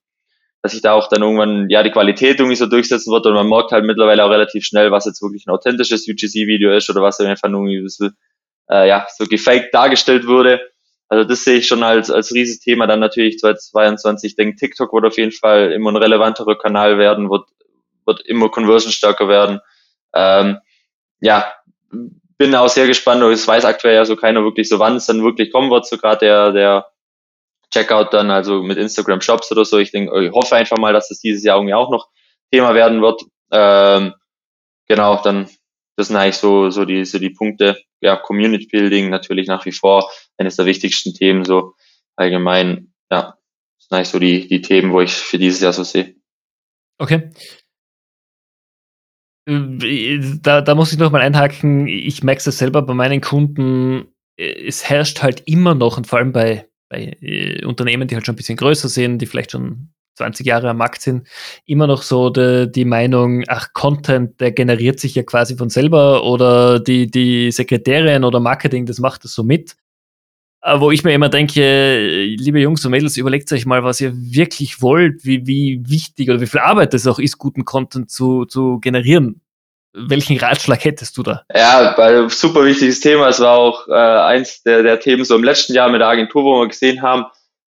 dass 0.62 0.73
sich 0.73 0.83
da 0.83 0.92
auch 0.92 1.09
dann 1.09 1.23
irgendwann 1.23 1.71
ja 1.71 1.83
die 1.83 1.90
Qualität 1.90 2.38
irgendwie 2.38 2.57
so 2.57 2.66
durchsetzen 2.66 3.12
wird 3.12 3.27
und 3.27 3.35
man 3.35 3.49
merkt 3.49 3.71
halt 3.71 3.85
mittlerweile 3.85 4.25
auch 4.25 4.31
relativ 4.31 4.64
schnell, 4.64 4.90
was 4.90 5.07
jetzt 5.07 5.23
wirklich 5.23 5.47
ein 5.47 5.51
authentisches 5.51 6.09
UGC-Video 6.09 6.73
ist 6.73 6.90
oder 6.90 7.03
was 7.03 7.21
einfach 7.21 7.49
nur 7.49 7.68
irgendwie 7.68 8.05
ein 8.05 8.16
äh, 8.71 8.88
ja, 8.88 9.07
so 9.16 9.25
gefaked 9.25 9.73
dargestellt 9.73 10.27
wurde. 10.27 10.61
Also 11.09 11.27
das 11.27 11.44
sehe 11.44 11.59
ich 11.59 11.66
schon 11.66 11.83
als, 11.83 12.11
als 12.11 12.35
rieses 12.35 12.61
Thema. 12.61 12.87
Dann 12.87 13.01
natürlich 13.01 13.38
2022, 13.38 14.33
ich 14.33 14.37
denke, 14.37 14.57
TikTok 14.57 14.92
wird 14.92 15.07
auf 15.07 15.16
jeden 15.16 15.33
Fall 15.33 15.73
immer 15.73 15.90
ein 15.90 15.97
relevanterer 15.97 16.59
Kanal 16.59 16.99
werden, 16.99 17.31
wird, 17.31 17.49
wird 18.05 18.21
immer 18.27 18.51
conversion 18.51 18.92
stärker 18.92 19.29
werden. 19.29 19.61
Ähm, 20.14 20.59
ja, 21.21 21.51
bin 22.37 22.55
auch 22.55 22.68
sehr 22.68 22.87
gespannt, 22.87 23.23
es 23.23 23.49
weiß 23.49 23.64
aktuell 23.64 23.97
ja 23.97 24.05
so 24.05 24.16
keiner 24.16 24.44
wirklich 24.44 24.68
so, 24.68 24.79
wann 24.79 24.97
es 24.97 25.07
dann 25.07 25.25
wirklich 25.25 25.51
kommen 25.51 25.71
wird, 25.71 25.87
so 25.87 25.97
gerade 25.97 26.21
der, 26.21 26.53
der 26.53 26.87
Checkout 27.73 28.13
dann, 28.13 28.31
also 28.31 28.63
mit 28.63 28.79
Instagram 28.79 29.21
Shops 29.21 29.53
oder 29.53 29.65
so. 29.65 29.79
Ich 29.79 29.91
denke, 29.91 30.25
ich 30.25 30.33
hoffe 30.33 30.57
einfach 30.57 30.79
mal, 30.79 30.93
dass 30.93 31.09
das 31.09 31.21
dieses 31.21 31.45
Jahr 31.45 31.57
irgendwie 31.59 31.75
auch 31.75 31.91
noch 31.91 32.09
Thema 32.51 32.75
werden 32.75 33.03
wird. 33.03 33.23
Ähm, 33.51 34.15
genau, 34.87 35.21
dann 35.23 35.49
das 35.99 36.09
sind 36.09 36.17
eigentlich 36.17 36.37
so, 36.37 36.71
so 36.71 36.85
die, 36.85 37.05
so 37.05 37.19
die 37.19 37.31
Punkte. 37.31 37.77
Ja, 38.01 38.17
Community 38.17 38.67
Building 38.67 39.11
natürlich 39.11 39.49
nach 39.49 39.67
wie 39.67 39.73
vor 39.73 40.09
eines 40.37 40.55
der 40.55 40.65
wichtigsten 40.65 41.13
Themen, 41.13 41.45
so 41.45 41.75
allgemein, 42.15 42.93
ja, 43.11 43.37
das 43.77 43.89
sind 43.89 43.97
eigentlich 43.97 44.09
so 44.09 44.19
die, 44.21 44.47
die 44.47 44.63
Themen, 44.63 44.93
wo 44.93 45.01
ich 45.01 45.13
für 45.13 45.39
dieses 45.39 45.61
Jahr 45.61 45.73
so 45.73 45.83
sehe. 45.83 46.15
Okay. 46.99 47.31
Da, 49.47 50.61
da 50.61 50.75
muss 50.77 50.93
ich 50.93 50.99
noch 50.99 51.11
mal 51.11 51.23
einhaken. 51.23 51.89
Ich 51.89 52.23
merke 52.23 52.49
es 52.49 52.59
selber 52.59 52.83
bei 52.83 52.95
meinen 52.95 53.21
Kunden. 53.21 54.07
Es 54.37 54.89
herrscht 54.89 55.23
halt 55.23 55.43
immer 55.47 55.75
noch, 55.75 55.97
und 55.97 56.07
vor 56.07 56.21
allem 56.21 56.33
bei, 56.33 56.69
bei 56.88 57.16
äh, 57.20 57.64
Unternehmen, 57.64 58.09
die 58.09 58.14
halt 58.14 58.27
schon 58.27 58.35
ein 58.35 58.37
bisschen 58.37 58.57
größer 58.57 58.88
sind, 58.88 59.18
die 59.18 59.27
vielleicht 59.27 59.53
schon 59.53 59.90
20 60.16 60.46
Jahre 60.46 60.70
am 60.70 60.79
Markt 60.79 61.03
sind, 61.03 61.27
immer 61.64 61.87
noch 61.87 62.03
so 62.03 62.31
die, 62.31 62.70
die 62.70 62.85
Meinung, 62.85 63.44
ach, 63.46 63.72
Content, 63.72 64.40
der 64.40 64.53
generiert 64.53 65.01
sich 65.01 65.14
ja 65.14 65.22
quasi 65.22 65.57
von 65.57 65.70
selber 65.70 66.24
oder 66.24 66.81
die, 66.81 67.11
die 67.11 67.51
Sekretärin 67.51 68.24
oder 68.24 68.40
Marketing, 68.40 68.85
das 68.87 68.98
macht 68.98 69.24
das 69.24 69.33
so 69.33 69.42
mit. 69.42 69.77
Äh, 70.61 70.81
wo 70.81 70.90
ich 70.90 71.05
mir 71.05 71.14
immer 71.14 71.29
denke, 71.29 72.24
liebe 72.37 72.61
Jungs 72.61 72.85
und 72.85 72.90
Mädels, 72.90 73.16
überlegt 73.16 73.51
euch 73.53 73.64
mal, 73.64 73.85
was 73.85 74.01
ihr 74.01 74.12
wirklich 74.14 74.83
wollt, 74.83 75.24
wie, 75.24 75.46
wie 75.46 75.83
wichtig 75.88 76.29
oder 76.31 76.40
wie 76.40 76.46
viel 76.46 76.61
Arbeit 76.61 76.94
es 76.94 77.07
auch 77.07 77.20
ist, 77.20 77.38
guten 77.38 77.64
Content 77.64 78.11
zu, 78.11 78.44
zu 78.44 78.81
generieren. 78.81 79.40
Welchen 79.99 80.39
Ratschlag 80.39 80.85
hättest 80.85 81.17
du 81.17 81.23
da? 81.23 81.43
Ja, 81.55 81.95
weil 81.97 82.31
super 82.31 82.65
wichtiges 82.65 83.01
Thema. 83.01 83.29
Es 83.29 83.41
war 83.41 83.59
auch 83.59 83.89
äh, 83.89 83.93
eins 83.93 84.63
der, 84.63 84.83
der 84.83 85.01
Themen 85.01 85.25
so 85.25 85.35
im 85.35 85.45
letzten 85.45 85.75
Jahr 85.75 85.89
mit 85.89 86.01
der 86.01 86.09
Agentur, 86.09 86.45
wo 86.45 86.61
wir 86.61 86.69
gesehen 86.69 87.03
haben, 87.03 87.27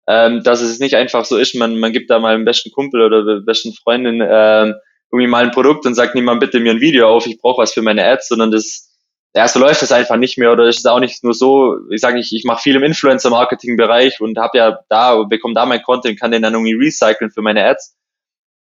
ähm, 0.09 0.43
dass 0.43 0.61
es 0.61 0.79
nicht 0.79 0.95
einfach 0.95 1.25
so 1.25 1.37
ist, 1.37 1.55
man, 1.55 1.79
man 1.79 1.93
gibt 1.93 2.11
da 2.11 2.19
mal 2.19 2.37
dem 2.37 2.45
besten 2.45 2.71
Kumpel 2.71 3.03
oder 3.03 3.25
der 3.25 3.41
besten 3.41 3.73
Freundin 3.73 4.21
ähm, 4.23 4.75
irgendwie 5.11 5.27
mal 5.27 5.45
ein 5.45 5.51
Produkt 5.51 5.87
und 5.87 5.95
sagt, 5.95 6.15
mal 6.15 6.39
bitte 6.39 6.61
mir 6.61 6.73
ein 6.73 6.81
Video 6.81 7.09
auf, 7.09 7.27
ich 7.27 7.41
brauche 7.41 7.63
was 7.63 7.73
für 7.73 7.83
meine 7.83 8.05
Ads, 8.05 8.29
sondern 8.29 8.51
das, 8.51 8.93
ja, 9.35 9.49
so 9.49 9.59
läuft 9.59 9.83
es 9.83 9.93
einfach 9.93 10.17
nicht 10.17 10.39
mehr 10.39 10.53
oder 10.53 10.67
ist 10.67 10.79
es 10.79 10.87
auch 10.87 11.01
nicht 11.01 11.25
nur 11.25 11.35
so, 11.35 11.77
ich 11.91 12.01
sage 12.01 12.19
ich, 12.19 12.33
ich 12.33 12.45
mache 12.45 12.63
viel 12.63 12.77
im 12.77 12.85
Influencer-Marketing-Bereich 12.85 14.21
und 14.21 14.39
habe 14.39 14.59
ja 14.59 14.79
da, 14.89 15.23
bekomme 15.25 15.55
da 15.55 15.67
mein 15.67 15.83
Content, 15.83 16.21
kann 16.21 16.31
den 16.31 16.43
dann 16.43 16.55
irgendwie 16.55 16.75
recyceln 16.75 17.31
für 17.31 17.43
meine 17.43 17.65
Ads. 17.65 17.97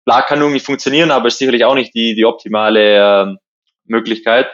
Klar 0.06 0.26
kann 0.26 0.40
irgendwie 0.40 0.60
funktionieren, 0.60 1.12
aber 1.12 1.28
ist 1.28 1.40
sicherlich 1.40 1.66
auch 1.66 1.76
nicht 1.76 1.96
die, 1.96 2.16
die 2.16 2.26
optimale 2.26 3.24
ähm, 3.24 3.38
Möglichkeit. 3.86 4.48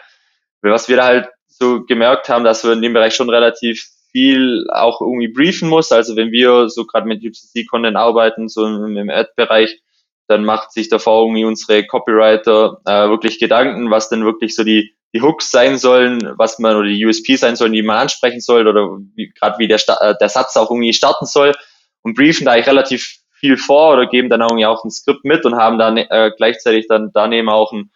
Was 0.61 0.89
wir 0.89 0.97
da 0.97 1.05
halt 1.05 1.29
so 1.47 1.83
gemerkt 1.83 2.29
haben, 2.29 2.43
dass 2.43 2.63
wir 2.63 2.73
in 2.73 2.81
dem 2.81 2.93
Bereich 2.93 3.15
schon 3.15 3.29
relativ 3.29 3.85
viel 4.11 4.67
auch 4.71 5.01
irgendwie 5.01 5.29
briefen 5.29 5.69
muss. 5.69 5.91
Also 5.91 6.15
wenn 6.15 6.31
wir 6.31 6.69
so 6.69 6.85
gerade 6.85 7.07
mit 7.07 7.23
UGC-Content 7.23 7.95
arbeiten, 7.95 8.49
so 8.49 8.65
im, 8.65 9.09
Ad-Bereich, 9.09 9.81
dann 10.27 10.45
macht 10.45 10.71
sich 10.71 10.89
davor 10.89 11.23
irgendwie 11.23 11.45
unsere 11.45 11.85
Copywriter 11.85 12.81
äh, 12.85 13.09
wirklich 13.09 13.39
Gedanken, 13.39 13.89
was 13.89 14.09
denn 14.09 14.23
wirklich 14.23 14.55
so 14.55 14.63
die, 14.63 14.93
die 15.13 15.21
Hooks 15.21 15.51
sein 15.51 15.77
sollen, 15.77 16.33
was 16.37 16.59
man 16.59 16.75
oder 16.75 16.87
die 16.87 17.05
USP 17.05 17.35
sein 17.35 17.55
sollen, 17.55 17.73
die 17.73 17.81
man 17.81 17.97
ansprechen 17.97 18.39
soll 18.39 18.67
oder 18.67 18.97
wie, 19.15 19.31
gerade 19.31 19.57
wie 19.59 19.67
der, 19.67 19.79
äh, 19.99 20.15
der 20.19 20.29
Satz 20.29 20.55
auch 20.55 20.69
irgendwie 20.69 20.93
starten 20.93 21.25
soll 21.25 21.53
und 22.01 22.15
briefen 22.15 22.45
da 22.45 22.51
eigentlich 22.51 22.67
relativ 22.67 23.17
viel 23.33 23.57
vor 23.57 23.93
oder 23.93 24.05
geben 24.07 24.29
dann 24.29 24.41
irgendwie 24.41 24.65
auch 24.65 24.85
ein 24.85 24.91
Skript 24.91 25.25
mit 25.25 25.45
und 25.45 25.55
haben 25.55 25.77
dann 25.77 25.97
äh, 25.97 26.31
gleichzeitig 26.37 26.87
dann 26.87 27.11
daneben 27.13 27.49
auch 27.49 27.73
einen, 27.73 27.91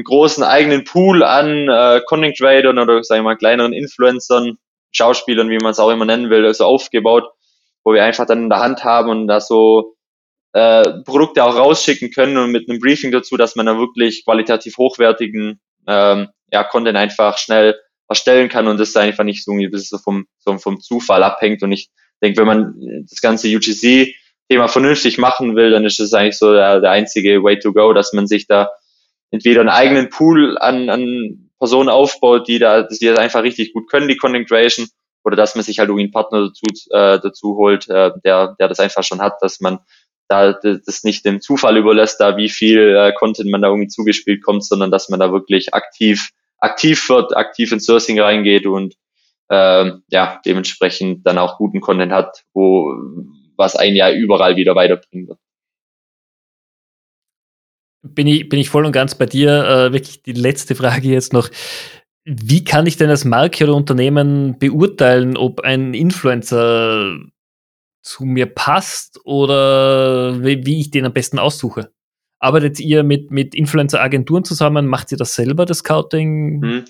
einen 0.00 0.04
großen 0.04 0.42
eigenen 0.42 0.84
Pool 0.84 1.22
an 1.22 1.68
äh, 1.68 2.00
Content 2.06 2.36
Creators 2.38 2.76
oder 2.76 3.04
sagen 3.04 3.20
wir 3.20 3.30
mal 3.30 3.36
kleineren 3.36 3.74
Influencern, 3.74 4.56
Schauspielern, 4.92 5.50
wie 5.50 5.58
man 5.58 5.72
es 5.72 5.78
auch 5.78 5.90
immer 5.90 6.06
nennen 6.06 6.30
will, 6.30 6.52
so 6.54 6.64
aufgebaut, 6.64 7.28
wo 7.84 7.92
wir 7.92 8.02
einfach 8.02 8.26
dann 8.26 8.44
in 8.44 8.48
der 8.48 8.60
Hand 8.60 8.82
haben 8.82 9.10
und 9.10 9.26
da 9.26 9.40
so 9.40 9.94
äh, 10.52 11.02
Produkte 11.04 11.44
auch 11.44 11.54
rausschicken 11.54 12.10
können 12.10 12.38
und 12.38 12.50
mit 12.50 12.68
einem 12.68 12.80
Briefing 12.80 13.12
dazu, 13.12 13.36
dass 13.36 13.56
man 13.56 13.66
da 13.66 13.78
wirklich 13.78 14.24
qualitativ 14.24 14.78
hochwertigen 14.78 15.60
ähm, 15.86 16.28
ja, 16.50 16.64
Content 16.64 16.96
einfach 16.96 17.36
schnell 17.38 17.78
erstellen 18.08 18.48
kann 18.48 18.66
und 18.66 18.80
das 18.80 18.96
einfach 18.96 19.22
nicht 19.22 19.44
so, 19.44 19.52
irgendwie 19.52 19.78
so 19.78 19.98
vom, 19.98 20.26
so 20.38 20.56
vom 20.58 20.80
Zufall 20.80 21.22
abhängt. 21.22 21.62
Und 21.62 21.72
ich 21.72 21.90
denke, 22.22 22.40
wenn 22.40 22.46
man 22.46 23.06
das 23.08 23.20
ganze 23.20 23.48
UGC-Thema 23.54 24.66
vernünftig 24.66 25.18
machen 25.18 25.54
will, 25.54 25.70
dann 25.70 25.84
ist 25.84 26.00
das 26.00 26.14
eigentlich 26.14 26.38
so 26.38 26.52
der, 26.52 26.80
der 26.80 26.90
einzige 26.90 27.42
Way 27.44 27.60
to 27.60 27.72
go, 27.72 27.92
dass 27.92 28.12
man 28.12 28.26
sich 28.26 28.46
da 28.48 28.70
entweder 29.30 29.60
einen 29.60 29.68
eigenen 29.68 30.10
Pool 30.10 30.58
an, 30.58 30.88
an 30.90 31.50
Personen 31.58 31.88
aufbaut, 31.88 32.48
die 32.48 32.58
da, 32.58 32.82
die 32.82 33.06
das 33.06 33.18
einfach 33.18 33.42
richtig 33.42 33.72
gut 33.72 33.88
können, 33.88 34.08
die 34.08 34.16
Content 34.16 34.48
Creation, 34.48 34.88
oder 35.24 35.36
dass 35.36 35.54
man 35.54 35.64
sich 35.64 35.78
halt 35.78 35.88
irgendwie 35.88 36.04
einen 36.04 36.12
Partner 36.12 36.48
dazu, 36.48 36.64
äh, 36.90 37.20
dazu 37.20 37.56
holt, 37.56 37.88
äh, 37.88 38.10
der, 38.24 38.56
der 38.58 38.68
das 38.68 38.80
einfach 38.80 39.04
schon 39.04 39.20
hat, 39.20 39.34
dass 39.42 39.60
man 39.60 39.78
da 40.28 40.52
das 40.52 41.02
nicht 41.02 41.24
dem 41.24 41.40
Zufall 41.40 41.76
überlässt, 41.76 42.20
da 42.20 42.36
wie 42.36 42.48
viel 42.48 42.96
äh, 42.96 43.12
Content 43.12 43.50
man 43.50 43.62
da 43.62 43.68
irgendwie 43.68 43.88
zugespielt 43.88 44.42
kommt, 44.42 44.64
sondern 44.64 44.90
dass 44.90 45.08
man 45.08 45.20
da 45.20 45.32
wirklich 45.32 45.74
aktiv, 45.74 46.30
aktiv 46.58 47.08
wird, 47.08 47.36
aktiv 47.36 47.72
ins 47.72 47.84
Sourcing 47.84 48.20
reingeht 48.20 48.66
und 48.66 48.94
äh, 49.48 49.90
ja, 50.08 50.40
dementsprechend 50.46 51.26
dann 51.26 51.36
auch 51.36 51.58
guten 51.58 51.80
Content 51.80 52.12
hat, 52.12 52.44
wo 52.54 52.94
was 53.56 53.76
ein 53.76 53.96
Jahr 53.96 54.12
überall 54.12 54.56
wieder 54.56 54.74
weiterbringen 54.74 55.28
wird 55.28 55.38
bin 58.02 58.26
ich, 58.26 58.48
bin 58.48 58.58
ich 58.58 58.70
voll 58.70 58.86
und 58.86 58.92
ganz 58.92 59.14
bei 59.14 59.26
dir. 59.26 59.64
Äh, 59.64 59.92
wirklich 59.92 60.22
die 60.22 60.32
letzte 60.32 60.74
Frage 60.74 61.08
jetzt 61.08 61.32
noch. 61.32 61.48
Wie 62.24 62.64
kann 62.64 62.86
ich 62.86 62.96
denn 62.96 63.10
als 63.10 63.24
Marke 63.24 63.64
oder 63.64 63.74
Unternehmen 63.74 64.58
beurteilen, 64.58 65.36
ob 65.36 65.60
ein 65.60 65.94
Influencer 65.94 67.18
zu 68.02 68.24
mir 68.24 68.46
passt 68.46 69.20
oder 69.24 70.42
wie, 70.44 70.64
wie 70.66 70.80
ich 70.80 70.90
den 70.90 71.06
am 71.06 71.12
besten 71.12 71.38
aussuche? 71.38 71.90
Arbeitet 72.38 72.80
ihr 72.80 73.02
mit, 73.02 73.30
mit 73.30 73.54
Influencer-Agenturen 73.54 74.44
zusammen? 74.44 74.86
Macht 74.86 75.12
ihr 75.12 75.18
das 75.18 75.34
selber, 75.34 75.66
das 75.66 75.78
Scouting? 75.78 76.62
Hm. 76.62 76.84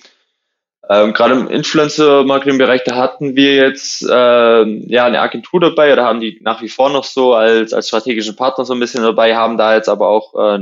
Ähm, 0.88 1.12
Gerade 1.12 1.34
im 1.34 1.48
Influencer-Marketing-Bereich, 1.48 2.82
da 2.84 2.96
hatten 2.96 3.36
wir 3.36 3.54
jetzt 3.54 4.02
äh, 4.02 4.64
ja 4.64 5.04
eine 5.04 5.20
Agentur 5.20 5.60
dabei 5.60 5.92
oder 5.92 6.04
haben 6.04 6.20
die 6.20 6.40
nach 6.42 6.62
wie 6.62 6.68
vor 6.68 6.90
noch 6.90 7.04
so 7.04 7.34
als, 7.34 7.72
als 7.72 7.88
strategischen 7.88 8.34
Partner 8.34 8.64
so 8.64 8.72
ein 8.72 8.80
bisschen 8.80 9.02
dabei, 9.02 9.36
haben 9.36 9.58
da 9.58 9.74
jetzt 9.74 9.88
aber 9.88 10.08
auch 10.08 10.34
äh, 10.34 10.58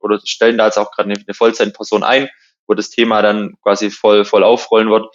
oder 0.00 0.20
stellen 0.24 0.58
da 0.58 0.66
jetzt 0.66 0.78
auch 0.78 0.90
gerade 0.92 1.10
eine, 1.10 1.34
Vollzeitperson 1.34 2.02
ein, 2.02 2.28
wo 2.66 2.74
das 2.74 2.90
Thema 2.90 3.22
dann 3.22 3.54
quasi 3.62 3.90
voll, 3.90 4.24
voll 4.24 4.44
aufrollen 4.44 4.90
wird. 4.90 5.06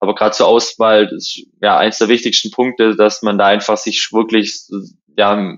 Aber 0.00 0.14
gerade 0.14 0.34
zur 0.34 0.48
Auswahl 0.48 1.08
ist 1.14 1.42
ja 1.60 1.78
eins 1.78 1.98
der 1.98 2.08
wichtigsten 2.08 2.50
Punkte, 2.50 2.96
dass 2.96 3.22
man 3.22 3.38
da 3.38 3.46
einfach 3.46 3.76
sich 3.76 4.08
wirklich 4.12 4.62
ja, 5.16 5.56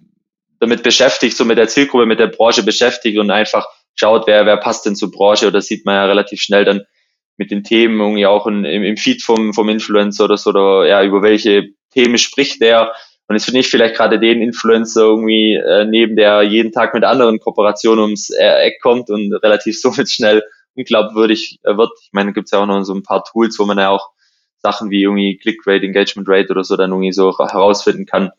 damit 0.60 0.82
beschäftigt, 0.82 1.36
so 1.36 1.44
mit 1.44 1.56
der 1.56 1.68
Zielgruppe, 1.68 2.04
mit 2.04 2.20
der 2.20 2.26
Branche 2.26 2.62
beschäftigt 2.62 3.18
und 3.18 3.30
einfach 3.30 3.66
schaut, 3.94 4.26
wer, 4.26 4.44
wer 4.44 4.58
passt 4.58 4.84
denn 4.84 4.96
zur 4.96 5.10
Branche 5.10 5.46
oder 5.46 5.62
sieht 5.62 5.86
man 5.86 5.94
ja 5.94 6.04
relativ 6.04 6.42
schnell 6.42 6.64
dann, 6.64 6.82
mit 7.36 7.50
den 7.50 7.64
Themen 7.64 8.00
irgendwie 8.00 8.26
auch 8.26 8.46
in, 8.46 8.64
im, 8.64 8.84
im 8.84 8.96
Feed 8.96 9.22
vom, 9.22 9.52
vom 9.52 9.68
Influencer 9.68 10.24
oder 10.24 10.36
so, 10.36 10.50
oder 10.50 10.86
ja, 10.86 11.02
über 11.02 11.22
welche 11.22 11.70
Themen 11.90 12.18
spricht 12.18 12.60
der. 12.60 12.92
Und 13.26 13.36
jetzt 13.36 13.46
finde 13.46 13.60
ich 13.60 13.68
vielleicht 13.68 13.96
gerade 13.96 14.18
den 14.18 14.42
Influencer 14.42 15.02
irgendwie 15.02 15.54
äh, 15.54 15.84
neben 15.86 16.16
der 16.16 16.42
jeden 16.42 16.72
Tag 16.72 16.94
mit 16.94 17.04
anderen 17.04 17.40
Kooperationen 17.40 18.04
ums 18.04 18.30
äh, 18.30 18.66
Eck 18.66 18.80
kommt 18.82 19.10
und 19.10 19.32
relativ 19.42 19.80
somit 19.80 20.10
schnell 20.10 20.42
unglaubwürdig 20.74 21.60
äh, 21.62 21.76
wird. 21.76 21.90
Ich 22.02 22.10
meine, 22.12 22.32
gibt 22.32 22.46
es 22.46 22.50
ja 22.52 22.60
auch 22.60 22.66
noch 22.66 22.82
so 22.84 22.94
ein 22.94 23.02
paar 23.02 23.24
Tools, 23.24 23.58
wo 23.58 23.64
man 23.64 23.78
ja 23.78 23.90
auch 23.90 24.10
Sachen 24.58 24.90
wie 24.90 25.02
irgendwie 25.02 25.36
Click 25.36 25.66
Rate, 25.66 25.84
Engagement 25.84 26.28
Rate 26.28 26.50
oder 26.50 26.64
so 26.64 26.76
dann 26.76 26.90
irgendwie 26.90 27.12
so 27.12 27.36
herausfinden 27.38 28.06
kann. 28.06 28.30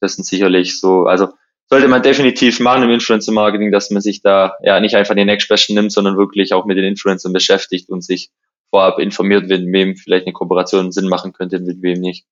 Das 0.00 0.14
sind 0.14 0.24
sicherlich 0.24 0.78
so, 0.78 1.06
also 1.06 1.28
sollte 1.68 1.88
man 1.88 2.02
definitiv 2.02 2.60
machen 2.60 2.84
im 2.84 2.90
Influencer-Marketing, 2.90 3.72
dass 3.72 3.90
man 3.90 4.00
sich 4.00 4.22
da 4.22 4.54
ja 4.62 4.80
nicht 4.80 4.94
einfach 4.94 5.14
den 5.14 5.28
Expression 5.28 5.74
nimmt, 5.74 5.92
sondern 5.92 6.16
wirklich 6.16 6.52
auch 6.52 6.64
mit 6.64 6.76
den 6.76 6.84
Influencern 6.84 7.32
beschäftigt 7.32 7.88
und 7.90 8.04
sich 8.04 8.30
vorab 8.70 8.98
informiert, 8.98 9.48
mit 9.48 9.72
wem 9.72 9.96
vielleicht 9.96 10.26
eine 10.26 10.32
Kooperation 10.32 10.92
Sinn 10.92 11.08
machen 11.08 11.32
könnte, 11.32 11.58
mit 11.58 11.82
wem 11.82 12.00
nicht. 12.00 12.26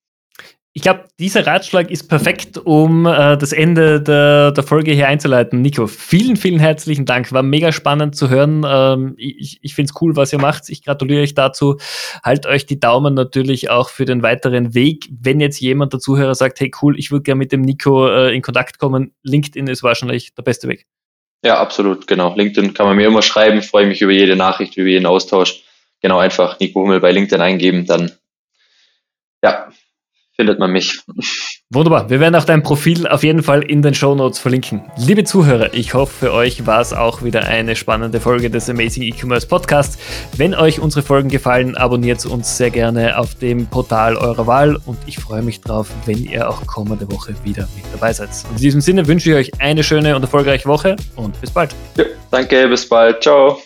Ich 0.77 0.83
glaube, 0.83 1.05
dieser 1.21 1.47
Ratschlag 1.47 1.89
ist 1.89 2.09
perfekt, 2.09 2.59
um 2.59 3.07
äh, 3.07 3.39
das 3.39 3.53
Ende 3.53 4.03
der, 4.03 4.51
der, 4.51 4.65
Folge 4.65 4.91
hier 4.91 5.07
einzuleiten. 5.07 5.63
Nico, 5.63 5.87
vielen, 5.87 6.35
vielen 6.35 6.59
herzlichen 6.59 7.07
Dank. 7.07 7.31
War 7.31 7.45
mega 7.45 7.71
spannend 7.71 8.17
zu 8.17 8.29
hören. 8.29 8.67
Ähm, 8.67 9.15
ich 9.17 9.61
ich 9.63 9.77
finde 9.77 9.93
es 9.93 10.03
cool, 10.03 10.17
was 10.17 10.33
ihr 10.33 10.41
macht. 10.41 10.69
Ich 10.71 10.83
gratuliere 10.85 11.23
euch 11.23 11.35
dazu. 11.35 11.77
Halt 12.25 12.47
euch 12.47 12.67
die 12.67 12.81
Daumen 12.81 13.15
natürlich 13.15 13.71
auch 13.71 13.89
für 13.89 14.05
den 14.05 14.25
weiteren 14.25 14.75
Weg. 14.75 15.09
Wenn 15.13 15.39
jetzt 15.39 15.61
jemand 15.61 15.93
der 15.93 16.01
Zuhörer 16.01 16.35
sagt, 16.35 16.59
hey 16.59 16.73
cool, 16.83 16.99
ich 16.99 17.13
würde 17.13 17.23
gerne 17.23 17.39
mit 17.39 17.53
dem 17.53 17.61
Nico 17.61 18.09
äh, 18.09 18.35
in 18.35 18.43
Kontakt 18.43 18.81
kommen, 18.81 19.15
LinkedIn 19.23 19.69
ist 19.69 19.85
wahrscheinlich 19.85 20.35
der 20.35 20.43
beste 20.43 20.67
Weg. 20.67 20.89
Ja, 21.45 21.61
absolut, 21.61 22.09
genau. 22.09 22.35
LinkedIn 22.35 22.75
kann 22.75 22.87
man 22.87 22.97
mir 22.97 23.07
immer 23.07 23.23
schreiben. 23.23 23.63
Freue 23.63 23.87
mich 23.87 24.03
über 24.03 24.11
jede 24.11 24.35
Nachricht, 24.35 24.77
über 24.77 24.89
jeden 24.89 25.07
Austausch. 25.07 25.63
Genau, 26.01 26.19
einfach 26.19 26.59
Nico 26.59 26.81
Hummel 26.81 26.99
bei 26.99 27.13
LinkedIn 27.13 27.41
eingeben, 27.41 27.87
dann 27.87 28.11
ja, 29.45 29.69
findet 30.37 30.59
man 30.59 30.71
mich. 30.71 31.01
Wunderbar. 31.71 32.11
Wir 32.11 32.21
werden 32.21 32.35
auch 32.35 32.45
dein 32.45 32.63
Profil 32.63 33.07
auf 33.07 33.23
jeden 33.23 33.43
Fall 33.43 33.63
in 33.63 33.83
den 33.83 33.95
Show 33.95 34.15
Notes 34.15 34.39
verlinken. 34.39 34.83
Liebe 34.97 35.25
Zuhörer, 35.25 35.75
ich 35.75 35.95
hoffe, 35.95 36.27
für 36.27 36.33
euch 36.33 36.67
war 36.67 36.81
es 36.81 36.93
auch 36.93 37.23
wieder 37.23 37.45
eine 37.47 37.77
spannende 37.77 38.21
Folge 38.21 38.51
des 38.51 38.69
Amazing 38.69 39.03
E-Commerce 39.03 39.47
Podcasts. 39.47 39.99
Wenn 40.37 40.55
euch 40.55 40.81
unsere 40.81 41.03
Folgen 41.03 41.29
gefallen, 41.29 41.77
abonniert 41.77 42.25
uns 42.27 42.57
sehr 42.57 42.71
gerne 42.71 43.19
auf 43.19 43.35
dem 43.35 43.67
Portal 43.67 44.17
eurer 44.17 44.47
Wahl 44.47 44.79
und 44.87 44.99
ich 45.07 45.19
freue 45.19 45.43
mich 45.43 45.61
drauf, 45.61 45.91
wenn 46.07 46.25
ihr 46.25 46.49
auch 46.49 46.67
kommende 46.67 47.11
Woche 47.11 47.35
wieder 47.45 47.69
mit 47.75 47.85
dabei 47.93 48.13
seid. 48.13 48.31
In 48.51 48.57
diesem 48.57 48.81
Sinne 48.81 49.07
wünsche 49.07 49.31
ich 49.31 49.37
euch 49.37 49.61
eine 49.61 49.83
schöne 49.83 50.17
und 50.17 50.23
erfolgreiche 50.23 50.69
Woche 50.69 50.97
und 51.17 51.41
bis 51.41 51.51
bald. 51.51 51.75
Ja, 51.97 52.05
danke, 52.31 52.69
bis 52.69 52.89
bald. 52.89 53.23
Ciao. 53.23 53.59